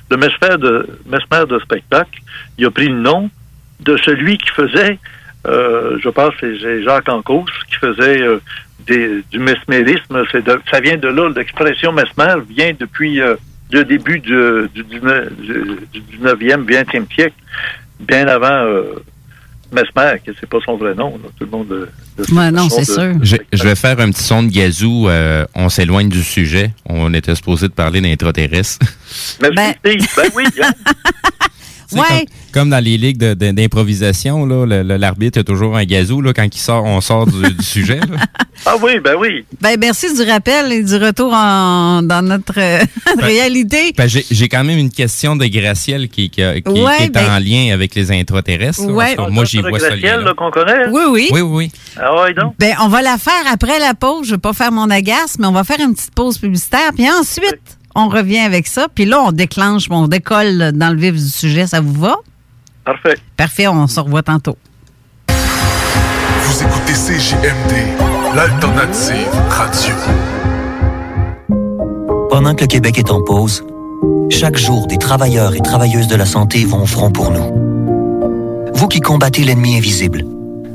[0.09, 2.19] le Mesmer, de, Mesmer de spectacle,
[2.57, 3.29] il a pris le nom
[3.81, 4.97] de celui qui faisait,
[5.47, 8.39] euh, je pense c'est Jacques Ancos, qui faisait euh,
[8.85, 10.23] des- du mesmérisme.
[10.69, 13.35] Ça vient de là, l'expression mesmer vient depuis euh,
[13.71, 14.35] le début du,
[14.73, 17.35] du, 19, du 19e, 20e siècle,
[17.99, 18.65] bien avant
[19.71, 21.11] Mesmer, que c'est pas son vrai nom.
[21.23, 21.29] là.
[21.37, 23.13] Tout le monde euh, de- Ouais, non, c'est sûr.
[23.21, 25.07] Je, je vais faire un petit son de gazou.
[25.07, 26.71] euh, on s'éloigne du sujet.
[26.85, 28.79] On était supposé de parler d'intraterrestres.
[29.79, 30.07] Steve.
[30.17, 30.71] Ben oui, hein.
[31.99, 32.25] Ouais.
[32.53, 36.83] Comme dans les ligues d'improvisation, là, l'arbitre a toujours un gazou là, quand il sort,
[36.83, 37.99] on sort du, du sujet.
[37.99, 38.17] là.
[38.63, 39.43] Ah oui, ben oui.
[39.59, 42.83] Ben, merci du rappel et du retour en- dans notre euh,
[43.19, 43.91] réalité.
[43.97, 47.09] Ben, j'ai quand même une question de Graciel qui, qui, a- qui- Ouais, qui est
[47.09, 48.85] ben- en lien avec les intraterrestres.
[48.85, 48.93] là.
[48.93, 49.15] Ouais.
[49.15, 49.87] Cas, moi, j'y vois ça.
[49.89, 50.87] Graciel, là, qu'on connaît.
[50.91, 51.29] Oui, oui.
[51.31, 51.71] Oui, oui.
[51.99, 52.53] Ah ouais, donc?
[52.59, 54.27] Ben, on va la faire après la pause.
[54.27, 56.91] Je vais pas faire mon agace, mais on va faire une petite pause publicitaire.
[56.95, 58.87] Puis ensuite, on revient avec ça.
[58.93, 61.67] Puis là, on déclenche, on décolle dans le vif du sujet.
[61.67, 62.15] Ça vous va?
[62.85, 63.17] Parfait.
[63.37, 64.57] Parfait, on se revoit tantôt.
[65.27, 69.95] Vous écoutez CJMD, l'alternative radio.
[72.29, 73.63] Pendant que le Québec est en pause,
[74.29, 78.71] chaque jour, des travailleurs et travailleuses de la santé vont au front pour nous.
[78.73, 80.23] Vous qui combattez l'ennemi invisible,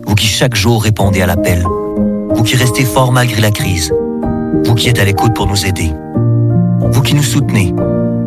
[0.06, 1.64] vous qui chaque jour répondez à l'appel,
[2.30, 3.92] vous qui restez fort malgré la crise,
[4.64, 5.90] vous qui êtes à l'écoute pour nous aider,
[6.90, 7.74] vous qui nous soutenez,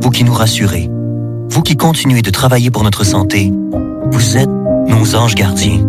[0.02, 0.90] vous qui nous rassurez,
[1.50, 3.52] vous qui continuez de travailler pour notre santé,
[4.12, 5.84] vous êtes nos anges gardiens.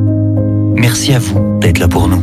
[0.74, 2.22] Merci à vous d'être là pour nous.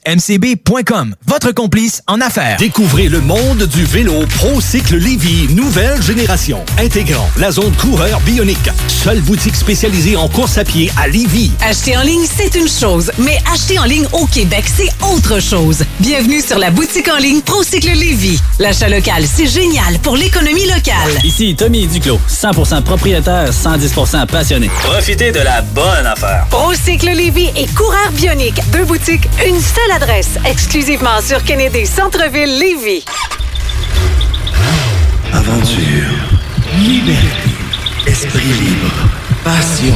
[0.05, 1.15] mcb.com.
[1.25, 2.57] Votre complice en affaires.
[2.57, 6.63] Découvrez le monde du vélo ProCycle Lévy, nouvelle génération.
[6.79, 8.69] Intégrant la zone coureur bionique.
[8.87, 11.51] Seule boutique spécialisée en course à pied à Lévy.
[11.61, 15.83] Acheter en ligne, c'est une chose, mais acheter en ligne au Québec, c'est autre chose.
[15.99, 18.39] Bienvenue sur la boutique en ligne ProCycle Lévy.
[18.59, 21.19] L'achat local, c'est génial pour l'économie locale.
[21.23, 24.69] Ici Tommy Duclos, 100% propriétaire, 110% passionné.
[24.83, 26.45] Profitez de la bonne affaire.
[26.49, 28.59] ProCycle Lévy et Coureur Bionique.
[28.71, 30.37] Deux boutiques, une seule adresse.
[30.45, 33.03] Exclusivement sur Kennedy Centre-Ville Lévy.
[35.33, 36.11] Aventure,
[36.77, 37.49] liberté,
[38.05, 38.91] esprit libre,
[39.43, 39.95] passion.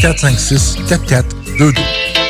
[0.00, 2.29] 456 4422.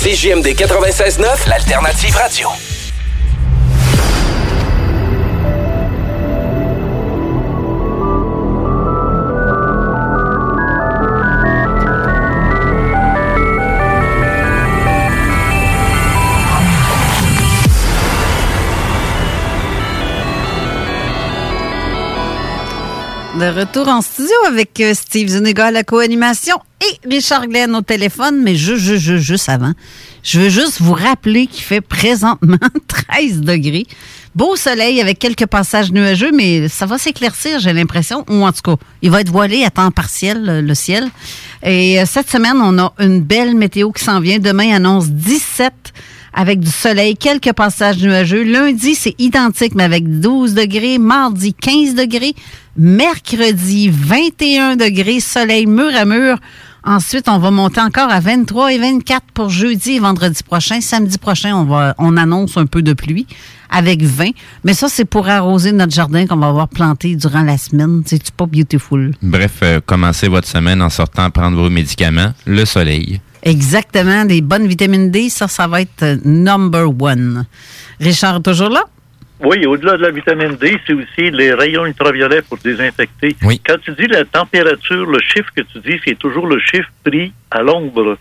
[0.00, 2.48] CJMD 96.9, l'alternative radio.
[23.38, 27.82] De retour en studio avec euh, Steve Zuniga à la co-animation et Richard Glenn au
[27.82, 29.74] téléphone, mais juste, juste, juste, avant,
[30.24, 32.56] je veux juste vous rappeler qu'il fait présentement
[32.88, 33.86] 13 degrés.
[34.34, 38.62] Beau soleil avec quelques passages nuageux, mais ça va s'éclaircir, j'ai l'impression, ou en tout
[38.62, 41.08] cas, il va être voilé à temps partiel, le, le ciel.
[41.62, 44.40] Et euh, cette semaine, on a une belle météo qui s'en vient.
[44.40, 45.72] Demain annonce 17
[46.34, 48.44] avec du soleil, quelques passages nuageux.
[48.44, 50.98] Lundi, c'est identique, mais avec 12 degrés.
[50.98, 52.34] Mardi, 15 degrés.
[52.78, 56.38] Mercredi, 21 degrés, soleil mur à mur.
[56.84, 60.80] Ensuite, on va monter encore à 23 et 24 pour jeudi et vendredi prochain.
[60.80, 63.26] Samedi prochain, on, va, on annonce un peu de pluie
[63.68, 64.30] avec 20.
[64.62, 68.04] Mais ça, c'est pour arroser notre jardin qu'on va avoir planté durant la semaine.
[68.06, 69.10] C'est pas beautiful?
[69.22, 73.20] Bref, euh, commencez votre semaine en sortant prendre vos médicaments, le soleil.
[73.42, 77.44] Exactement, des bonnes vitamines D, ça, ça va être euh, number one.
[78.00, 78.84] Richard, toujours là?
[79.40, 83.36] Oui, au-delà de la vitamine D, c'est aussi les rayons ultraviolets pour désinfecter.
[83.64, 87.32] Quand tu dis la température, le chiffre que tu dis, c'est toujours le chiffre pris
[87.50, 88.18] à l'ombre.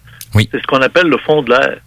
[0.52, 1.78] C'est ce qu'on appelle le fond de l'air.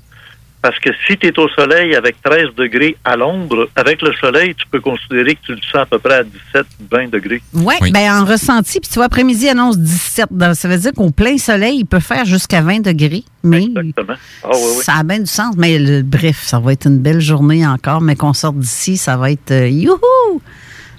[0.62, 4.55] Parce que si tu es au soleil avec 13 degrés à l'ombre, avec le soleil,
[4.55, 7.41] tu peux considérer que tu le sens à peu près à 17, 20 degrés.
[7.55, 10.27] Ouais, ben en ressenti, puis tu vois, après-midi annonce 17.
[10.31, 13.24] Donc, Ça veut dire qu'au plein soleil, il peut faire jusqu'à 20 degrés.
[13.43, 14.15] Mais Exactement.
[14.45, 14.82] Ah, oui, oui.
[14.85, 15.55] ça a bien du sens.
[15.57, 18.03] Mais le- bref, ça va être une belle journée encore.
[18.03, 20.43] Mais qu'on sorte d'ici, ça va être euh, youhou!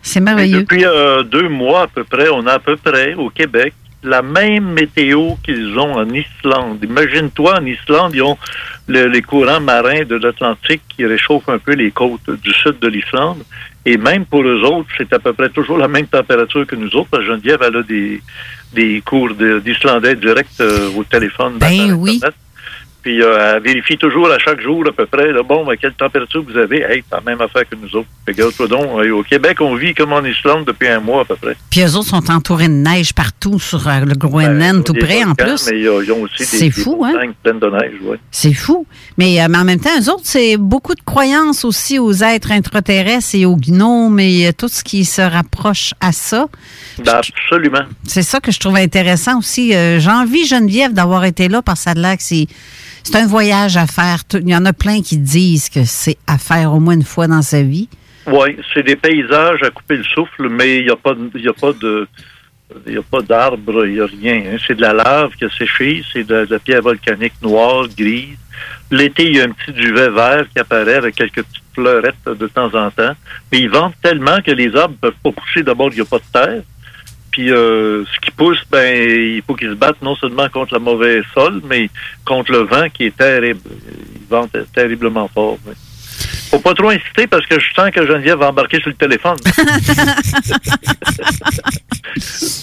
[0.01, 0.61] C'est Et merveilleux.
[0.61, 4.21] depuis euh, deux mois à peu près, on a à peu près au Québec la
[4.21, 6.79] même météo qu'ils ont en Islande.
[6.83, 8.37] Imagine-toi, en Islande, ils ont
[8.87, 12.87] le- les courants marins de l'Atlantique qui réchauffent un peu les côtes du sud de
[12.87, 13.43] l'Islande.
[13.85, 16.93] Et même pour eux autres, c'est à peu près toujours la même température que nous
[16.95, 17.21] autres.
[17.21, 18.21] Geneviève, elle a des,
[18.73, 21.57] des cours de- d'islandais direct euh, au téléphone.
[21.59, 22.15] Ben oui.
[22.15, 22.35] Internet.
[23.01, 25.93] Puis euh, elle vérifie toujours à chaque jour à peu près, là, bon, ben, quelle
[25.93, 26.81] température vous avez?
[26.81, 28.07] Hey, c'est la même affaire que nous autres.
[28.27, 31.35] Regarde-toi donc, euh, au Québec, on vit comme en Islande depuis un mois à peu
[31.35, 31.57] près.
[31.71, 35.23] Puis eux autres sont entourés de neige partout sur euh, le Groenland, tout Des près
[35.23, 35.67] en plus.
[35.71, 37.13] Mais euh, ils ont aussi C'est des, des fou, hein?
[37.13, 38.19] montagnes pleines de neige, ouais.
[38.29, 38.85] C'est fou.
[39.17, 43.33] Mais, mais en même temps, eux autres, c'est beaucoup de croyances aussi aux êtres intraterrestres
[43.33, 46.45] et aux gnomes et tout ce qui se rapproche à ça.
[47.03, 47.85] Ben, absolument.
[48.05, 49.71] C'est ça que je trouve intéressant aussi.
[49.71, 52.47] J'ai envie, Geneviève, d'avoir été là parce que ça a l'air que c'est.
[53.03, 54.19] C'est un voyage à faire.
[54.33, 57.27] Il y en a plein qui disent que c'est à faire au moins une fois
[57.27, 57.89] dans sa vie.
[58.27, 61.53] Oui, c'est des paysages à couper le souffle, mais il n'y a pas, y a
[61.53, 62.07] pas de,
[62.87, 64.43] il a pas d'arbres, il n'y a rien.
[64.53, 64.57] hein.
[64.65, 68.37] C'est de la lave qui a séché, c'est de, la pierre volcanique noire, grise.
[68.91, 72.47] L'été, il y a un petit duvet vert qui apparaît avec quelques petites fleurettes de
[72.47, 73.13] temps en temps.
[73.51, 75.63] Mais ils ventent tellement que les arbres ne peuvent pas pousser.
[75.63, 76.61] D'abord, il n'y a pas de terre.
[77.31, 80.79] Puis euh, ce qui pousse, ben, il faut qu'ils se battent non seulement contre le
[80.81, 81.89] mauvais sol, mais
[82.25, 83.61] contre le vent qui est terrible.
[84.15, 85.57] Il vente terriblement fort.
[85.65, 85.73] oui.
[86.51, 89.37] Faut pas trop insister parce que je sens que Geneviève va embarquer sur le téléphone.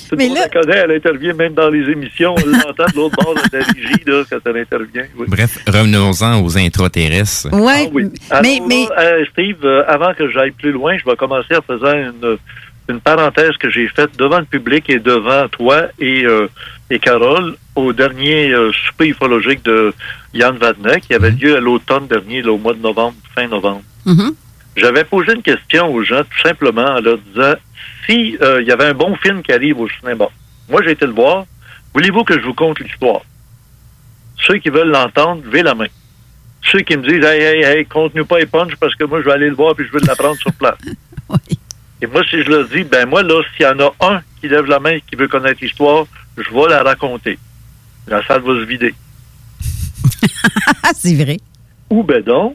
[0.08, 2.34] Tout le monde la connaît, elle intervient même dans les émissions.
[2.36, 5.04] On l'entend de l'autre bord de la régie là, quand elle intervient.
[5.16, 5.26] oui.
[5.28, 7.48] Bref, revenons-en aux intraterrestres.
[7.52, 8.04] Ouais, Ah oui.
[8.30, 11.92] Alors là, euh, Steve, euh, avant que j'aille plus loin, je vais commencer en faisant
[11.94, 12.36] une,
[12.88, 16.48] une parenthèse que j'ai faite devant le public et devant toi et, euh,
[16.90, 19.92] et Carole au dernier euh, souper ufologique de
[20.32, 23.82] Yann Vadnet qui avait lieu à l'automne dernier, là, au mois de novembre, fin novembre.
[24.06, 24.34] Mhm.
[24.76, 27.54] J'avais posé une question aux gens tout simplement en leur disant
[28.06, 30.28] si euh, il y avait un bon film qui arrive au cinéma.
[30.68, 31.44] Moi, j'ai été le voir.
[31.94, 33.22] Voulez-vous que je vous conte l'histoire?
[34.46, 35.88] Ceux qui veulent l'entendre, levez la main.
[36.62, 39.26] Ceux qui me disent Hey, hey, hey, conte-nous pas les punch parce que moi, je
[39.26, 40.78] vais aller le voir puis je veux l'apprendre sur place.
[42.00, 44.48] Et moi, si je leur dis, ben moi, là, s'il y en a un qui
[44.48, 46.06] lève la main et qui veut connaître l'histoire,
[46.36, 47.38] je vais la raconter.
[48.06, 48.94] La salle va se vider.
[50.94, 51.38] c'est vrai.
[51.90, 52.54] Ou ben non,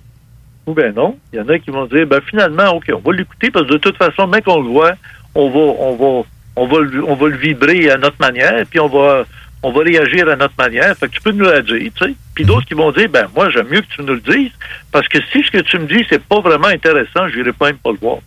[0.66, 1.18] ou ben non.
[1.32, 3.74] Il y en a qui vont dire, ben finalement, OK, on va l'écouter parce que
[3.74, 4.94] de toute façon, même qu'on le voit,
[5.36, 8.80] on va, on va, on va, le- on va le vibrer à notre manière, puis
[8.80, 9.26] on va,
[9.64, 10.96] on va réagir à notre manière.
[10.98, 12.14] Fait que tu peux nous la dire, tu sais.
[12.36, 14.52] Puis d'autres qui vont dire, ben moi, j'aime mieux que tu nous le dises,
[14.92, 17.68] parce que si ce que tu me dis, c'est pas vraiment intéressant, je n'irai pas
[17.68, 18.18] même pas le voir.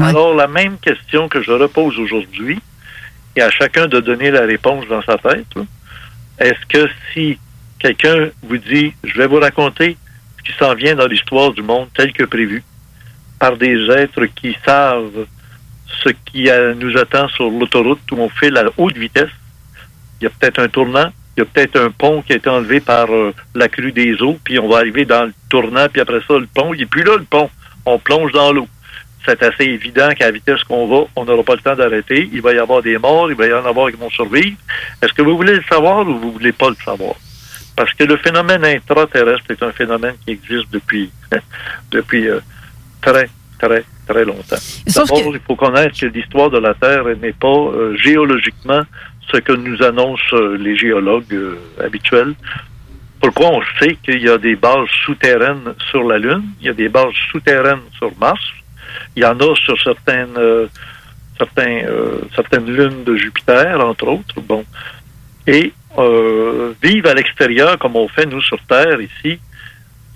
[0.00, 2.58] Alors, la même question que je repose aujourd'hui,
[3.36, 5.46] et à chacun de donner la réponse dans sa tête,
[6.38, 7.38] est-ce que si
[7.78, 9.96] quelqu'un vous dit, je vais vous raconter
[10.38, 12.64] ce qui s'en vient dans l'histoire du monde tel que prévu,
[13.38, 15.26] par des êtres qui savent
[16.02, 19.30] ce qui nous attend sur l'autoroute où on file à haute vitesse,
[20.20, 22.48] il y a peut-être un tournant, il y a peut-être un pont qui a été
[22.48, 26.00] enlevé par euh, la crue des eaux, puis on va arriver dans le tournant, puis
[26.00, 27.50] après ça, le pont, il n'est plus là, le pont.
[27.84, 28.66] On plonge dans l'eau.
[29.26, 32.28] C'est assez évident qu'à la vitesse qu'on va, on n'aura pas le temps d'arrêter.
[32.32, 34.56] Il va y avoir des morts, il va y en avoir qui vont survivre.
[35.02, 37.14] Est-ce que vous voulez le savoir ou vous voulez pas le savoir?
[37.74, 41.10] Parce que le phénomène intraterrestre est un phénomène qui existe depuis,
[41.90, 42.40] depuis euh,
[43.02, 43.28] très,
[43.58, 44.56] très, très longtemps.
[44.94, 48.82] D'abord, il faut connaître que l'histoire de la Terre n'est pas euh, géologiquement
[49.32, 51.36] ce que nous annoncent euh, les géologues
[51.82, 52.34] habituels.
[53.20, 56.74] Pourquoi on sait qu'il y a des bases souterraines sur la Lune, il y a
[56.74, 58.40] des bases souterraines sur Mars,
[59.16, 60.68] il y en a sur certaines, euh,
[61.58, 64.40] euh, certaines lunes de Jupiter, entre autres.
[64.42, 64.64] Bon.
[65.46, 69.40] Et euh, vivre à l'extérieur comme on fait nous sur Terre ici,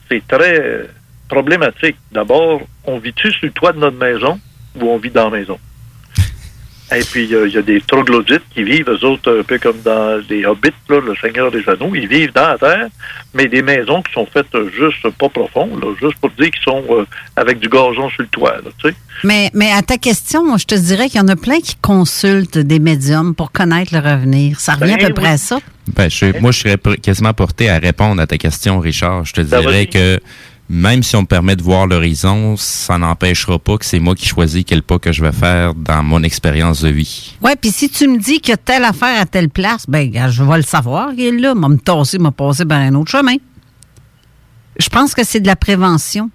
[0.08, 0.86] c'est très
[1.28, 1.96] problématique.
[2.12, 4.38] D'abord, on vit-tu sur le toit de notre maison
[4.78, 5.58] ou on vit dans la maison?
[6.92, 9.42] Et puis, il y a- il y, a des troglodytes qui vivent, eux autres, un
[9.44, 11.94] peu comme dans les Hobbits, là, le Seigneur des Anneaux.
[11.94, 12.88] Ils vivent dans la terre,
[13.32, 14.46] mais des maisons qui sont faites
[14.76, 17.04] juste pas profondes, là, juste pour dire qu'ils sont euh,
[17.36, 18.56] avec du gazon sur le toit.
[18.56, 18.94] Là, tu sais.
[19.22, 21.76] Mais, mais à ta question, moi, je te dirais qu'il y en a plein qui
[21.76, 24.58] consultent des médiums pour connaître le revenir.
[24.58, 25.58] Ça revient Ben à peu près à ça.
[25.94, 29.24] Ben, je- moi, je serais quasiment porté à répondre à ta question, Richard.
[29.26, 30.18] Je te Ben, dirais que
[30.72, 34.28] même si on me permet de voir l'horizon, ça n'empêchera pas que c'est moi qui
[34.28, 37.36] choisis quel pas que je vais faire dans mon expérience de vie.
[37.42, 40.12] Ouais, puis si tu me dis qu'il y a telle affaire à telle place, ben,
[40.30, 41.10] je vais le savoir.
[41.12, 43.34] Il est là, m'a me tasser, m'a passé par un autre chemin.
[44.78, 46.30] Je pense que c'est de la prévention,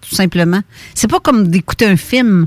[0.00, 0.62] tout simplement.
[0.94, 2.46] C'est pas comme d'écouter un film.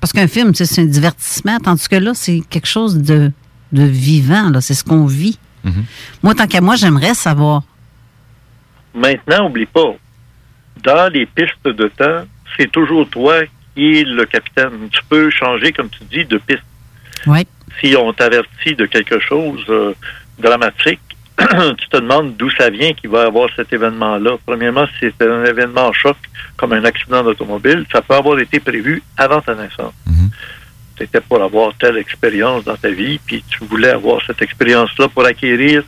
[0.00, 3.30] Parce qu'un film, c'est un divertissement, tandis que là, c'est quelque chose de,
[3.70, 4.60] de vivant, là.
[4.60, 5.38] C'est ce qu'on vit.
[6.24, 7.62] Moi, tant qu'à moi, j'aimerais savoir.
[8.94, 9.94] Maintenant, oublie pas,
[10.82, 12.24] dans les pistes de temps,
[12.56, 13.42] c'est toujours toi
[13.74, 14.88] qui es le capitaine.
[14.90, 16.62] Tu peux changer, comme tu dis, de piste.
[17.80, 19.94] Si on t'avertit de quelque chose euh,
[20.38, 21.00] dramatique,
[21.38, 24.36] tu te demandes d'où ça vient qu'il va y avoir cet événement-là.
[24.44, 26.16] Premièrement, si c'est un événement choc,
[26.56, 29.94] comme un accident d'automobile, ça peut avoir été prévu avant ta naissance.
[30.96, 35.08] Tu étais pour avoir telle expérience dans ta vie, puis tu voulais avoir cette expérience-là
[35.08, 35.82] pour acquérir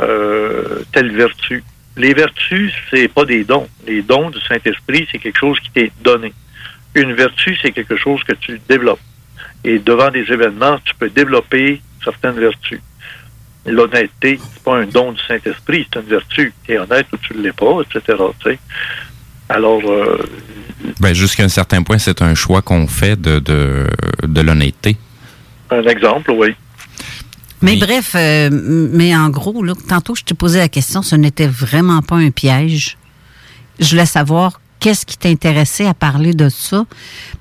[0.00, 1.64] euh, telle vertu.
[1.98, 3.68] Les vertus, c'est pas des dons.
[3.86, 6.32] Les dons du Saint-Esprit, c'est quelque chose qui t'est donné.
[6.94, 9.00] Une vertu, c'est quelque chose que tu développes.
[9.64, 12.80] Et devant des événements, tu peux développer certaines vertus.
[13.66, 16.52] L'honnêteté, c'est pas un don du Saint-Esprit, c'est une vertu.
[16.64, 18.16] Tu es honnête ou tu ne l'es pas, etc.
[19.48, 20.18] Alors, euh,
[21.00, 23.86] Ben, jusqu'à un certain point, c'est un choix qu'on fait de, de,
[24.22, 24.96] de l'honnêteté.
[25.70, 26.54] un exemple, oui.
[27.62, 28.50] Mais bref, euh,
[28.92, 32.30] mais en gros, là, tantôt, je t'ai posé la question, ce n'était vraiment pas un
[32.30, 32.96] piège.
[33.80, 36.84] Je voulais savoir qu'est-ce qui t'intéressait à parler de ça.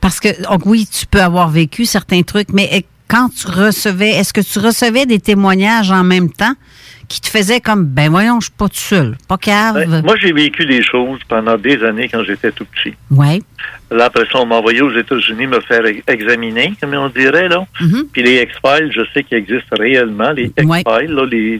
[0.01, 4.09] Parce que, donc, oui, tu peux avoir vécu certains trucs, mais euh, quand tu recevais,
[4.09, 6.53] est-ce que tu recevais des témoignages en même temps?
[7.07, 9.75] Qui te faisaient comme, ben voyons, je suis pas tout seul, pas cave.
[9.87, 12.93] Ben, moi, j'ai vécu des choses pendant des années quand j'étais tout petit.
[13.11, 13.41] ouais.
[13.89, 17.47] Là, après ça, on m'a envoyé aux États-Unis me faire ex- examiner, comme on dirait,
[17.47, 17.65] là.
[18.11, 20.51] Puis les X-Files, je sais qu'ils existent réellement, les
[20.83, 21.57] X-Files, là, les,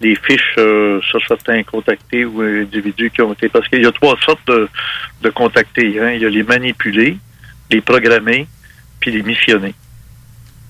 [0.00, 3.50] les fiches euh, sur certains contactés ou individus qui ont été...
[3.50, 4.66] Parce qu'il y a trois sortes de,
[5.22, 6.00] de contactés.
[6.00, 6.12] Hein.
[6.12, 7.18] Il y a les manipulés,
[7.70, 8.46] les programmés,
[9.00, 9.74] puis les missionnés.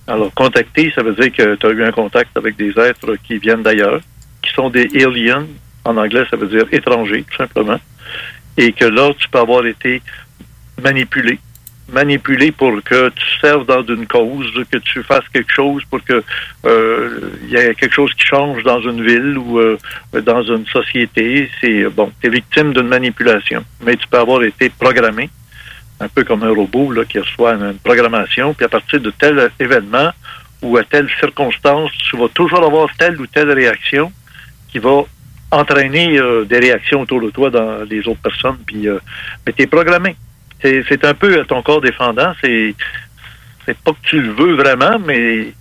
[0.09, 3.37] Alors, contacter, ça veut dire que tu as eu un contact avec des êtres qui
[3.37, 4.01] viennent d'ailleurs,
[4.43, 5.47] qui sont des aliens.
[5.85, 7.79] En anglais, ça veut dire étrangers, tout simplement.
[8.57, 10.01] Et que là, tu peux avoir été
[10.83, 11.39] manipulé.
[11.91, 16.23] Manipulé pour que tu serves dans une cause, que tu fasses quelque chose pour que
[16.65, 19.77] euh, il y ait quelque chose qui change dans une ville ou euh,
[20.23, 21.51] dans une société.
[21.61, 23.63] C'est bon, tu es victime d'une manipulation.
[23.83, 25.29] Mais tu peux avoir été programmé,
[26.01, 29.51] un peu comme un robot là, qui reçoit une, programmation, puis à partir de tel
[29.59, 30.11] événement
[30.63, 34.13] ou à telle circonstance, tu vas toujours avoir telle ou telle réaction
[34.69, 35.03] qui va
[35.51, 38.59] entraîner euh, des réactions autour de toi dans les autres personnes.
[38.67, 38.99] Puis, euh,
[39.47, 40.17] mais tu es programmé.
[40.61, 42.33] C'est un peu ton corps défendant.
[42.43, 42.75] C'est
[43.65, 45.53] c'est pas que tu le veux vraiment, mais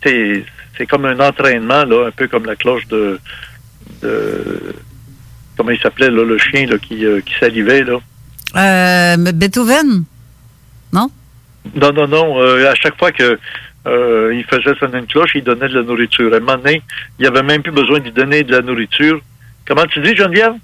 [0.00, 0.44] t'es-
[0.76, 3.18] c'est comme un entraînement, là, un peu comme la cloche de,
[4.02, 4.74] de
[5.56, 7.82] comment il s'appelait, le chien là, qui, euh, qui salivait.
[7.82, 7.98] Là.
[8.56, 10.04] Euh, Beethoven?
[10.92, 11.10] Non?
[11.74, 12.40] Non, non, non.
[12.40, 13.38] euh, à chaque fois que
[13.86, 16.32] euh, il faisait sonner une cloche, il donnait de la nourriture.
[16.32, 16.82] À un moment donné,
[17.18, 19.20] il n'y avait même plus besoin de donner de la nourriture.
[19.66, 20.54] Comment tu dis, Geneviève?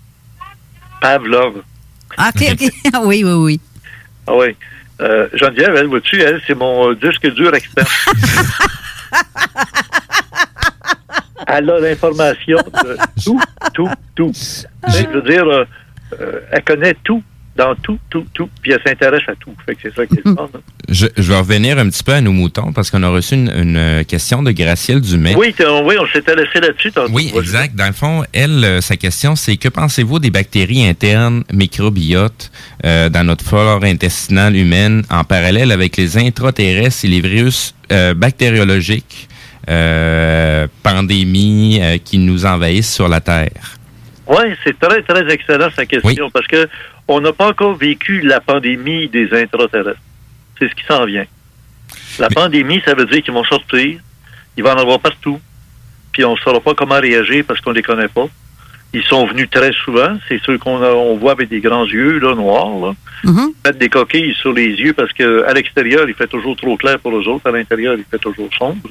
[1.01, 1.63] Pavlov.
[2.17, 2.71] Ah, OK, OK.
[3.05, 3.61] oui, oui, oui.
[4.27, 4.57] Ah oui.
[5.01, 7.87] Euh, Geneviève, elle, vois-tu, elle, c'est mon disque dur expert.
[11.47, 13.41] elle a l'information de tout,
[13.75, 14.33] tout, tout.
[14.89, 15.45] Je veux dire,
[16.53, 17.23] elle connaît tout,
[17.57, 19.55] dans tout, tout, tout, puis elle s'intéresse à tout.
[19.65, 20.61] Fait que c'est ça qui est le fun, hein.
[20.89, 23.51] Je, je vais revenir un petit peu à nos moutons parce qu'on a reçu une,
[23.51, 25.35] une, question de Gracielle Dumais.
[25.37, 27.13] Oui, oui, on s'était laissé là-dessus tantôt.
[27.13, 27.75] Oui, exact.
[27.75, 32.51] Dans le fond, elle, euh, sa question, c'est que pensez-vous des bactéries internes microbiotes
[32.85, 38.15] euh, dans notre flore intestinale humaine en parallèle avec les intraterrestres et les virus euh,
[38.15, 39.29] bactériologiques,
[39.69, 43.79] euh, pandémies euh, qui nous envahissent sur la Terre?
[44.27, 46.69] Oui, c'est très, très excellent sa question parce que
[47.09, 50.01] on n'a pas encore vécu la pandémie des intraterrestres.
[50.59, 51.27] C'est ce qui s'en vient.
[52.19, 54.01] La pandémie, ça veut dire qu'ils vont sortir,
[54.57, 55.41] il va en avoir partout,
[56.13, 58.29] puis on ne saura pas comment réagir parce qu'on les connaît pas.
[58.97, 62.35] Ils sont venus très souvent, c'est ceux qu'on on voit avec des grands yeux là,
[62.35, 62.95] noirs, là.
[63.25, 63.49] Mm-hmm.
[63.65, 66.99] mettre des coquilles sur les yeux parce que à l'extérieur, il fait toujours trop clair
[67.01, 68.89] pour eux autres, à l'intérieur, il fait toujours sombre.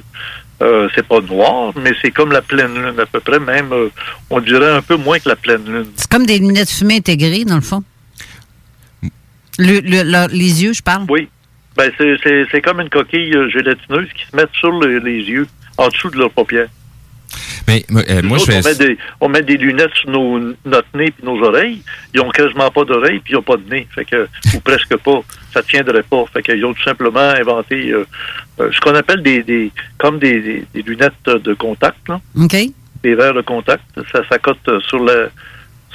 [0.62, 3.88] Euh, c'est pas noir, mais c'est comme la pleine lune à peu près, même euh,
[4.30, 5.86] on dirait un peu moins que la pleine lune.
[5.96, 7.82] C'est comme des lunettes fumées intégrées, dans le fond.
[9.58, 11.06] Le- le- le- les yeux, je parle.
[11.08, 11.28] Oui.
[11.76, 15.22] Ben, c'est, c'est, c'est comme une coquille euh, gélatineuse qui se met sur le- les
[15.22, 15.46] yeux,
[15.78, 16.68] en dessous de leurs paupières.
[17.66, 18.58] Mais euh, moi, je autres, fais...
[18.60, 21.82] on, met des, on met des lunettes sur nos, notre nez et nos oreilles.
[22.14, 23.86] Ils ont quasiment pas d'oreilles puis ils ont pas de nez.
[23.94, 25.20] Fait que, ou presque pas.
[25.52, 26.24] Ça tiendrait pas.
[26.32, 28.04] Fait qu'ils ont tout simplement inventé euh,
[28.60, 32.20] euh, ce qu'on appelle des, des comme des, des- des lunettes de contact, là.
[32.38, 32.56] OK.
[33.02, 33.84] Des verres de contact.
[34.12, 35.30] Ça s'accote euh, sur le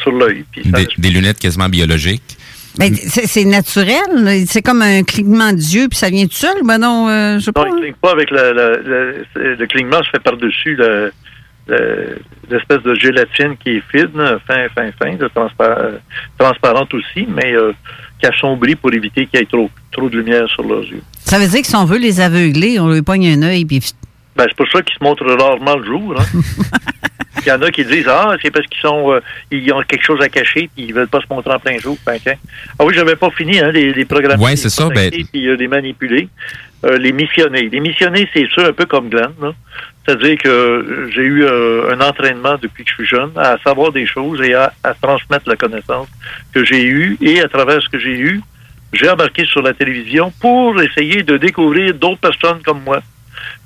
[0.02, 0.46] sur l'œil.
[0.56, 2.38] Des, des lunettes quasiment biologiques.
[2.80, 4.46] Ben, c'est c'est naturel.
[4.48, 6.56] C'est comme un clignement d'yeux, puis ça vient tout seul.
[6.64, 7.66] Ben non, euh, je sais pas.
[7.66, 8.54] Non, il cligne pas avec le,
[9.36, 11.12] le, le, clignement se fait par-dessus le-
[11.68, 12.18] le-
[12.50, 14.10] l'espèce de gélatine qui est fine,
[14.48, 15.98] fin, fin, fin, de transpa- euh,
[16.38, 17.74] transparente aussi, mais euh,
[18.20, 21.02] qui assombrit pour éviter qu'il y ait trop, trop de lumière sur leurs yeux.
[21.26, 23.82] Ça veut dire que si on veut les aveugler, on lui pogne un œil, puis
[24.36, 26.16] Ben, c'est pour ça qu'ils se montrent rarement le jour.
[26.18, 26.24] Hein.
[27.46, 29.20] Il y en a qui disent Ah, c'est parce qu'ils sont euh,
[29.52, 31.98] ils ont quelque chose à cacher puis ils veulent pas se montrer en plein jour.
[32.06, 32.36] Ben, tiens.
[32.78, 34.42] Ah oui, j'avais pas fini, hein, les, les programmes.
[34.42, 36.28] Ouais, c'est ça, ben- Puis euh, les manipuler.
[36.86, 37.68] Euh, les missionner.
[37.70, 39.32] Les missionner, c'est ça un peu comme Glenn.
[39.42, 39.52] là.
[40.06, 43.92] C'est-à-dire que euh, j'ai eu euh, un entraînement depuis que je suis jeune à savoir
[43.92, 46.08] des choses et à, à transmettre la connaissance
[46.54, 47.18] que j'ai eue.
[47.22, 48.42] Et à travers ce que j'ai eu,
[48.94, 53.02] j'ai embarqué sur la télévision pour essayer de découvrir d'autres personnes comme moi.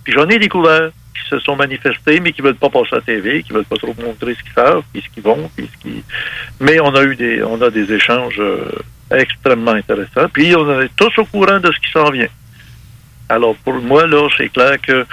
[0.04, 0.90] Puis j'en ai découvert.
[1.14, 3.78] Qui se sont manifestés, mais qui veulent pas passer à la TV, qui veulent pas
[3.78, 6.04] trop montrer ce qu'ils savent, puis ce qu'ils vont, puis ce qu'ils...
[6.60, 8.66] Mais on a eu des, on a des échanges euh,
[9.12, 10.28] extrêmement intéressants.
[10.34, 12.28] Puis on est tous au courant de ce qui s'en vient.
[13.30, 15.06] Alors pour moi, là, c'est clair que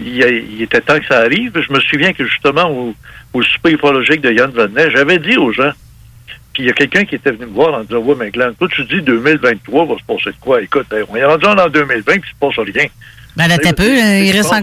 [0.00, 1.52] il, y a- il était temps que ça arrive.
[1.60, 2.94] Je me souviens que justement au,
[3.32, 5.70] au souper ufologique de Yann Vanet, j'avais dit aux gens,
[6.52, 8.54] puis il y a quelqu'un qui était venu me voir en disant Ouais, mais Glenn,
[8.54, 10.60] toi tu dis 2023 va se passer de quoi?
[10.62, 12.86] Écoute, hey, on est rendu en 2020 puis il se passe rien.
[13.36, 13.84] Ben, là, t'as peu,
[14.26, 14.62] il reste, en-.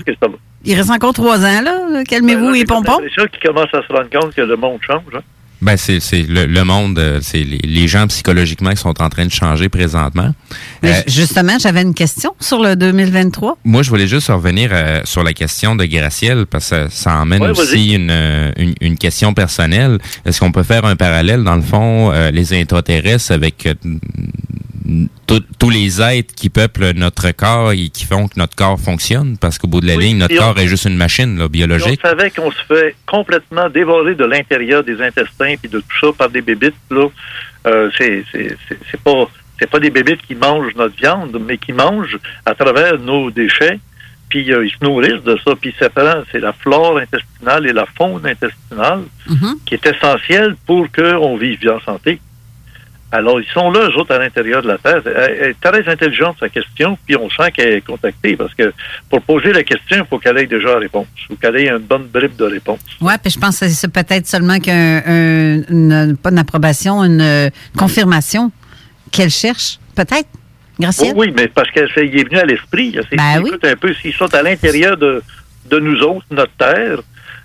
[0.65, 2.03] Il reste encore trois ans, là.
[2.07, 2.99] Calmez-vous et pompons.
[3.15, 5.01] C'est ça qui commence à se rendre compte que le monde change.
[5.15, 5.21] Hein?
[5.63, 9.09] Ben c'est c'est le, le monde, euh, c'est les, les gens psychologiquement qui sont en
[9.09, 10.33] train de changer présentement.
[10.81, 13.59] Mais Euh, justement, j'avais une question sur le 2023.
[13.63, 17.43] moi, je voulais juste revenir euh, sur la question de Graciel parce que ça emmène
[17.43, 18.09] Ouais, aussi une,
[18.57, 19.99] une, une question personnelle.
[20.25, 23.75] Est-ce qu'on peut faire un parallèle dans le fond euh, les intraterrestres avec euh,
[25.59, 29.57] tous les êtres qui peuplent notre corps et qui font que notre corps fonctionne parce
[29.57, 31.99] qu'au bout de la ligne, notre on- corps est juste une machine là, Si biologique.
[32.03, 36.07] on savait qu'on se fait complètement dévorer de l'intérieur des intestins puis de tout ça
[36.17, 37.07] par des bébites, là,
[37.67, 39.25] euh, c'est c'est- c'est- c'est pas
[39.59, 43.79] c'est pas des bébites qui mangent notre viande, mais qui mangent à travers nos déchets,
[44.27, 47.73] puis euh, ils se nourrissent de ça, puis ça prend, c'est la flore intestinale et
[47.73, 49.03] la faune intestinale
[49.65, 52.19] qui est essentielle pour qu'on vive bien en santé.
[53.13, 55.01] Alors, ils sont là, eux autres, à l'intérieur de la Terre.
[55.05, 58.71] Elle est très intelligente, sa question, puis on sent qu'elle est contactée, parce que
[59.09, 61.79] pour poser la question, il faut qu'elle ait déjà la réponse, ou qu'elle ait une
[61.79, 62.79] bonne bribe de réponse.
[63.01, 67.49] Ouais, puis je pense que c'est peut-être seulement qu'un, un- pas une approbation, une euh,
[67.77, 68.51] confirmation
[69.11, 69.77] qu'elle cherche.
[69.95, 70.29] Peut-être.
[70.79, 71.13] Gracielle?
[71.15, 72.95] Oui, oui, mais parce qu'elle est venu à l'esprit.
[73.09, 75.21] C'est- Ben écoute un peu, s'ils sont à l'intérieur de,
[75.69, 76.99] de nous autres, notre Terre,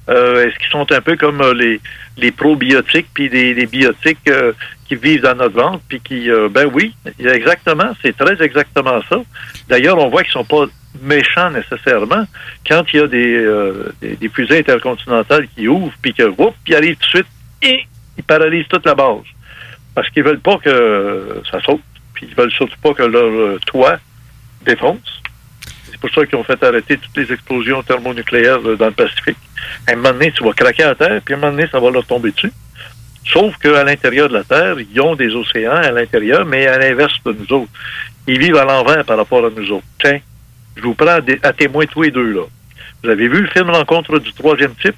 [0.08, 1.80] euh, est-ce qu'ils sont un peu comme euh, les,
[2.16, 4.52] les probiotiques puis les, les biotiques euh,
[4.86, 9.20] qui vivent dans notre ventre puis qui, euh, ben oui, exactement, c'est très exactement ça.
[9.68, 10.66] D'ailleurs, on voit qu'ils sont pas
[11.02, 12.24] méchants nécessairement
[12.66, 16.54] quand il y a des, euh, des, des fusées intercontinentales qui ouvrent puis que, whoop,
[16.66, 17.26] ils arrivent tout de suite
[17.62, 19.24] et ils paralysent toute la base
[19.94, 21.80] parce qu'ils veulent pas que ça saute
[22.16, 23.98] puis ils veulent surtout pas que leur euh, toit
[24.64, 25.22] défonce.
[25.96, 29.38] C'est pour ça qu'ils ont fait arrêter toutes les explosions thermonucléaires euh, dans le Pacifique.
[29.86, 31.80] À un moment donné, tu vas craquer à terre, puis à un moment donné, ça
[31.80, 32.52] va leur tomber dessus.
[33.32, 37.14] Sauf qu'à l'intérieur de la Terre, ils ont des océans à l'intérieur, mais à l'inverse
[37.24, 37.72] de nous autres.
[38.26, 39.86] Ils vivent à l'envers par rapport à nous autres.
[39.98, 40.20] Tiens,
[40.76, 42.42] je vous prends à, témoin tous les deux, là.
[43.02, 44.94] Vous avez vu le film Rencontre du troisième type?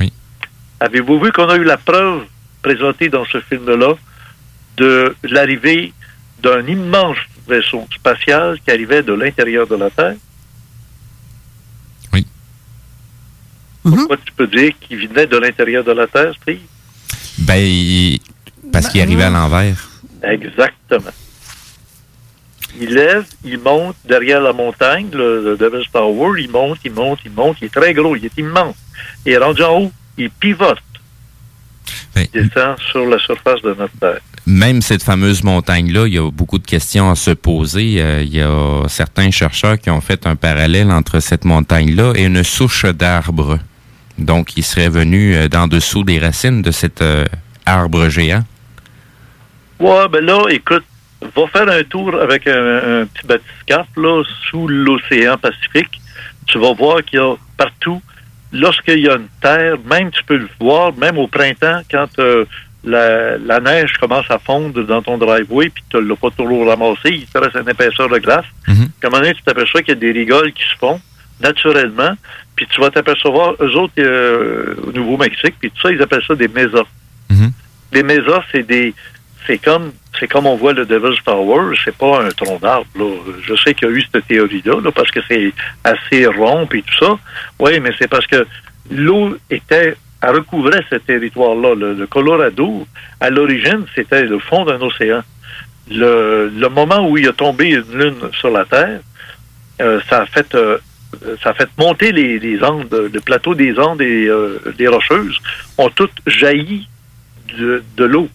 [0.00, 0.12] Oui.
[0.80, 2.24] Avez-vous vu qu'on a eu la preuve
[2.62, 3.94] présentée dans ce film-là
[4.76, 5.92] de l'arrivée
[6.42, 10.16] d'un immense vaisseau spatial qui arrivait de l'intérieur de la Terre?
[12.12, 12.26] Oui.
[13.82, 16.60] Pourquoi tu peux dire qu'il venait de l'intérieur de la Terre, Steve?
[17.38, 18.20] Ben il-
[18.72, 19.88] parce qu'il arrivait à l'envers.
[20.22, 21.10] Exactement.
[22.80, 27.18] Il lève, il monte derrière la montagne, le, le Devil's Tower, il monte, il monte,
[27.24, 28.76] il monte, il est très gros, il est immense.
[29.26, 30.78] Et rendu en haut, il pivote.
[32.14, 34.20] Ben, Il descend sur la surface de notre Terre.
[34.46, 38.00] Même cette fameuse montagne-là, il y a beaucoup de questions à se poser.
[38.00, 42.24] Euh, il y a certains chercheurs qui ont fait un parallèle entre cette montagne-là et
[42.24, 43.58] une souche d'arbre.
[44.18, 47.24] Donc, il serait venu euh, d'en dessous des racines de cet euh,
[47.66, 48.44] arbre géant.
[49.80, 50.84] Ouais, ben là, écoute,
[51.34, 56.00] va faire un tour avec un, un petit bathyscaphe là, sous l'océan Pacifique.
[56.46, 58.02] Tu vas voir qu'il y a partout,
[58.52, 62.44] lorsqu'il y a une terre, même tu peux le voir, même au printemps, quand euh,
[62.84, 66.66] la, la neige commence à fondre dans ton driveway, puis tu ne l'as pas toujours
[66.68, 68.44] ramassé, il te reste une épaisseur de glace.
[68.64, 71.00] Puis À un moment donné, tu t'aperçois qu'il y a des rigoles qui se font
[71.42, 72.12] naturellement,
[72.56, 76.34] puis tu vas t'apercevoir, eux autres, euh, au Nouveau-Mexique, puis tout ça, ils appellent ça
[76.34, 76.84] des mésas.
[77.92, 78.94] Les mésas, c'est des
[79.46, 82.86] c'est comme c'est comme on voit le Devil's Tower, c'est pas un tronc d'arbre.
[82.94, 83.06] là.
[83.42, 85.52] Je sais qu'il y a eu cette théorie-là, là, parce que c'est
[85.82, 87.18] assez rond et tout ça.
[87.58, 88.46] Oui, mais c'est parce que
[88.90, 91.74] l'eau était elle recouvrait ce territoire-là.
[91.74, 92.86] Le, le Colorado,
[93.20, 95.22] à l'origine, c'était le fond d'un océan.
[95.90, 99.00] Le, le moment où il a tombé une lune sur la Terre,
[99.80, 100.78] euh, ça a fait euh,
[101.42, 105.38] ça a fait monter les, Andes, le plateau des Andes et euh, des Rocheuses
[105.78, 106.88] ont toutes jailli
[107.58, 108.28] de, l'eau.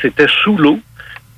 [0.00, 0.80] C'était sous l'eau.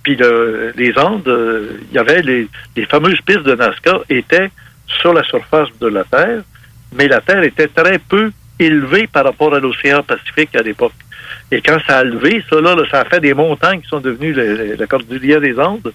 [0.02, 2.48] Puis le- les Andes, euh, il y avait les,
[2.86, 4.50] fameuses pistes de Nazca étaient
[4.86, 6.42] sur la surface de la Terre,
[6.92, 10.92] mais la Terre était très peu élevée par rapport à l'océan Pacifique à l'époque.
[11.50, 14.32] Et quand ça a levé, ça là, ça a fait des montagnes qui sont devenues
[14.32, 15.92] la cordillère des Andes.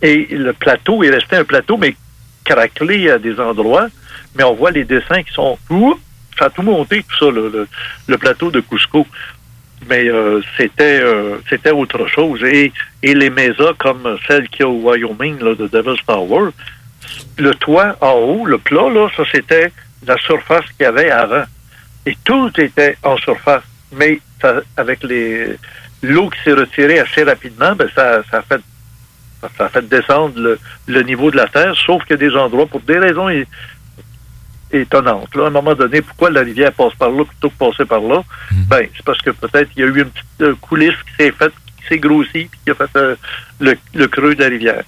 [0.00, 1.94] Et le plateau est resté un plateau, mais
[2.44, 3.88] craquelé à des endroits.
[4.34, 5.58] Mais on voit les dessins qui sont...
[5.70, 5.98] Ouh,
[6.38, 9.06] ça a tout monté, tout ça, le, plateau de Cusco.
[9.88, 12.42] Mais euh, c'était euh, c'était autre chose.
[12.44, 12.72] Et,
[13.02, 16.50] et les mésas, comme celle qu'il y a au Wyoming, là, de Devil's Tower,
[17.36, 19.72] le toit en haut, le plat, là, ça c'était
[20.06, 21.44] la surface qu'il y avait avant.
[22.06, 23.64] Et tout était en surface.
[23.92, 25.56] Mais ça- avec les
[26.02, 28.60] l'eau qui s'est retirée assez rapidement, ben ça, ça a fait
[29.58, 32.80] ça, a fait descendre le, le niveau de la terre, sauf a des endroits, pour
[32.80, 33.28] des raisons
[34.72, 35.34] é- étonnantes.
[35.34, 38.00] Là, à un moment donné, pourquoi la rivière passe par là plutôt que passer par
[38.00, 38.22] là?
[38.68, 41.32] Ben, c'est parce que peut-être il y a eu une petite euh, coulisse qui s'est
[41.32, 43.16] faite, qui s'est grossie, puis qui a fait euh,
[43.60, 44.84] le, le creux de la rivière.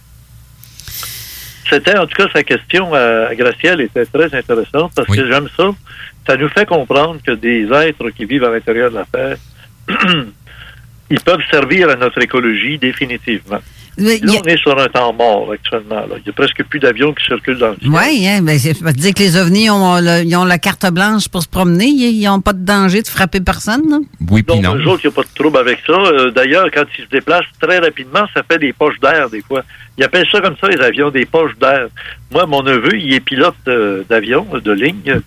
[1.69, 5.49] C'était, en tout cas, sa question à, à Gracielle était très intéressante parce que j'aime
[5.57, 5.71] ça.
[6.27, 9.37] Ça nous fait comprendre que des êtres qui vivent à l'intérieur de la Terre,
[11.11, 13.61] ils peuvent servir à notre écologie définitivement.
[13.99, 16.01] Mais Là, a- on est sur un temps mort actuellement.
[16.01, 16.17] là.
[16.19, 17.91] Il n'y a presque plus d'avions qui circulent dans le ciel.
[17.91, 21.29] Oui, hein, ben, veut dire que les ovnis ont, le- ils ont la carte blanche
[21.29, 21.87] pour se promener.
[21.87, 23.83] Ils n'ont pas de danger de frapper personne.
[23.89, 23.99] là.
[24.31, 24.77] Oui, puis Donc, non.
[24.77, 25.93] eux autres, il n'y a pas de trouble avec ça.
[25.93, 29.63] Euh, D'ailleurs, quand ils se déplacent très rapidement, ça fait des poches d'air, des fois.
[29.97, 31.87] Ils appellent ça comme ça, les avions, des poches d'air.
[32.33, 35.21] Moi, mon neveu, il est pilote euh, d'avion, euh, de ligne,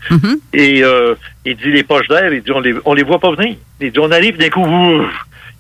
[0.53, 1.15] et euh,
[1.45, 3.55] il dit les poches d'air, il dit on les, on les voit pas venir.
[3.79, 5.05] Il dit on arrive d'un coup, ouf,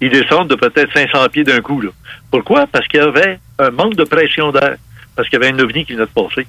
[0.01, 1.81] ils descendent de peut-être 500 pieds d'un coup.
[1.81, 1.89] Là.
[2.31, 2.67] Pourquoi?
[2.67, 4.75] Parce qu'il y avait un manque de pression d'air.
[5.15, 6.45] Parce qu'il y avait un ovni qui venait de passer.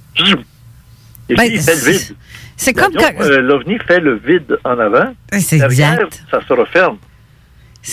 [1.30, 2.16] Et Ben, puis, il fait le vide.
[2.56, 5.14] C'est comme quand- euh, L'OVNI fait le vide en avant.
[5.32, 6.22] C'est exact.
[6.30, 6.96] ça se referme.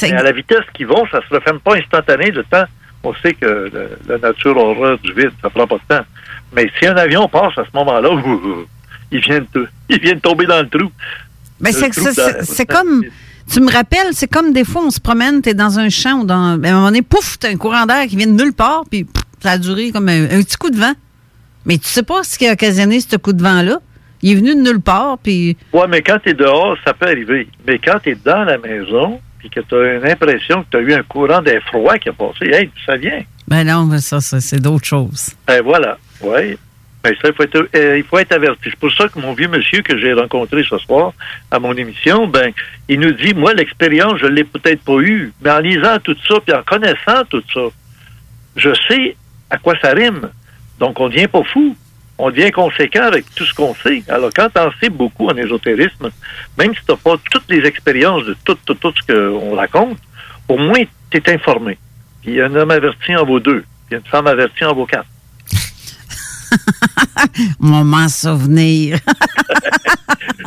[0.02, 2.32] Mais à la vitesse qu'ils vont, ça se referme pas instantané.
[2.32, 2.64] Le temps,
[3.03, 6.06] on sait que le- la nature aura du vide, ça prend pas de temps.
[6.53, 8.10] Mais si un avion passe à ce moment-là,
[9.11, 10.91] il vient de, il vient de tomber dans le trou.
[11.60, 12.14] Ben, d'air.
[12.14, 13.03] c'est- c'est comme.
[13.52, 16.22] Tu me rappelles, c'est comme des fois, on se promène, tu es dans un champ
[16.22, 16.58] ou dans.
[16.58, 18.84] ben, à un moment donné, pouf, tu un courant d'air qui vient de nulle part,
[18.90, 19.06] puis
[19.42, 20.94] ça a duré comme un, un petit coup de vent.
[21.66, 23.80] Mais tu sais pas ce qui a occasionné ce coup de vent-là.
[24.22, 25.58] Il est venu de nulle part, puis.
[25.74, 27.48] Ouais, mais quand tu es dehors, ça peut arriver.
[27.68, 30.78] Mais quand tu es dans la maison, puis que tu as une impression que tu
[30.78, 33.22] as eu un courant d'air froid qui a passé, hey, ça vient.
[33.48, 35.30] Ben non, mais ça, ça, c'est d'autres choses.
[35.48, 36.58] Ben voilà, oui.
[37.06, 38.61] Être, euh, il faut être averti.
[38.65, 41.14] C'est pour ça que mon vieux monsieur que j'ai rencontré ce soir
[41.52, 42.52] à mon émission, ben,
[42.90, 46.36] il nous dit, moi, l'expérience, je l'ai peut-être pas eue, mais en lisant tout ça,
[46.45, 47.61] puis en connaissant tout ça,
[48.56, 49.15] je sais
[49.49, 50.30] à quoi ça rime.
[50.80, 51.76] Donc, on devient pas fou.
[52.18, 54.03] On devient conséquent avec tout ce qu'on sait.
[54.07, 56.10] Alors, quand on sait beaucoup en ésotérisme,
[56.57, 59.98] même si tu n'as pas toutes les expériences de tout, tout, tout ce qu'on raconte,
[60.48, 61.77] au moins, tu es informé.
[62.22, 63.65] Puis, un homme averti en vaut deux.
[63.88, 65.07] Puis, une femme avertie en vaut quatre.
[67.60, 68.97] Moment souvenir.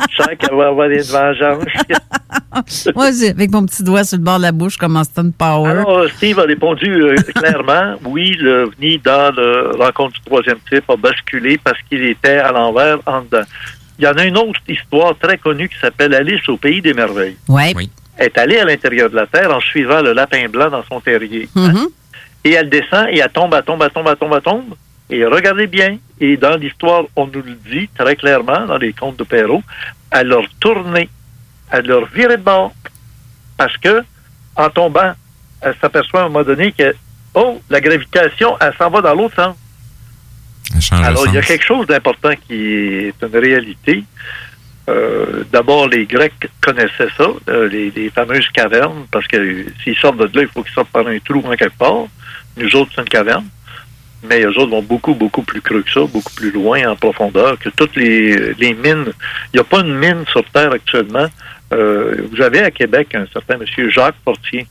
[0.09, 1.65] Je sens qu'elle va avoir une vengeance.
[2.95, 5.69] Moi, avec mon petit doigt sur le bord de la bouche, comme Austin Power.
[5.69, 10.89] Alors, Steve a répondu euh, clairement, oui, le VNI dans le rencontre du troisième type
[10.89, 13.43] a basculé parce qu'il était à l'envers en dedans.
[13.97, 16.93] Il y en a une autre histoire très connue qui s'appelle Alice au pays des
[16.93, 17.35] merveilles.
[17.47, 17.73] Ouais.
[18.17, 20.99] Elle est allée à l'intérieur de la Terre en suivant le lapin blanc dans son
[21.01, 21.49] terrier.
[21.55, 21.87] Mhm.
[22.45, 24.75] Et elle descend et elle tombe, elle tombe, elle tombe, elle tombe, elle tombe.
[25.09, 29.17] Et regardez bien, et dans l'histoire, on nous le dit très clairement, dans les contes
[29.17, 29.63] de Perrault,
[30.11, 31.09] elle leur tournait,
[31.71, 32.73] elle leur virait de bord.
[33.57, 34.03] Parce que,
[34.55, 35.13] en tombant,
[35.61, 36.95] elle s'aperçoit à un moment donné que,
[37.33, 39.55] oh, la gravitation, elle s'en va dans l'autre sens.
[40.91, 44.03] Alors, il y a quelque chose d'important qui est une réalité.
[44.87, 49.95] Euh, D'abord, les Grecs connaissaient ça, euh, les, les fameuses cavernes, parce que euh, s'ils
[49.97, 52.05] sortent de là, il faut qu'ils sortent par un trou en quelque part.
[52.57, 53.45] Nous autres, c'est une caverne.
[54.23, 57.57] Mais eux autres vont beaucoup, beaucoup plus creux que ça, beaucoup plus loin en profondeur
[57.57, 59.05] que toutes les, les mines.
[59.53, 61.27] Il n'y a pas une mine sur Terre actuellement.
[61.71, 64.67] Euh, vous avez à Québec un certain monsieur Jacques Portier.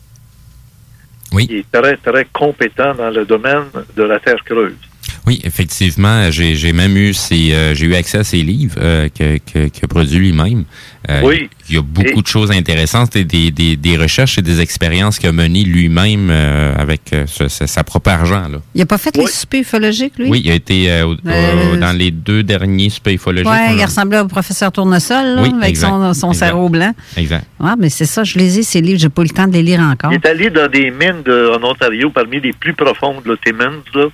[1.33, 1.47] Oui.
[1.47, 3.65] Qui est très, très compétent dans le domaine
[3.97, 4.88] de la Terre creuse.
[5.29, 9.09] Oui, effectivement, j'ai j'ai même eu ses, euh, j'ai eu accès à ses livres euh,
[9.17, 10.65] que, que, qu'il a produit lui-même.
[11.11, 11.51] Euh, Oui.
[11.71, 15.19] Il y a beaucoup de choses intéressantes, et des, des, des recherches et des expériences
[15.19, 18.49] qu'il a menées lui-même euh, avec euh, ce- ce- sa propre argent.
[18.49, 18.59] Là.
[18.75, 20.31] Il a pas fait les soupers ufologiques, lui?
[20.31, 23.47] Oui, il a été euh, au- Euh, au- dans les deux derniers super ufologiques.
[23.51, 26.71] Ouais, on il a- ressemblait au professeur Tournesol, là, Oui, avec exact, son, son sarrau
[26.71, 26.95] blanc.
[27.19, 27.45] Exact.
[27.61, 29.53] Ouais, mais c'est ça, je les ai, ces livres, j'ai pas eu le temps de
[29.53, 30.11] les lire encore.
[30.11, 33.83] Il est allé dans des mines de- en Ontario, parmi les plus profondes, là, Timmins,
[33.95, 34.07] là.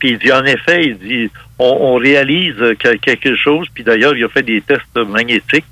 [0.00, 3.68] Puis il dit, en effet, il dit, on, réalise que- quelque chose.
[3.72, 5.66] Puis d'ailleurs, il a fait des tests magnétiques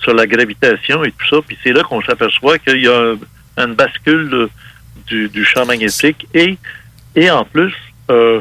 [0.00, 1.36] sur la gravitation et tout ça.
[1.46, 4.48] Puis c'est là qu'on s'aperçoit qu'il y a un- une bascule
[5.06, 6.26] du, champ magnétique.
[6.34, 7.74] Et, en plus,
[8.10, 8.40] euh,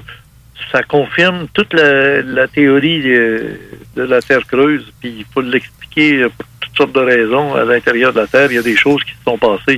[0.71, 3.57] ça confirme toute la, théorie euh,
[3.97, 4.85] de la Terre creuse.
[5.01, 8.49] Puis il faut l'expliquer pour toutes sortes de raisons à l'intérieur de la Terre.
[8.49, 9.77] Il y a des choses qui se sont passées.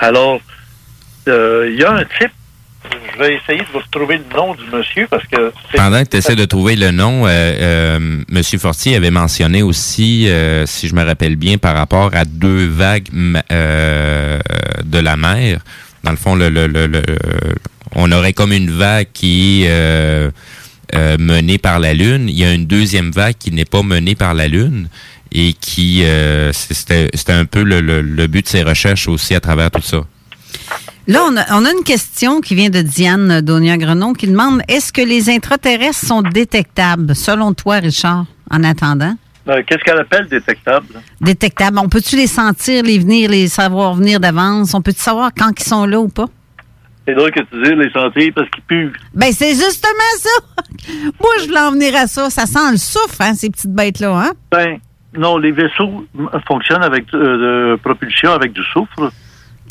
[0.00, 0.40] Alors,
[1.28, 2.32] euh, il y a un type,
[3.14, 5.52] je vais essayer de vous retrouver le nom du monsieur parce que...
[5.74, 10.28] Pendant que tu essaies de trouver le nom, euh, euh, Monsieur Fortier avait mentionné aussi,
[10.28, 13.08] euh, si je me rappelle bien, par rapport à deux vagues
[13.52, 14.38] euh,
[14.84, 15.60] de la mer.
[16.02, 17.02] Dans le fond, le,
[17.94, 20.30] on aurait comme une vague qui euh,
[20.92, 22.28] menée par la Lune.
[22.28, 24.88] Il y a une deuxième vague qui n'est pas menée par la Lune
[25.32, 26.04] et qui
[26.52, 30.04] c'était un peu le, but de ces recherches aussi à travers tout ça.
[31.06, 34.90] Là, on a, on a une question qui vient de Diane Donia-Grenon qui demande est-ce
[34.90, 39.14] que les intraterrestres sont détectables, selon toi, Richard, en attendant?
[39.48, 40.86] Euh, Qu'est-ce qu'elle appelle détectable?
[41.20, 41.78] Détectables.
[41.78, 44.72] On peut-tu les sentir, les venir, les savoir venir d'avance?
[44.72, 46.24] On peut-tu savoir quand ils sont là ou pas?
[47.06, 48.92] C'est drôle que tu dises les sentir parce qu'ils puent.
[49.12, 50.62] Ben, c'est justement ça.
[51.20, 52.30] Moi, je voulais en venir à ça.
[52.30, 54.32] Ça sent le souffle, hein, ces petites bêtes-là, hein?
[54.50, 54.78] Ben,
[55.18, 56.06] non, les vaisseaux
[56.48, 59.12] fonctionnent avec euh, de propulsion avec du soufre.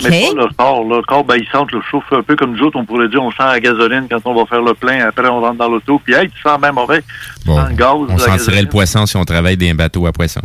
[0.02, 0.84] Mais pas leur corps.
[0.88, 2.80] Leur corps, ben, sentent le soufre un peu comme nous autres.
[2.80, 5.08] On pourrait dire, on sent la gasoline quand on va faire le plein.
[5.08, 6.02] Après, on rentre dans l'auto.
[6.04, 7.02] Puis, hey, tu sens même mauvais.
[7.46, 7.90] Tu sens le gaz.
[7.94, 8.62] On sentirait gasoline.
[8.64, 10.42] le poisson si on travaille dans un bateau à poisson.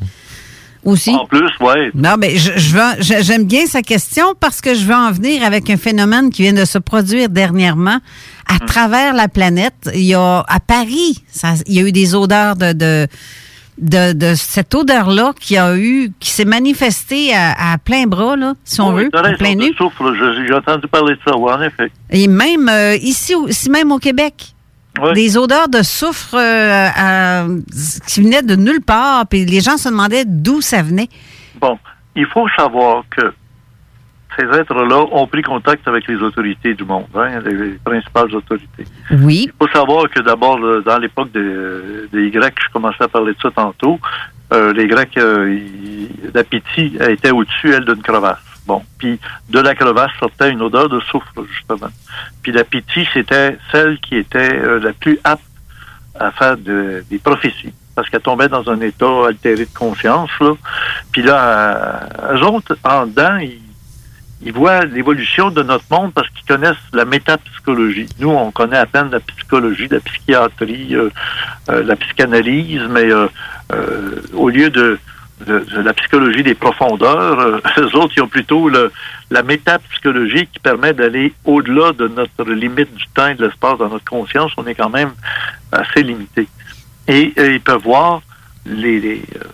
[0.84, 1.10] Aussi.
[1.10, 1.90] En plus, ouais.
[1.94, 5.68] Non, mais je, je j'aime bien sa question parce que je veux en venir avec
[5.70, 7.98] un phénomène qui vient de se produire dernièrement
[8.46, 9.74] à travers la planète.
[9.92, 13.06] Il y a à Paris, ça- il y a eu des odeurs de de,
[13.80, 18.54] de, de cette odeur-là qui a eu, qui s'est manifestée à, à plein bras, là,
[18.64, 19.74] si on Oui, veut, à plein le nu.
[19.74, 20.12] soufre,
[20.46, 21.90] j'ai entendu parler de ça, en effet.
[22.10, 24.54] Et même euh, ici, ici même au Québec.
[25.14, 27.46] Des odeurs de soufre euh, à-
[28.08, 31.08] qui venaient de nulle part, puis les gens se demandaient d'où ça venait.
[31.60, 31.78] Bon,
[32.16, 33.32] il faut savoir que
[34.38, 38.84] ces êtres-là ont pris contact avec les autorités du monde, hein, les principales autorités.
[39.10, 39.46] Oui.
[39.48, 43.40] Il faut savoir que d'abord, dans l'époque des, des Grecs, je commençais à parler de
[43.40, 43.98] ça tantôt,
[44.52, 48.38] euh, les Grecs, euh, ils- la Pythie elle était au-dessus, elle, d'une crevasse.
[48.66, 51.90] Bon, puis de la crevasse sortait une odeur de soufre, justement.
[52.42, 55.42] Puis la Pythie, c'était celle qui était euh, la plus apte
[56.20, 60.52] à faire de- des prophéties, parce qu'elle tombait dans un état altéré de conscience, là.
[61.12, 63.60] Puis là, eux autres, en dedans, ils,
[64.42, 68.08] ils voient l'évolution de notre monde parce qu'ils connaissent la métapsychologie.
[68.20, 71.10] Nous, on connaît à peine la psychologie, la psychiatrie, euh,
[71.70, 73.26] euh, la psychanalyse, mais euh,
[73.72, 74.98] euh, au lieu de,
[75.46, 78.92] de- de la psychologie des profondeurs, euh, eux autres, ils ont plutôt le,
[79.30, 83.88] la métapsychologie qui permet d'aller au-delà de notre limite du temps et de l'espace dans
[83.88, 84.52] notre conscience.
[84.56, 85.12] On est quand même
[85.72, 86.46] assez limité.
[87.08, 88.22] Et, ils peuvent voir
[88.66, 89.44] les, les, euh,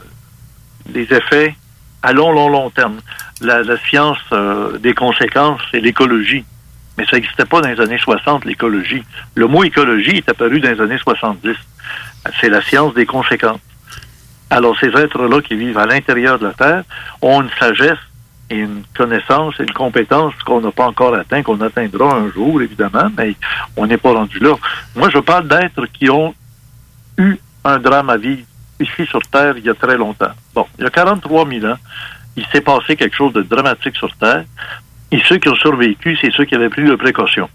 [0.93, 1.55] les effets
[2.02, 2.97] à long, long, long terme.
[3.45, 6.45] La, science euh, des conséquences, c'est l'écologie.
[6.97, 9.03] Mais ça n'existait pas dans les années 60, l'écologie.
[9.35, 11.57] Le mot écologie est apparu dans les années 70.
[12.41, 13.61] C'est la science des conséquences.
[14.51, 16.85] Alors, ces êtres-là qui vivent à l'intérieur de la Terre
[17.21, 17.99] ont une sagesse
[18.51, 22.62] et une connaissance et une compétence qu'on n'a pas encore atteint, qu'on atteindra un jour,
[22.62, 23.35] évidemment, mais
[23.77, 24.55] on n'est pas rendu là.
[24.95, 26.35] Moi, je parle d'êtres qui ont
[27.19, 28.43] eu un drame à vivre
[28.81, 30.33] ici sur Terre il y a très longtemps.
[30.55, 31.79] Bon, il y a 43 000 ans,
[32.36, 34.44] il s'est passé quelque chose de dramatique sur Terre.
[35.11, 37.48] Et ceux qui ont survécu, c'est ceux qui avaient pris de précautions.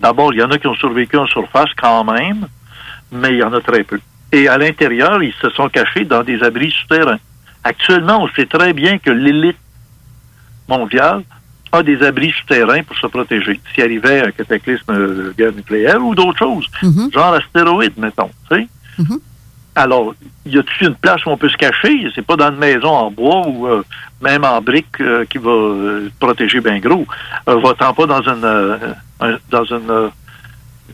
[0.00, 2.48] D'abord, il y en a qui ont survécu en surface quand même,
[3.10, 4.00] mais il y en a très peu.
[4.32, 7.18] Et à l'intérieur, ils se sont cachés dans des abris souterrains.
[7.64, 9.58] Actuellement, on sait très bien que l'élite
[10.68, 11.22] mondiale
[11.70, 13.60] a des abris souterrains pour se protéger.
[13.74, 16.66] S'il arrivait un cataclysme de guerre nucléaire ou d'autres choses,
[17.12, 18.66] genre astéroïde, mettons, sais.
[19.74, 22.06] Alors, y a-t-il une place où on peut se cacher?
[22.14, 23.82] C'est pas dans une maison en bois ou euh,
[24.20, 27.06] même en briques euh, qui va euh, protéger bien gros.
[27.46, 28.44] Va-t'en pas dans une
[29.20, 30.10] un- dans une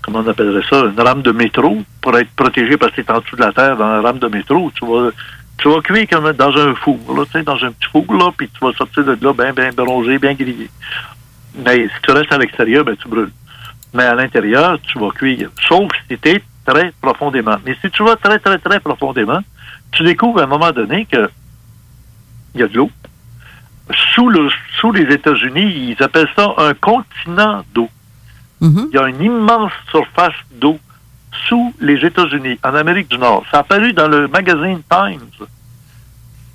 [0.02, 3.18] comment on appellerait ça, une rame de métro pour être protégé parce que t'es en
[3.20, 4.70] dessous de la terre dans la rame de métro.
[4.78, 5.10] Tu vas
[5.56, 8.48] tu vas cuire comme dans un four, là, tu dans un petit four, là, puis
[8.48, 10.70] tu vas sortir de là bien, bien bronzé, bien grillé.
[11.64, 13.32] Mais si tu restes à l'extérieur, ben tu brûles.
[13.92, 15.50] Mais à l'intérieur, tu vas cuire.
[15.66, 17.56] Sauf si tu es très profondément.
[17.64, 19.40] Mais si tu vas très, très, très profondément,
[19.92, 21.30] tu découvres à un moment donné que
[22.54, 22.90] il y a de l'eau.
[24.14, 27.88] Sous, le, sous les États-Unis, ils appellent ça un continent d'eau.
[28.60, 30.78] Il y a une immense surface d'eau
[31.48, 33.44] sous les États-Unis, en Amérique du Nord.
[33.50, 35.46] Ça a apparu dans le magazine Times.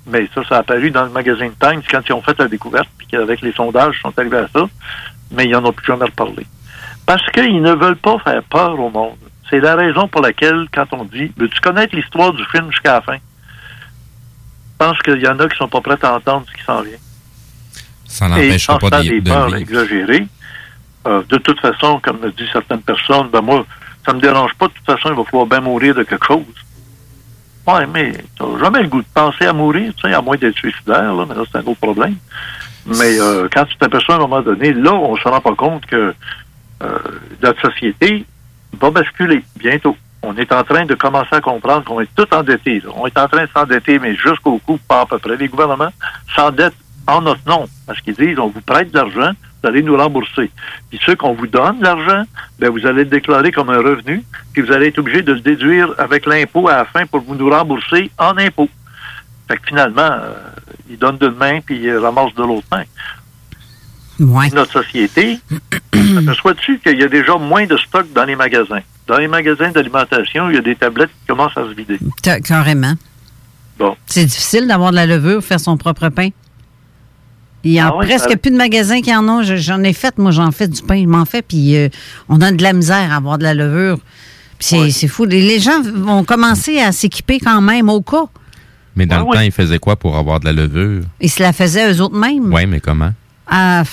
[0.06, 2.88] Mais ça, ça a apparu dans le magazine Times quand ils ont fait la découverte,
[2.98, 4.68] puis qu'avec les sondages, ils sont arrivés à ça.
[5.32, 6.46] Mais ils n'en ont plus jamais reparlé.
[7.06, 9.16] Parce qu'ils ne veulent pas faire peur au monde.
[9.50, 13.00] C'est la raison pour laquelle, quand on dit, veux-tu connaître l'histoire du film jusqu'à la
[13.02, 13.16] fin?
[13.16, 16.82] Je pense qu'il y en a qui sont pas prêts à entendre ce qui s'en
[16.82, 16.98] vient.
[18.06, 20.26] Ça n'empêchera pas des de peurs exagérées,
[21.06, 23.66] euh, de toute façon, comme me disent certaines personnes, ben moi,
[24.06, 26.44] ça me dérange pas, de toute façon, il va falloir bien mourir de quelque chose.
[27.66, 30.56] Ouais, mais t'as jamais le goût de penser à mourir, tu sais, à moins d'être
[30.56, 32.16] suicidaire, là, mais là, c'est un autre problème.
[32.86, 35.84] Mais euh, quand tu t'aperçois à un moment donné, là, on se rend pas compte
[35.86, 36.14] que
[36.82, 36.98] euh,
[37.42, 38.26] notre société
[38.74, 39.96] va basculer bientôt.
[40.22, 42.82] On est en train de commencer à comprendre qu'on est tout endetté.
[42.96, 45.36] On est en train de s'endetter, mais jusqu'au cou, pas à peu près.
[45.36, 45.92] Les gouvernements
[46.34, 46.74] s'endettent
[47.06, 49.32] en notre nom, parce qu'ils disent, on vous prête de l'argent
[49.64, 50.50] vous allez nous rembourser.
[50.90, 52.24] Puis ceux qu'on vous donne, l'argent,
[52.58, 54.22] ben vous allez le déclarer comme un revenu,
[54.52, 57.34] puis vous allez être obligé de le déduire avec l'impôt à la fin pour vous
[57.34, 58.68] nous rembourser en impôt.
[59.48, 60.34] Fait que finalement, euh,
[60.90, 62.84] ils donnent d'une main, puis ils ramassent de l'autre main.
[64.20, 65.38] Notre société,
[66.18, 68.80] aperçois-tu qu'il y a déjà moins de stock dans les magasins?
[69.06, 71.98] Dans les magasins d'alimentation, il y a des tablettes qui commencent à se vider.
[72.24, 72.94] Ca- Carrément.
[73.78, 73.96] Bon.
[74.06, 76.28] C'est difficile d'avoir de la levure, faire son propre pain.
[77.64, 79.42] Il y a Ah ouais, presque ça- plus de magasins qui en ont.
[79.42, 81.88] Je- J'en ai fait, moi, j'en fais du pain, je m'en fais, puis euh,
[82.28, 83.98] on a de la misère à avoir de la levure.
[84.58, 85.24] Puis c'est fou.
[85.24, 88.24] Les, les gens vont commencer à s'équiper quand même au cas.
[88.96, 91.02] Mais dans Ah le temps, ils faisaient quoi pour avoir de la levure?
[91.20, 92.52] Ils se la faisaient eux autres mêmes.
[92.54, 93.10] Oui, mais comment?
[93.46, 93.84] Ah,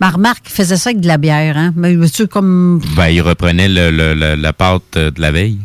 [0.00, 1.56] ma remarque, ils faisaient ça avec de la bière.
[1.56, 1.72] Hein?
[1.76, 2.80] Mais tu comme.
[2.96, 5.58] Ben, ils reprenaient le- le- le- la pâte euh, de la veille.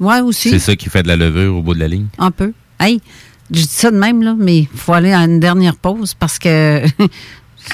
[0.00, 0.50] Ouais, aussi.
[0.50, 2.06] C'est ça qui fait de la levure au bout de la ligne.
[2.18, 2.52] Un peu.
[2.80, 3.00] Hey,
[3.50, 6.38] je dis ça de même, là, mais il faut aller à une dernière pause parce
[6.40, 6.82] que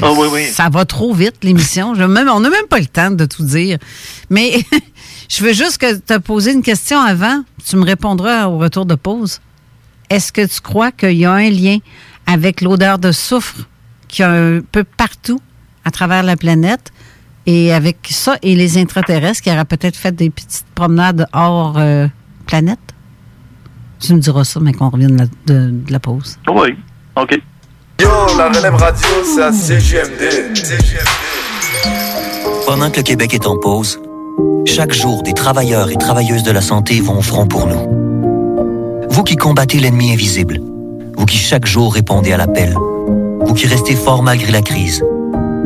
[0.03, 0.45] Ah oui, oui.
[0.53, 1.95] ça va trop vite, l'émission.
[1.95, 3.79] Je- même- On n'a même pas le temps de tout dire.
[4.29, 4.53] Mais
[5.31, 7.43] je veux juste que te poser une question avant.
[7.67, 9.41] Tu me répondras au retour de pause.
[10.11, 11.79] Est-ce que tu crois qu'il y a un lien
[12.27, 13.67] avec l'odeur de soufre
[14.11, 15.41] qu'il y a un peu partout
[15.85, 16.91] à travers la planète
[17.47, 22.07] et avec ça et les intraterrestres qui auraient peut-être fait des petites promenades hors euh,
[22.47, 22.79] planète?
[24.01, 25.27] Tu me diras ça, mais qu'on revienne de la,
[25.67, 26.39] de- de la pause.
[26.49, 26.75] Oui,
[27.17, 27.39] OK.
[28.01, 28.09] Yo,
[28.39, 30.55] la relève radio, c'est à CGMD.
[32.67, 34.01] Pendant que le Québec est en pause,
[34.67, 39.07] chaque jour, des travailleurs et travailleuses de la santé vont au front pour nous.
[39.11, 40.61] Vous qui combattez l'ennemi invisible,
[41.17, 42.75] vous qui chaque jour répondez à l'appel,
[43.41, 45.03] vous qui restez fort malgré la crise,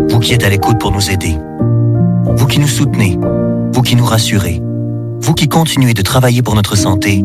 [0.09, 1.37] vous qui êtes à l'écoute pour nous aider,
[2.25, 3.19] vous qui nous soutenez,
[3.73, 4.63] vous qui nous rassurez,
[5.21, 7.25] vous qui continuez de travailler pour notre santé,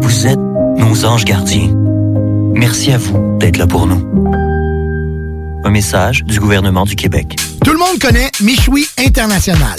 [0.00, 0.40] vous êtes
[0.78, 1.70] nos anges gardiens.
[2.54, 4.02] Merci à vous d'être là pour nous.
[5.64, 7.36] Un message du gouvernement du Québec.
[7.64, 9.78] Tout le monde connaît Michoui International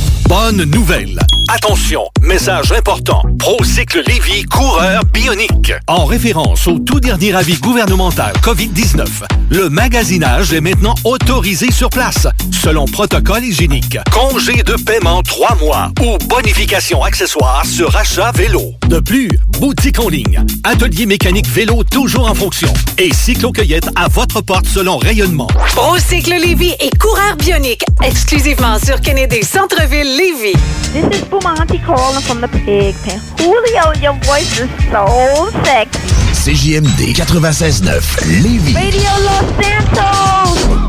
[0.31, 1.19] Bonne nouvelle.
[1.49, 3.21] Attention, message important.
[3.37, 5.73] Procycle Lévy, coureur bionique.
[5.87, 9.05] En référence au tout dernier avis gouvernemental COVID-19,
[9.49, 13.97] le magasinage est maintenant autorisé sur place, selon protocole hygiénique.
[14.13, 18.61] Congé de paiement 3 mois ou bonification accessoire sur achat vélo.
[18.87, 19.29] De plus,
[19.59, 24.97] boutique en ligne, atelier mécanique vélo toujours en fonction et cyclo-cueillette à votre porte selon
[24.97, 25.47] rayonnement.
[25.75, 30.53] Procycle Lévy et coureur bionique, exclusivement sur Kennedy Centre-ville Lévys.
[30.93, 33.19] This is Bumanti calling from the pig pen.
[33.39, 35.99] Julio, your voice is so sexy.
[36.43, 38.75] CJMD 96.9 Lévis.
[38.75, 40.80] Radio Los Santos!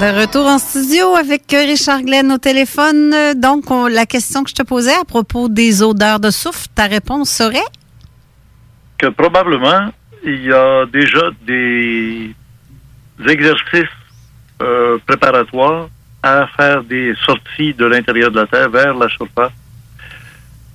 [0.00, 3.14] De retour en studio avec Richard Glenn au téléphone.
[3.36, 6.86] Donc, on- la question que je te posais à propos des odeurs de soufre, ta
[6.86, 7.70] réponse serait?
[8.98, 9.88] que probablement,
[10.22, 12.34] il y a déjà des
[13.26, 13.96] exercices
[14.60, 15.88] euh, préparatoires
[16.22, 19.52] à faire des sorties de l'intérieur de la Terre vers la surface.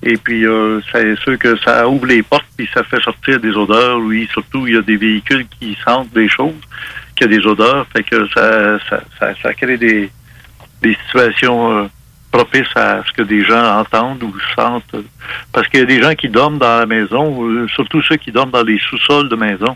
[0.02, 3.52] Et puis, euh, c'est sûr que ça ouvre les portes puis ça fait sortir des
[3.52, 4.00] odeurs.
[4.00, 6.62] Oui, surtout, il y a des véhicules qui sentent des choses,
[7.16, 7.88] qui ont des odeurs.
[7.94, 10.10] Fait que ça, ça, ça, ça crée des,
[10.82, 11.88] des situations euh,
[12.32, 14.96] propices à ce que des gens entendent ou sentent.
[15.52, 18.32] Parce qu'il y a des gens qui dorment dans la maison, euh, surtout ceux qui
[18.32, 19.76] dorment dans les sous-sols de maison.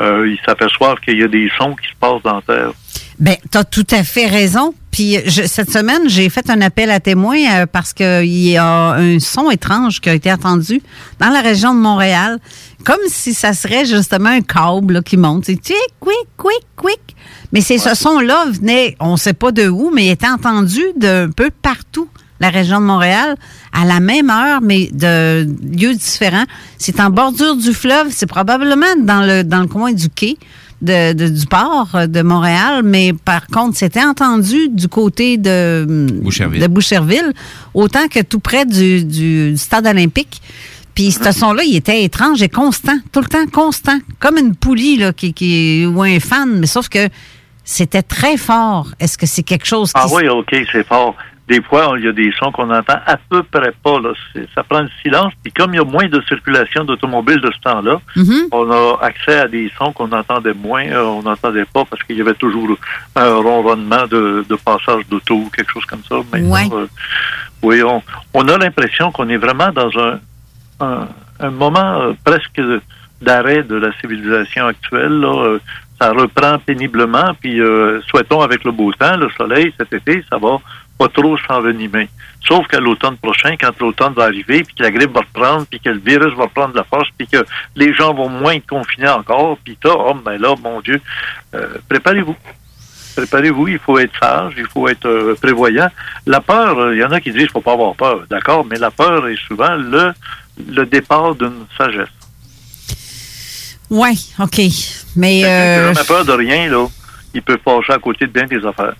[0.00, 2.70] Euh, ils s'aperçoivent qu'il y a des sons qui se passent dans la terre.
[3.18, 4.74] Ben, tu as tout à fait raison.
[4.98, 8.94] Puis je- cette semaine, j'ai fait un appel à témoins euh, parce qu'il y a
[8.94, 10.82] un son étrange qui a été entendu
[11.20, 12.40] dans la région de Montréal,
[12.84, 15.44] comme si ça serait justement un câble là, qui monte.
[15.46, 17.14] C'est quick, quick, quick, quick.
[17.52, 21.30] Mais ce son-là venait, on ne sait pas de où, mais il était entendu d'un
[21.30, 22.08] peu partout
[22.40, 23.36] la région de Montréal
[23.72, 25.46] à la même heure, mais de
[25.76, 26.46] lieux différents.
[26.76, 30.36] C'est en bordure du fleuve, c'est probablement dans le, dans le coin du quai.
[30.80, 35.84] De, de- du port de Montréal, mais par contre, c'était entendu du côté de
[36.22, 36.60] Boucherville.
[36.62, 37.32] de Boucherville,
[37.74, 40.40] autant que tout près du, du stade olympique.
[40.94, 44.96] Puis ce son-là, il était étrange et constant, tout le temps constant, comme une poulie
[44.98, 47.08] là, qui, qui, ou un fan, mais sauf que
[47.64, 48.88] c'était très fort.
[49.00, 50.00] Est-ce que c'est quelque chose qui...
[50.00, 51.16] Ah oui, OK, c'est fort.
[51.48, 53.98] Des fois, il y a des sons qu'on entend à peu près pas.
[54.00, 54.10] Là.
[54.54, 55.32] Ça prend le silence.
[55.42, 58.48] Puis comme il y a moins de circulation d'automobiles de ce temps-là, Mhm.
[58.52, 60.84] on a accès à des sons qu'on entendait moins.
[60.86, 62.68] euh, on n'entendait pas parce qu'il y avait toujours
[63.16, 66.16] un ronronnement de, de passage d'auto ou quelque chose comme ça.
[66.32, 66.68] Maintenant, Ouais.
[66.72, 66.86] euh,
[67.62, 68.02] oui, on,
[68.34, 70.20] on a l'impression qu'on est vraiment dans un,
[70.80, 71.08] un,
[71.40, 72.60] un moment euh, presque
[73.22, 75.18] d'arrêt de la civilisation actuelle.
[75.20, 75.58] Là.
[76.00, 80.38] Ça reprend péniblement, puis euh, souhaitons avec le beau temps, le soleil cet été, ça
[80.38, 80.58] va
[80.98, 82.08] pas trop s'envenimer.
[82.46, 85.80] Sauf qu'à l'automne prochain, quand l'automne va arriver, puis que la grippe va reprendre, puis
[85.80, 87.44] que le virus va prendre de la force, puis que
[87.76, 91.00] les gens vont moins être confinés encore, puis ça, oh, ben là, mon Dieu,
[91.54, 92.36] euh, préparez-vous.
[93.16, 95.90] Préparez-vous, il faut être sage, il faut être euh, prévoyant.
[96.26, 98.64] La peur, euh, il y en a qui disent qu'il faut pas avoir peur, d'accord,
[98.64, 100.12] mais la peur est souvent le,
[100.68, 102.08] le départ d'une sagesse.
[103.90, 104.60] Oui, OK.
[105.16, 105.38] Mais...
[105.38, 106.86] Qui euh, n'a peur de rien, là,
[107.34, 108.94] il peut passer à côté de bien des affaires.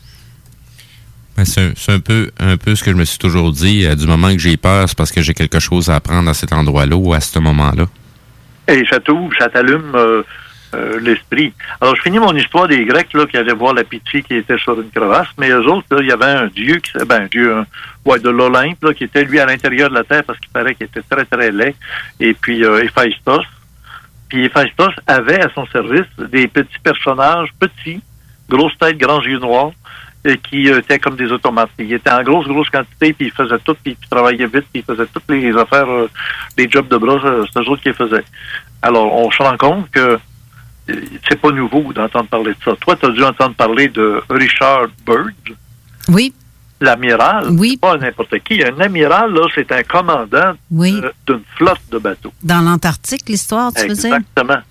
[1.39, 3.86] Ben, C'est un, peu, ce que je me suis toujours dit.
[3.86, 6.35] euh, du moment que j'ai peur, c'est parce que j'ai quelque chose à apprendre à
[6.35, 7.85] cet endroit-là ou à ce moment-là.
[8.66, 10.24] Et ça t'ouvre, ça t'allume euh,
[10.74, 11.52] euh, l'esprit.
[11.81, 14.59] Alors, je finis mon histoire des Grecs là, qui allaient voir la pitié qui était
[14.59, 17.55] sur une crevasse, mais eux autres, il y avait un dieu, qui, ben, un dieu
[18.05, 20.86] ouais, de l'Olympe, qui était lui à l'intérieur de la terre parce qu'il paraît qu'il
[20.86, 21.77] était très, très laid.
[22.19, 23.47] Et puis, euh, Héphaïstos.
[24.28, 28.01] Puis Héphaïstos avait à son service des petits personnages, petits,
[28.48, 29.70] grosses têtes, grands yeux noirs,
[30.43, 31.70] qui euh, étaient comme des automates.
[31.78, 34.82] Ils étaient en grosse, grosse quantité, puis ils faisaient tout, puis ils travaillaient vite, puis
[34.82, 36.11] ils faisaient toutes les affaires, euh,
[36.57, 38.24] les jobs de bras, euh, c'est eux autres qui les faisaient.
[38.82, 40.19] Alors, on se rend compte que
[41.28, 42.73] c'est pas nouveau d'entendre parler de ça.
[42.81, 45.57] Toi, tu as dû entendre parler de Richard Byrd.
[46.09, 46.32] Oui.
[46.81, 47.49] L'amiral.
[47.51, 47.77] Oui.
[47.77, 48.62] Pas n'importe qui.
[48.65, 51.01] Un amiral, là, c'est un commandant Oui.
[51.27, 52.32] d'une flotte de bateaux.
[52.43, 54.15] Dans l'Antarctique, l'histoire, tu veux dire?
[54.15, 54.62] Exactement.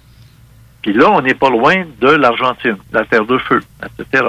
[0.82, 4.24] Puis là, on n'est pas loin de l'Argentine, la terre de feu, etc.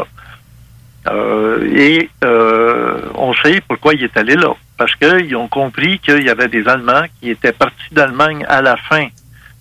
[1.11, 4.55] Euh, et euh, on sait pourquoi il est allé là.
[4.77, 8.77] Parce qu'ils ont compris qu'il y avait des Allemands qui étaient partis d'Allemagne à la
[8.77, 9.09] fin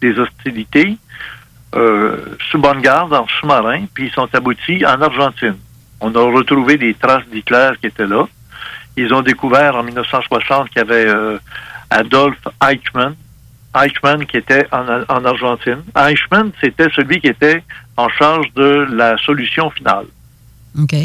[0.01, 0.97] des hostilités,
[1.75, 2.17] euh,
[2.51, 5.57] sous bonne garde, en sous-marin, puis ils sont aboutis en Argentine.
[5.99, 8.27] On a retrouvé des traces d'Hitler qui étaient là.
[8.95, 11.11] Ils ont découvert en 1960 qu'il y avait
[11.89, 13.15] Adolf Eichmann,
[13.75, 15.83] Eichmann qui était en, en Argentine.
[15.95, 17.63] Eichmann, c'était celui qui était
[17.95, 20.05] en charge de la solution finale.
[20.79, 20.95] OK.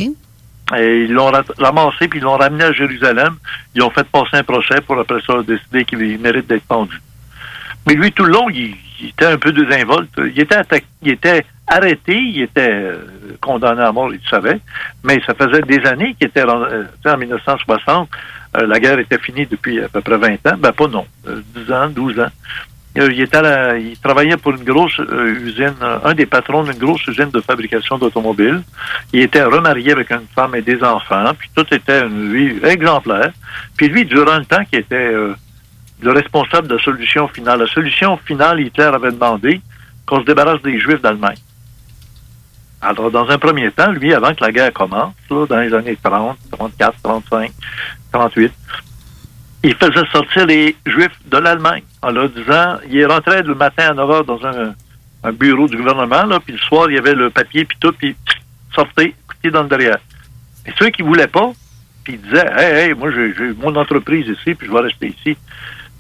[0.77, 3.37] Et ils l'ont ramassé, puis ils l'ont ramené à Jérusalem.
[3.75, 7.01] Ils ont fait passer un procès pour après ça décider qu'il mérite d'être pendu.
[7.87, 10.11] Mais lui, tout le long, il, il était un peu désinvolte.
[10.19, 12.97] Il était, attaqué, il était arrêté, il était euh,
[13.41, 14.61] condamné à mort, il le savait.
[15.03, 18.09] Mais ça faisait des années qu'il était euh, en 1960.
[18.57, 20.57] euh, la guerre était finie depuis à peu près 20 ans.
[20.59, 22.31] Ben pas non, euh, 10 ans, 12 ans.
[22.99, 26.63] Euh, il, était la- il travaillait pour une grosse euh, usine, euh, un des patrons
[26.63, 28.63] d'une grosse usine de fabrication d'automobiles.
[29.15, 33.33] Il était remarié avec une femme et des enfants, puis tout était une vie exemplaire.
[33.77, 38.19] Puis lui, durant le temps qu'il était le responsable de la solution finale, la solution
[38.19, 39.63] finale, Hitler avait demandé
[40.05, 41.39] qu'on se débarrasse des Juifs d'Allemagne.
[42.83, 45.97] Alors, dans un premier temps, lui, avant que la guerre commence, là, dans les années
[46.03, 47.53] 30, 34, 35,
[48.13, 48.53] 38,
[49.63, 53.95] il faisait sortir les Juifs de l'Allemagne en leur disant, il rentrait le matin à
[53.95, 57.31] 9 h dans un, bureau du gouvernement, là, puis le soir, il y avait le
[57.31, 58.17] papier, puis tout, puis
[58.75, 59.99] sortez, écoutez dans le derrière.
[60.67, 61.53] Et ceux qui voulaient pas,
[62.03, 65.37] puis ils disaient, hey, hey, moi, j'ai mon entreprise ici, puis je vais rester ici.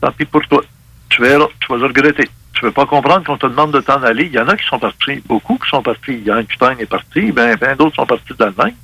[0.01, 0.62] Tant pis pour toi.
[1.09, 2.28] Tu tu vas le regretter.
[2.55, 4.24] Tu veux pas comprendre qu'on te demande de t'en aller.
[4.24, 6.22] Il y en a qui sont partis, beaucoup qui sont partis.
[6.26, 8.74] Einstein est parti, ben, ben d'autres sont partis d'Allemagne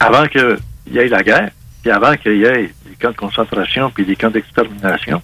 [0.00, 0.58] avant qu'il
[0.90, 1.50] y ait la guerre,
[1.82, 5.22] puis avant qu'il y ait des camps de concentration puis des camps d'extermination.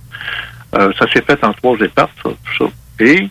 [0.74, 3.04] Euh, ça s'est fait en trois étapes, ça, tout ça.
[3.04, 3.28] Et,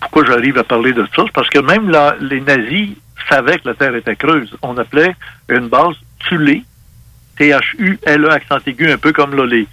[0.00, 1.22] pourquoi j'arrive à parler de ça?
[1.24, 2.90] C'est parce que même les nazis
[3.28, 4.52] savaient que la Terre était creuse.
[4.60, 5.14] On appelait
[5.48, 6.64] une base Thulé,
[7.36, 9.68] T-H-U-L-E, accent aigu, un peu comme là, les,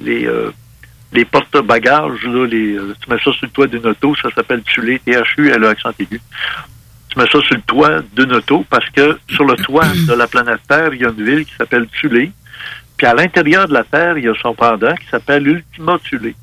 [0.00, 0.52] les, euh,
[1.12, 4.62] les porte-bagages, là, les, euh, tu mets ça sur le toit d'une auto, ça s'appelle
[4.62, 6.20] Thulé, T-H-U-L-E, accent aigu.
[7.08, 10.28] Tu mets ça sur le toit d'une auto parce que sur le toit de la
[10.28, 12.30] planète Terre, il y a une ville qui s'appelle Thulé.
[13.04, 16.34] Puis à l'intérieur de la Terre, il y a son pendant qui s'appelle Ultima Thulé.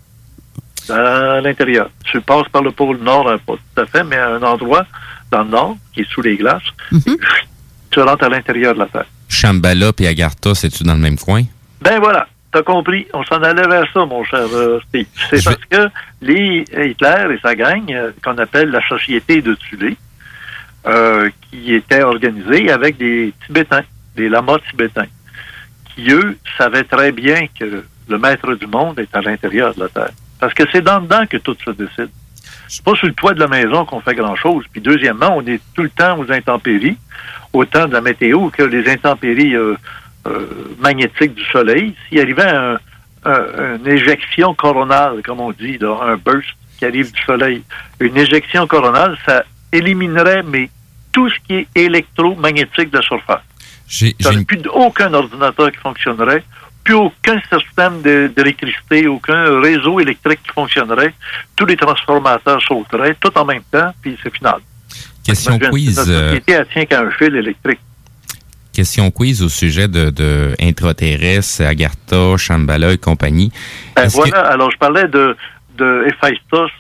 [0.87, 1.89] À l'intérieur.
[2.03, 4.85] Tu passes par le pôle nord, pas tout à fait, mais à un endroit
[5.31, 6.61] dans le nord, qui est sous les glaces.
[7.89, 9.07] Tu rentres à l'intérieur de la Terre.
[9.27, 11.41] Shambhala et Agartha, c'est-tu dans le même coin?
[11.81, 13.07] Ben voilà, t'as compris.
[13.11, 15.07] On s'en allait vers ça, mon cher euh, Steve.
[15.31, 15.89] C'est parce que
[16.21, 19.97] les Hitler et sa gang, euh, qu'on appelle la Société de Tulé,
[20.85, 23.83] euh, qui était organisée avec des Tibétains,
[24.15, 25.07] des lamas tibétains,
[25.95, 29.89] qui, eux, savaient très bien que le maître du monde est à l'intérieur de la
[29.89, 30.11] Terre.
[30.39, 32.09] Parce que c'est dans dedans que tout se décide.
[32.67, 34.65] C'est pas sur le toit de la maison qu'on fait grand-chose.
[34.71, 36.97] Puis deuxièmement, on est tout le temps aux intempéries,
[37.53, 39.75] autant de la météo que les intempéries euh,
[40.27, 40.47] euh,
[40.79, 41.93] magnétiques du Soleil.
[42.07, 42.77] S'il arrivait un,
[43.25, 46.49] un- une éjection coronale, comme on dit, là, un burst
[46.79, 47.61] qui arrive du Soleil,
[47.99, 50.69] une éjection coronale, ça éliminerait mais
[51.11, 53.41] tout ce qui est électromagnétique de la surface.
[53.91, 56.43] J'ai plus aucun ordinateur qui fonctionnerait,
[56.83, 61.13] plus aucun système d'électricité, aucun réseau électrique qui fonctionnerait.
[61.55, 64.59] Tous les transformateurs sauteraient, tout en même temps, puis c'est final.
[65.23, 65.97] Question quiz.
[65.97, 67.79] Notre euh, société, elle tient qu'à un fil électrique.
[68.73, 73.51] question quiz au sujet de, de intraterrestres, Agartha, Shambhala et compagnie.
[73.95, 75.35] Ben, voilà, alors je parlais de,
[75.77, 76.71] de Héphaïstos,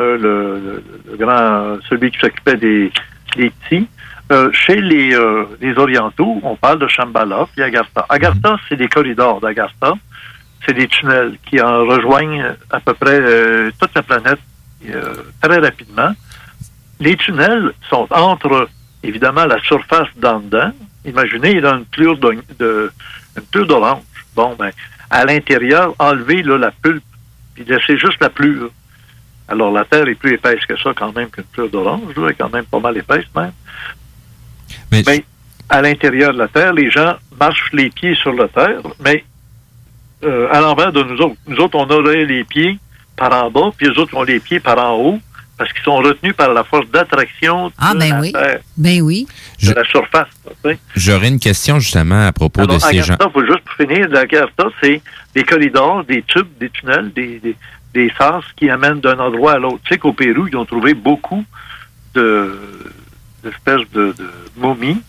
[0.00, 2.92] euh, le, le- le grand, celui qui s'occupait des,
[3.36, 3.86] des petits.
[4.32, 8.06] Euh, chez les, euh, les Orientaux, on parle de Shambhala puis Agartha.
[8.08, 9.94] Agartha, c'est des corridors d'Agartha.
[10.64, 14.40] C'est des tunnels qui en rejoignent à peu près euh, toute la planète
[15.42, 16.12] très rapidement.
[17.00, 18.68] Les tunnels sont entre,
[19.02, 20.72] évidemment, la surface d'en dedans.
[21.04, 22.18] Imaginez, il a une plure
[23.66, 24.02] d'orange.
[24.34, 24.70] Bon, ben,
[25.10, 27.04] à l'intérieur, enlever là, la pulpe,
[27.54, 28.70] puis laisser juste la plure.
[29.48, 32.00] Alors, la Terre est plus épaisse que ça, quand même, qu'une plure d'orange.
[32.16, 33.52] Elle est quand même pas mal épaisse, même.
[35.06, 35.24] Mais,
[35.68, 39.24] à l'intérieur de la Terre, les gens marchent les pieds sur la Terre, mais
[40.22, 41.36] euh, à l'envers de nous autres.
[41.46, 42.78] Nous autres, on aurait les pieds
[43.16, 45.18] par en bas, puis les autres ont les pieds par en haut,
[45.56, 48.32] parce qu'ils sont retenus par la force d'attraction de Ah, ben la oui.
[48.32, 49.26] Terre, Ben oui.
[49.62, 50.28] de la surface.
[50.44, 50.78] tu sais.
[50.96, 53.14] J'aurais une question justement à propos Alors, de ces gens.
[53.14, 55.00] Agartha, faut juste pour finir, l'Agartha, c'est
[55.34, 57.56] des corridors, des tubes, des tunnels, des, des,
[57.94, 59.78] des sas qui amènent d'un endroit à l'autre.
[59.84, 61.44] Tu sais qu'au Pérou, ils ont trouvé beaucoup
[62.14, 62.52] de
[63.44, 65.00] d'espèces de, de momies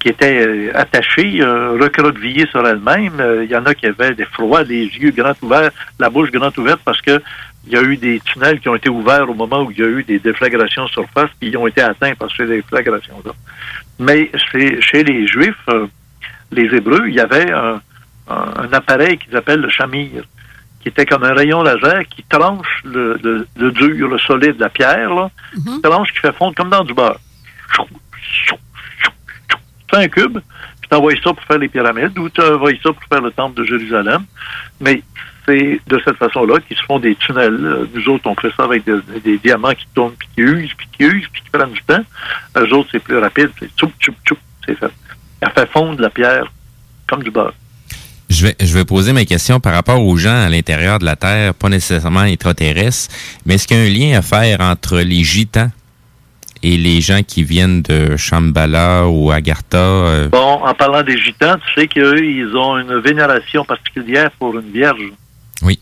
[0.00, 3.18] qui étaient euh, attachées, euh, recroquevillées sur elles-mêmes.
[3.20, 6.30] Euh, Il y en a qui avaient des froids, des yeux grands ouverts, la bouche
[6.30, 7.20] grande ouverte parce que
[7.68, 9.82] il y a eu des tunnels qui ont été ouverts au moment où il y
[9.82, 13.32] a eu des déflagrations surface, puis ils ont été atteints par ces déflagrations-là.
[13.98, 14.30] Mais
[14.80, 15.86] chez les Juifs, euh,
[16.52, 17.80] les Hébreux, il y avait un,
[18.28, 20.22] un- un appareil qu'ils appellent le chamir,
[20.80, 24.68] qui était comme un rayon laser qui tranche le, le- le dur, le solide, la
[24.68, 25.28] pierre, là,
[25.74, 27.18] qui tranche, qui fait fondre comme dans du beurre.
[29.90, 30.38] Fais un cube,
[30.80, 33.30] puis tu envoies ça pour faire les pyramides, ou tu envoies ça pour faire le
[33.30, 34.24] temple de Jérusalem.
[34.80, 35.02] Mais
[35.46, 37.58] c'est de cette façon-là qu'ils se font des tunnels.
[37.64, 40.88] Euh, Nous autres, on fait ça avec des, diamants qui tournent, puis qui usent, puis
[40.92, 42.02] qui usent, puis qui prennent du temps.
[42.56, 43.50] Eux autres, c'est plus rapide.
[43.58, 44.90] C'est tchoup, tchoup, tchoup, c'est fait.
[45.40, 46.52] Elle fait fondre la pierre
[47.06, 47.54] comme du beurre.
[48.28, 51.14] Je vais, je vais poser ma question par rapport aux gens à l'intérieur de la
[51.14, 55.22] Terre, pas nécessairement extraterrestres, mais est-ce qu'il y a un lien à faire entre les
[55.22, 55.70] gitans?
[56.68, 59.78] Et les gens qui viennent de Shambhala ou Agartha?
[59.78, 64.58] euh, Bon, en parlant des gitans, tu sais qu'eux, ils ont une vénération particulière pour
[64.58, 65.00] une vierge.
[65.62, 65.78] Oui.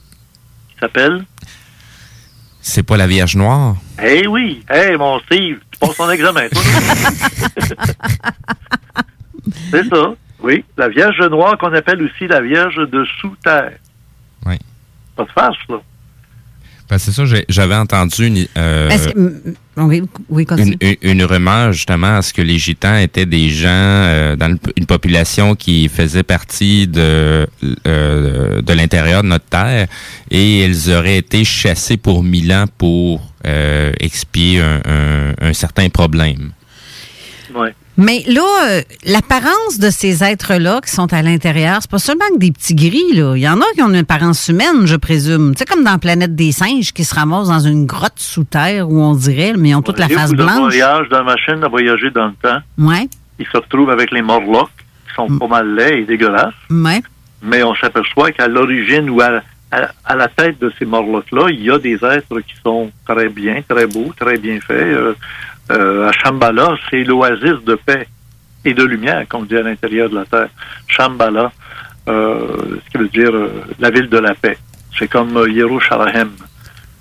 [0.73, 1.25] Qui s'appelle?
[2.67, 3.77] c'est pas la Vierge Noire?
[4.03, 4.65] Eh oui!
[4.71, 6.63] Hey, mon Steve, tu passes ton examen, toi.
[9.71, 10.65] C'est ça, oui.
[10.77, 13.73] La Vierge noire qu'on appelle aussi la Vierge de sous-terre.
[14.47, 14.57] Oui.
[15.17, 15.77] Pas de farce, là.
[16.89, 20.77] Ben, c'est ça, j'avais entendu une, euh, Est-ce que- oui, oui, continue.
[20.81, 24.49] une, une, une rumeur justement à ce que les gitans étaient des gens euh, dans
[24.49, 27.47] une, une population qui faisait partie de
[27.87, 29.89] euh, de l'intérieur de notre terre
[30.31, 35.89] et ils auraient été chassés pour mille ans pour euh, expier un, un, un certain
[35.89, 36.53] problème.
[37.55, 37.75] Ouais.
[37.97, 42.39] Mais là, euh, l'apparence de ces êtres-là qui sont à l'intérieur, c'est pas seulement que
[42.39, 43.35] des petits gris, là.
[43.37, 45.55] Il y en a qui ont une apparence humaine, je présume.
[45.55, 48.89] Tu sais, comme dans Planète des singes qui se ramassent dans une grotte sous terre
[48.91, 50.59] où on dirait, mais ils ont toute la face blanche.
[50.73, 52.59] voyage dans la machine à voyager dans le temps.
[52.79, 53.09] Ouais,
[53.39, 54.71] Ils se retrouvent avec les morlocks,
[55.09, 56.53] qui sont pas mal laids et dégueulasses.
[56.71, 57.01] ouais.
[57.43, 59.41] mais on s'aperçoit qu'à l'origine ou à,
[59.71, 63.29] à- à la tête de ces morlocks-là, il y a des êtres qui sont très
[63.29, 64.77] bien, très beaux, très bien faits.
[64.97, 65.15] Euh,
[65.71, 68.07] euh, à Shambhala, c'est l'oasis de paix
[68.65, 70.49] et de lumière, comme on dit à l'intérieur de la Terre.
[70.89, 71.53] Shambhala,
[72.09, 72.47] euh,
[72.85, 74.59] ce qui veut dire euh, la ville de la paix.
[74.99, 76.31] C'est comme euh, Yerushalayim.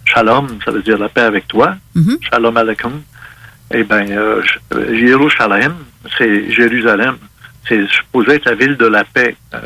[0.06, 1.76] Shalom, ça veut dire la paix avec toi.
[2.30, 3.02] Shalom Aleichem.
[3.74, 5.74] Eh bien, euh, J- euh, Yerushalayim,
[6.18, 7.16] c'est Jérusalem.
[7.68, 9.38] C'est supposé être la ville de la paix.
[9.54, 9.60] Euh,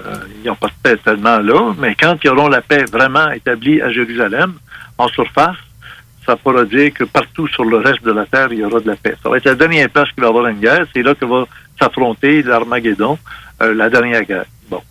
[0.43, 3.81] ils n'ont pas de paix tellement là, mais quand ils auront la paix vraiment établie
[3.81, 4.53] à Jérusalem,
[4.99, 5.55] en surface,
[6.27, 8.87] ça pourra dire que partout sur le reste de la Terre, il y aura de
[8.87, 9.15] la paix.
[9.23, 10.85] Ça va être la dernière place qu'il va y avoir une guerre.
[10.93, 11.45] C'est là que va
[11.79, 13.17] s'affronter l'Armageddon,
[13.61, 14.45] euh, la dernière guerre.
[14.69, 14.81] Bon.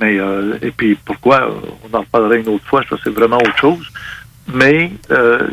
[0.00, 1.50] Mais, euh, et puis, pourquoi?
[1.84, 2.82] On en reparlera une autre fois.
[2.88, 3.84] Ça, c'est vraiment autre chose.
[4.54, 5.48] Mais, euh,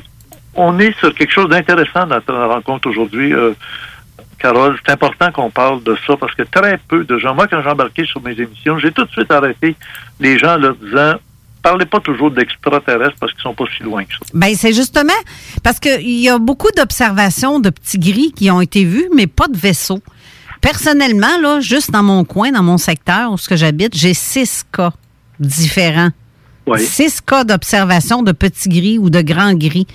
[0.54, 3.34] on est sur quelque chose d'intéressant dans notre rencontre aujourd'hui.
[4.38, 7.62] Carole, c'est important qu'on parle de ça parce que très peu de gens, moi quand
[7.62, 9.76] j'ai embarqué sur mes émissions, j'ai tout de suite arrêté
[10.20, 11.16] les gens leur disant
[11.70, 14.20] parlez pas toujours d'extraterrestres parce qu'ils sont pas si loin que ça.
[14.34, 15.20] Ben c'est justement
[15.64, 19.48] parce qu'il y a beaucoup d'observations de petits gris qui ont été vus, mais pas
[19.48, 20.02] de vaisseaux.
[20.62, 24.64] Personnellement, là, juste dans mon coin, dans mon secteur où ce que j'habite, j'ai six
[24.72, 24.92] cas
[25.40, 26.10] différents.
[26.78, 29.88] Six cas d'observation de petits gris ou de grands gris.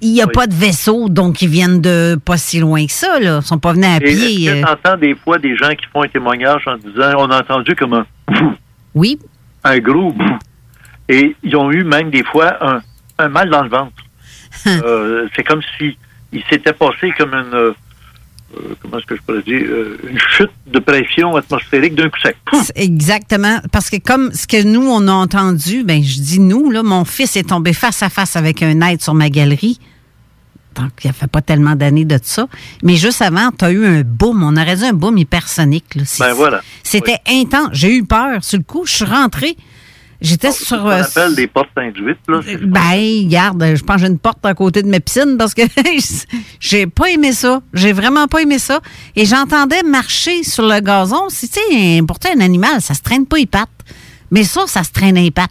[0.00, 3.18] Il n'y a pas de vaisseaux, donc ils viennent de pas si loin que ça.
[3.20, 3.40] Là.
[3.42, 4.44] Ils sont pas venus à Et pied.
[4.44, 4.62] est-ce que euh.
[4.66, 7.94] t'entends des fois des gens qui font un témoignage en disant on a entendu comme
[7.94, 8.06] un
[8.94, 9.18] Oui.
[9.64, 10.14] un gros
[11.08, 12.82] et ils ont eu même des fois un,
[13.18, 13.92] un mal dans le ventre.
[14.66, 15.98] Euh, c'est comme si
[16.32, 17.72] il s'était passé comme une euh,
[18.56, 19.66] euh, comment est-ce que je pourrais dire
[20.08, 22.36] une chute de pression atmosphérique d'un coup sec.
[22.76, 23.58] Exactement.
[23.72, 27.04] Parce que comme ce que nous, on a entendu, ben je dis nous, là, mon
[27.04, 29.80] fils est tombé face à face avec un être sur ma galerie.
[30.76, 32.46] Donc, il ne fait pas tellement d'années de ça.
[32.82, 34.42] Mais juste avant, tu as eu un boom.
[34.42, 35.94] On aurait dit un boom hypersonique.
[35.94, 36.02] là.
[36.20, 36.62] Ben voilà.
[36.82, 37.70] C'était intense.
[37.72, 38.42] J'ai eu peur.
[38.42, 39.56] Sur le coup, je suis rentrée.
[40.24, 40.82] J'étais sur.
[40.84, 42.40] On euh, appelle des portes induites là.
[42.62, 45.62] ben, regarde, je pense que j'ai une porte à côté de ma piscine parce que
[46.60, 47.60] j'ai pas aimé ça.
[47.74, 48.80] J'ai vraiment pas aimé ça.
[49.16, 51.28] Et j'entendais marcher sur le gazon.
[51.28, 53.68] Si, tu sais, pourtant, un animal, ça se traîne pas les pattes.
[54.30, 55.50] Mais ça, ça se traîne les pattes.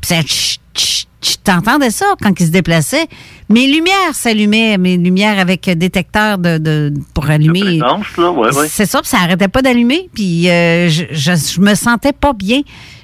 [0.00, 3.06] Puis ça, tch, tch, tch, t'entendais ça quand il se déplaçait.
[3.48, 7.80] Mes lumières s'allumaient, mes lumières avec détecteur de, de- pour allumer.
[7.82, 8.68] ouais, ouais.
[8.68, 10.08] C'est ça, puis ça arrêtait pas d'allumer.
[10.14, 12.60] Puis euh, je, je, je me sentais pas bien.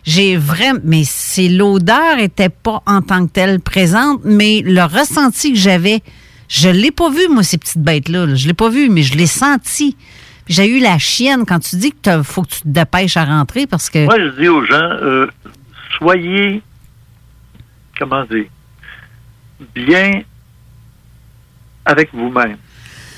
[0.09, 0.80] J'ai vraiment.
[0.85, 6.01] Mais c'est l'odeur était pas en tant que telle présente, mais le ressenti que j'avais,
[6.48, 8.24] je l'ai pas vu, moi, ces petites bêtes-là.
[8.24, 8.35] là.
[8.35, 9.98] Je l'ai pas vu, mais je l'ai senti.
[10.48, 13.66] J'ai eu la chienne quand tu dis qu'il faut que tu te dépêches à rentrer
[13.66, 14.06] parce que.
[14.06, 15.26] Moi, je dis aux gens, euh,
[15.98, 16.62] soyez,
[17.98, 18.47] comment dire,
[19.74, 20.22] bien
[21.85, 22.56] avec vous-même.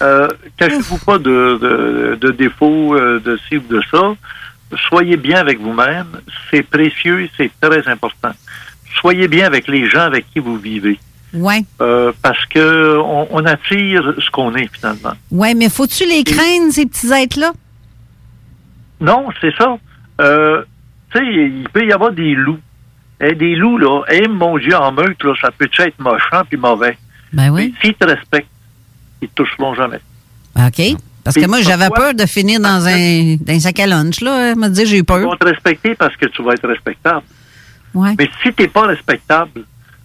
[0.02, 0.26] Euh,
[0.56, 4.16] Cachez-vous pas de, de, de défauts euh, de ci ou de ça.
[4.88, 6.20] Soyez bien avec vous-même.
[6.50, 8.32] C'est précieux, c'est très important.
[9.00, 10.98] Soyez bien avec les gens avec qui vous vivez.
[11.32, 11.64] Ouais.
[11.80, 15.14] Euh, parce que on, on attire ce qu'on est finalement.
[15.30, 17.52] Ouais, mais faut-tu les craindre, ces petits êtres-là?
[19.00, 19.78] Non, c'est ça.
[20.20, 20.62] Euh,
[21.12, 22.58] tu sais, il peut y avoir des loups.
[23.22, 26.56] Et des loups, là, et mon Dieu, en meute, là, ça peut être mochant puis
[26.56, 26.96] mauvais?
[27.34, 27.74] Ben oui.
[27.82, 28.48] S'ils te respectent,
[29.20, 30.00] ils te toucheront jamais.
[30.56, 30.96] OK.
[31.24, 34.54] Parce que moi, j'avais peur de finir dans un, dans un sac à lunch, là.
[34.54, 35.20] Me dire, j'ai eu Ils peur.
[35.20, 37.22] vont te respecter parce que tu vas être respectable.
[37.94, 38.14] Ouais.
[38.18, 39.64] Mais si tu n'es pas respectable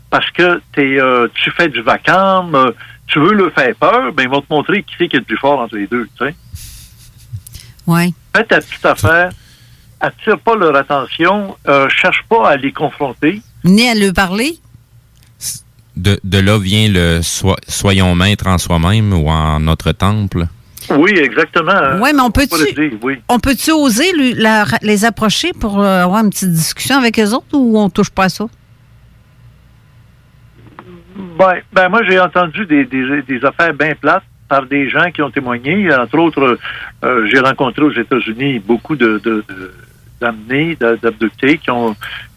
[0.09, 2.71] parce que t'es, euh, tu fais du vacarme, euh,
[3.07, 5.25] tu veux leur faire peur, ben ils vont te montrer qui c'est qui est le
[5.25, 6.07] plus fort entre les deux.
[6.17, 6.35] Tu sais.
[7.87, 8.11] Ouais.
[8.35, 9.29] Fais ta petite affaire,
[9.99, 13.41] attire pas leur attention, euh, cherche pas à les confronter.
[13.63, 14.57] Ni à lui parler.
[15.95, 20.47] De, de là vient le soyons maîtres en soi-même ou en notre temple?
[20.91, 21.99] Oui, exactement.
[22.01, 23.19] Ouais, mais on peut-tu- oui.
[23.29, 24.35] On peut-tu oser lui-
[24.81, 28.25] les approcher pour euh, avoir une petite discussion avec eux autres ou on touche pas
[28.25, 28.45] à ça?
[31.39, 35.21] Ben, ben moi, j'ai entendu des, des, des affaires bien plates par des gens qui
[35.21, 35.93] ont témoigné.
[35.93, 36.57] Entre autres,
[37.03, 39.73] euh, j'ai rencontré aux États-Unis beaucoup de, de, de-
[40.21, 41.95] d'amenés, d'a- d'abductés qui ont,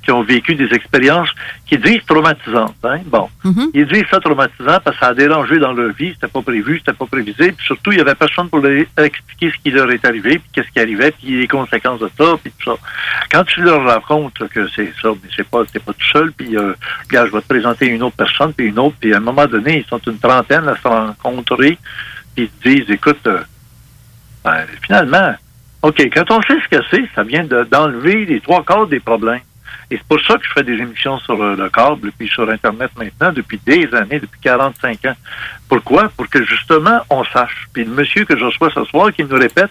[0.08, 1.28] qui ont vécu des expériences
[1.66, 2.74] qui disent traumatisantes.
[2.82, 3.00] Hein?
[3.04, 3.28] Bon,
[3.74, 6.78] ils disent ça traumatisant parce que ça a dérangé dans leur vie, c'était pas prévu,
[6.78, 7.52] c'était pas prévisible.
[7.52, 10.48] Puis surtout, il y avait personne pour leur expliquer ce qui leur est arrivé, puis
[10.54, 12.78] qu'est-ce qui arrivait, puis les conséquences de ça, puis tout ça.
[13.30, 16.56] Quand tu leur racontes que c'est ça, mais c'est pas, t'es pas tout seul, puis
[16.56, 16.72] euh,
[17.10, 19.44] gars, je vais te présenter une autre personne, puis une autre, puis à un moment
[19.44, 21.76] donné, ils sont une trentaine à se rencontrer,
[22.34, 23.40] puis ils te disent, écoute, euh,
[24.42, 25.34] ben, finalement,
[25.82, 29.00] OK, quand on sait ce que c'est, ça vient de- d'enlever les trois quarts des
[29.00, 29.40] problèmes.
[29.90, 32.90] Et c'est pour ça que je fais des émissions sur le câble, puis sur Internet
[32.96, 35.14] maintenant, depuis des années, depuis 45 ans.
[35.68, 36.08] Pourquoi?
[36.10, 37.68] Pour que justement, on sache.
[37.72, 39.70] Puis le monsieur que je reçois ce soir, qui nous répète,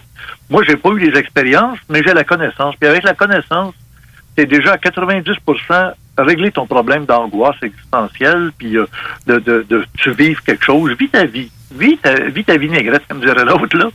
[0.50, 2.74] moi, j'ai pas eu les expériences, mais j'ai la connaissance.
[2.76, 3.74] Puis avec la connaissance,
[4.36, 8.86] c'est déjà à 90% régler ton problème d'angoisse existentielle, puis euh,
[9.26, 10.92] de, de, de tu vives quelque chose.
[10.98, 11.50] Vis ta vie.
[11.72, 13.90] Vis ta, vis ta vie négrette, comme dirait l'autre, là.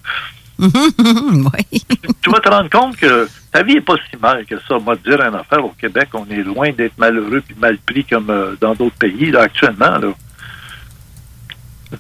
[0.59, 1.84] oui.
[2.21, 4.80] Tu vas te rendre compte que ta vie est pas si mal que ça.
[4.80, 8.30] Moi, dire une affaire, au Québec, on est loin d'être malheureux puis mal pris comme
[8.30, 10.09] euh, dans d'autres pays, là, actuellement, là.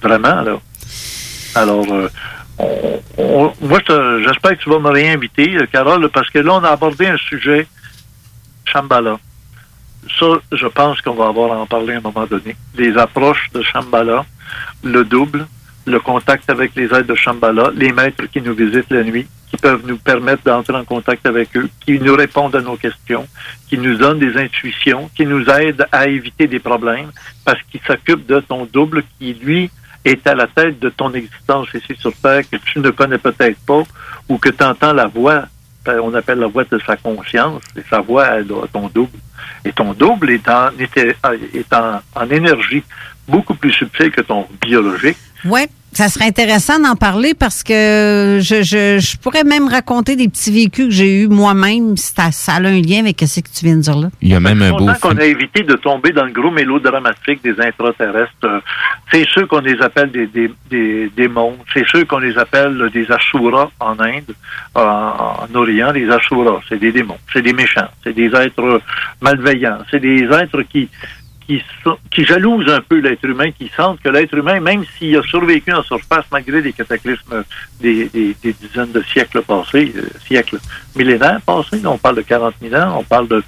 [0.01, 0.59] Vraiment, là.
[1.55, 2.09] Alors, euh,
[3.17, 3.79] on- moi,
[4.25, 7.17] j'espère que tu vas me réinviter, euh, Carole, parce que là, on a abordé un
[7.17, 7.67] sujet,
[8.65, 9.19] Shambhala.
[10.19, 12.55] ça, je pense qu'on va avoir à en parler à un moment donné.
[12.75, 14.25] Les approches de Shambhala,
[14.83, 15.45] le double,
[15.85, 19.27] le contact avec les aides de Shambhala, les maîtres qui nous visitent la nuit,
[19.63, 23.25] peuvent nous permettre d'entrer en contact avec eux, qui nous répondent à nos questions,
[23.69, 27.11] qui nous donnent des intuitions, qui nous aident à éviter des problèmes,
[27.45, 29.71] parce qu'ils s'occupent de ton double qui, lui,
[30.03, 33.57] est à la tête de ton existence ici sur Terre, que tu ne connais peut-être
[33.65, 33.83] pas,
[34.27, 35.45] ou que tu entends la voix,
[35.87, 39.17] euh, on appelle la voix de sa conscience, et sa voix a ton double.
[39.63, 42.83] Et ton double est en, est en, en énergie
[43.29, 45.17] beaucoup plus subtile que ton biologique.
[45.45, 50.27] Ouais, ça serait intéressant d'en parler parce que je, je, je pourrais même raconter des
[50.27, 51.95] petits vécus que j'ai eus moi-même.
[51.97, 54.09] si Ça, ça a un lien avec ce que tu viens de dire là.
[54.21, 57.43] Il y a même un beau qu'on a évité de tomber dans le gros mélodramatique
[57.43, 58.61] des intraterrestres.
[59.11, 61.57] C'est ceux qu'on les appelle des, des, des démons.
[61.73, 64.33] C'est ceux qu'on les appelle des Asuras en Inde,
[64.75, 66.61] en, en Orient, des Asuras.
[66.69, 67.17] C'est des démons.
[67.31, 67.89] C'est des méchants.
[68.03, 68.81] C'est des êtres
[69.21, 69.79] malveillants.
[69.91, 70.89] C'est des êtres qui
[71.47, 75.71] qui, jalousent un peu l'être humain, qui sentent que l'être humain, même s'il a survécu
[75.73, 77.43] en surface malgré des cataclysmes
[77.79, 78.09] des,
[78.43, 80.59] dizaines de siècles passés, euh, siècles
[80.95, 83.43] millénaires passés, on parle de 40 000 ans, on parle de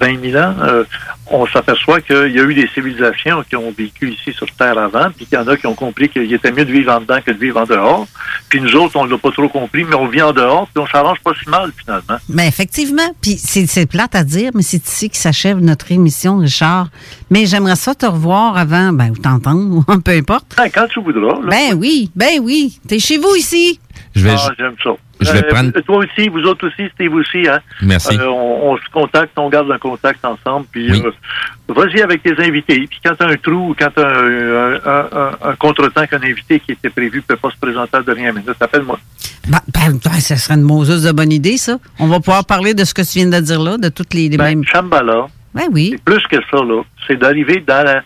[0.00, 0.84] 20 000 ans, euh,
[1.26, 5.10] on s'aperçoit qu'il y a eu des civilisations qui ont vécu ici sur Terre avant,
[5.14, 7.20] puis qu'il y en a qui ont compris qu'il était mieux de vivre en dedans
[7.24, 8.06] que de vivre en dehors.
[8.48, 10.86] Puis nous autres, on l'a pas trop compris, mais on vit en dehors, puis on
[10.86, 12.18] s'arrange pas si mal finalement.
[12.28, 16.88] Mais effectivement, puis c'est plate à dire, mais c'est ici que s'achève notre émission, Richard.
[17.30, 20.54] Mais j'aimerais ça te revoir avant, ben, ou t'entendre, ou peu importe.
[20.58, 21.40] Ah, Quand tu voudras.
[21.40, 21.48] là.
[21.48, 22.80] Ben oui, ben oui.
[22.88, 23.78] T'es chez vous ici.
[24.14, 24.90] Je vais, Ah, j'aime ça.
[25.20, 27.60] je vais prendre- Toi aussi, vous autres aussi, Steve aussi, hein?
[27.82, 28.16] Merci.
[28.18, 31.10] Euh, on, on se contacte, on garde un contact ensemble, puis euh,
[31.68, 32.88] vas-y avec tes invités.
[32.90, 36.58] Puis quand t'as un trou, ou quand t'as un, un, un, un contretemps qu'un invité
[36.58, 38.98] qui était prévu ne peut pas se présenter à dernière minute, appelle-moi.
[39.48, 41.78] Ben, ben, ben, ça serait une Moses de bonne idée, ça.
[42.00, 44.28] On va pouvoir parler de ce que tu viens de dire là, de toutes les,
[44.28, 44.64] les mêmes.
[44.64, 45.90] Shambhala, Ben oui.
[45.92, 46.82] c'est plus que ça, là.
[47.06, 48.02] C'est d'arriver dans la,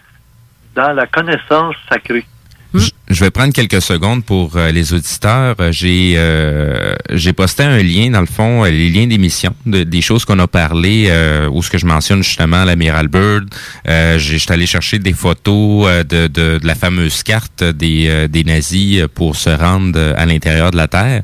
[0.74, 2.24] dans la connaissance sacrée.
[2.72, 5.54] Je- Je vais prendre quelques secondes pour euh, les auditeurs.
[5.60, 9.84] Euh, J'ai euh, j'ai posté un lien, dans le fond, euh, les liens d'émission, de-
[9.84, 13.48] des choses qu'on a parlé, euh, où ce que je mentionne justement l'amiral Bird.
[13.86, 18.06] Euh, j'ai- J'étais allé chercher des photos euh, de, de, de la fameuse carte des,
[18.08, 21.22] euh, des nazis pour se rendre à l'intérieur de la Terre.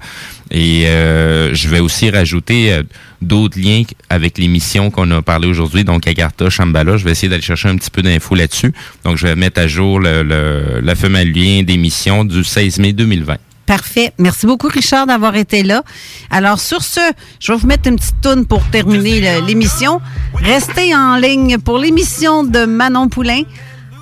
[0.52, 2.82] Et euh, je vais aussi rajouter euh,
[3.20, 6.97] d'autres liens avec l'émission qu'on a parlé aujourd'hui, donc Agartha, Shambhala.
[6.97, 8.72] Je vais essayer d'aller chercher un petit peu d'infos là-dessus.
[9.05, 12.92] Donc, je vais mettre à jour le, le, la fameux lien d'émission du 16 mai
[12.92, 13.36] 2020.
[13.66, 14.12] Parfait.
[14.18, 15.84] Merci beaucoup, Richard, d'avoir été là.
[16.30, 16.98] Alors, sur ce,
[17.38, 20.01] je vais vous mettre une petite toune pour terminer l'émission.
[20.34, 23.42] Restez en ligne pour l'émission de Manon Poulain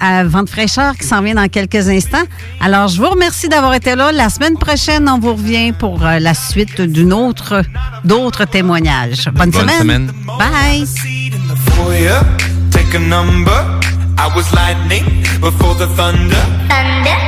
[0.01, 2.25] à Vente fraîcheur qui s'en vient dans quelques instants.
[2.61, 4.13] Alors, je vous remercie d'avoir été là.
[4.13, 7.63] La semaine prochaine, on vous revient pour euh, la suite d'une autre,
[8.05, 9.29] d'autres témoignages.
[9.33, 10.11] Bonne, Bonne semaine.
[10.39, 10.87] Bye.
[11.75, 12.21] foyer,
[12.71, 13.79] take a number.
[14.19, 15.05] I was lightning
[15.41, 16.35] before the thunder.
[16.69, 17.28] Thunder, thunder,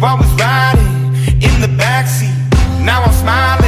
[0.00, 1.12] You're always riding
[1.44, 2.32] in the backseat.
[2.82, 3.59] Now I'm smiling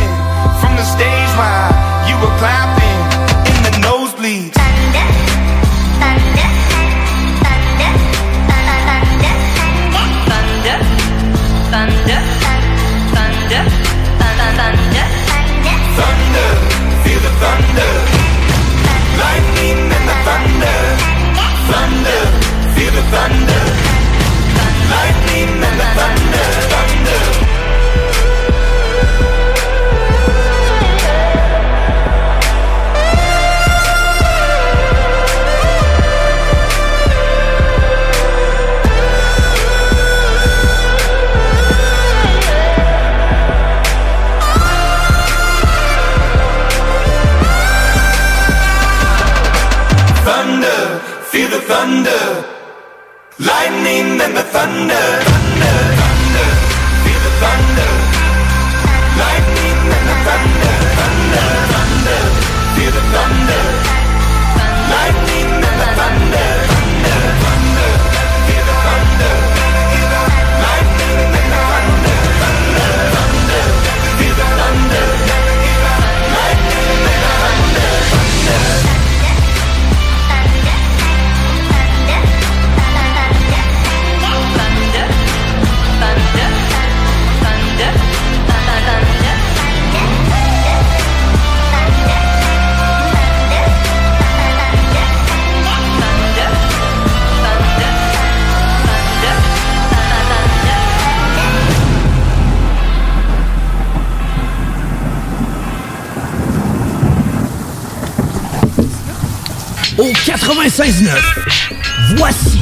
[110.83, 112.17] 96.9.
[112.17, 112.61] Voici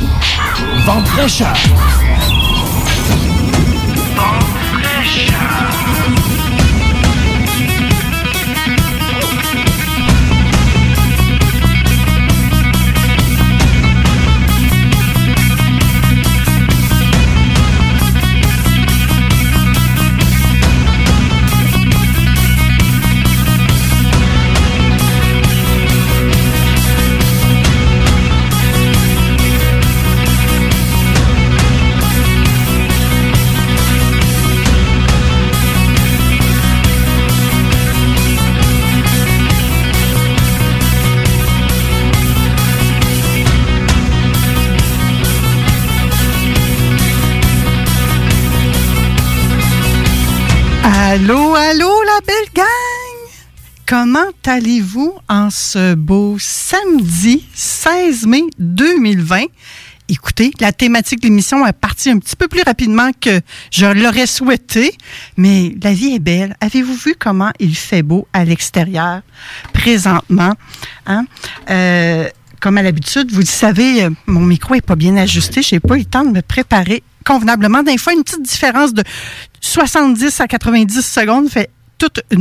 [0.85, 1.57] Vente fraîcheur.
[54.03, 59.43] Comment allez-vous en ce beau samedi 16 mai 2020?
[60.09, 64.27] Écoutez, la thématique de l'émission est partie un petit peu plus rapidement que je l'aurais
[64.27, 64.97] souhaité,
[65.37, 66.57] mais la vie est belle.
[66.63, 69.21] Avez-vous vu comment il fait beau à l'extérieur
[69.75, 70.55] présentement?
[71.05, 71.27] Hein?
[71.69, 72.27] Euh,
[72.59, 75.61] comme à l'habitude, vous le savez, mon micro est pas bien ajusté.
[75.61, 77.83] J'ai pas eu le temps de me préparer convenablement.
[77.83, 79.05] Des fois, une petite différence de
[79.61, 81.69] 70 à 90 secondes fait
[81.99, 82.41] toute une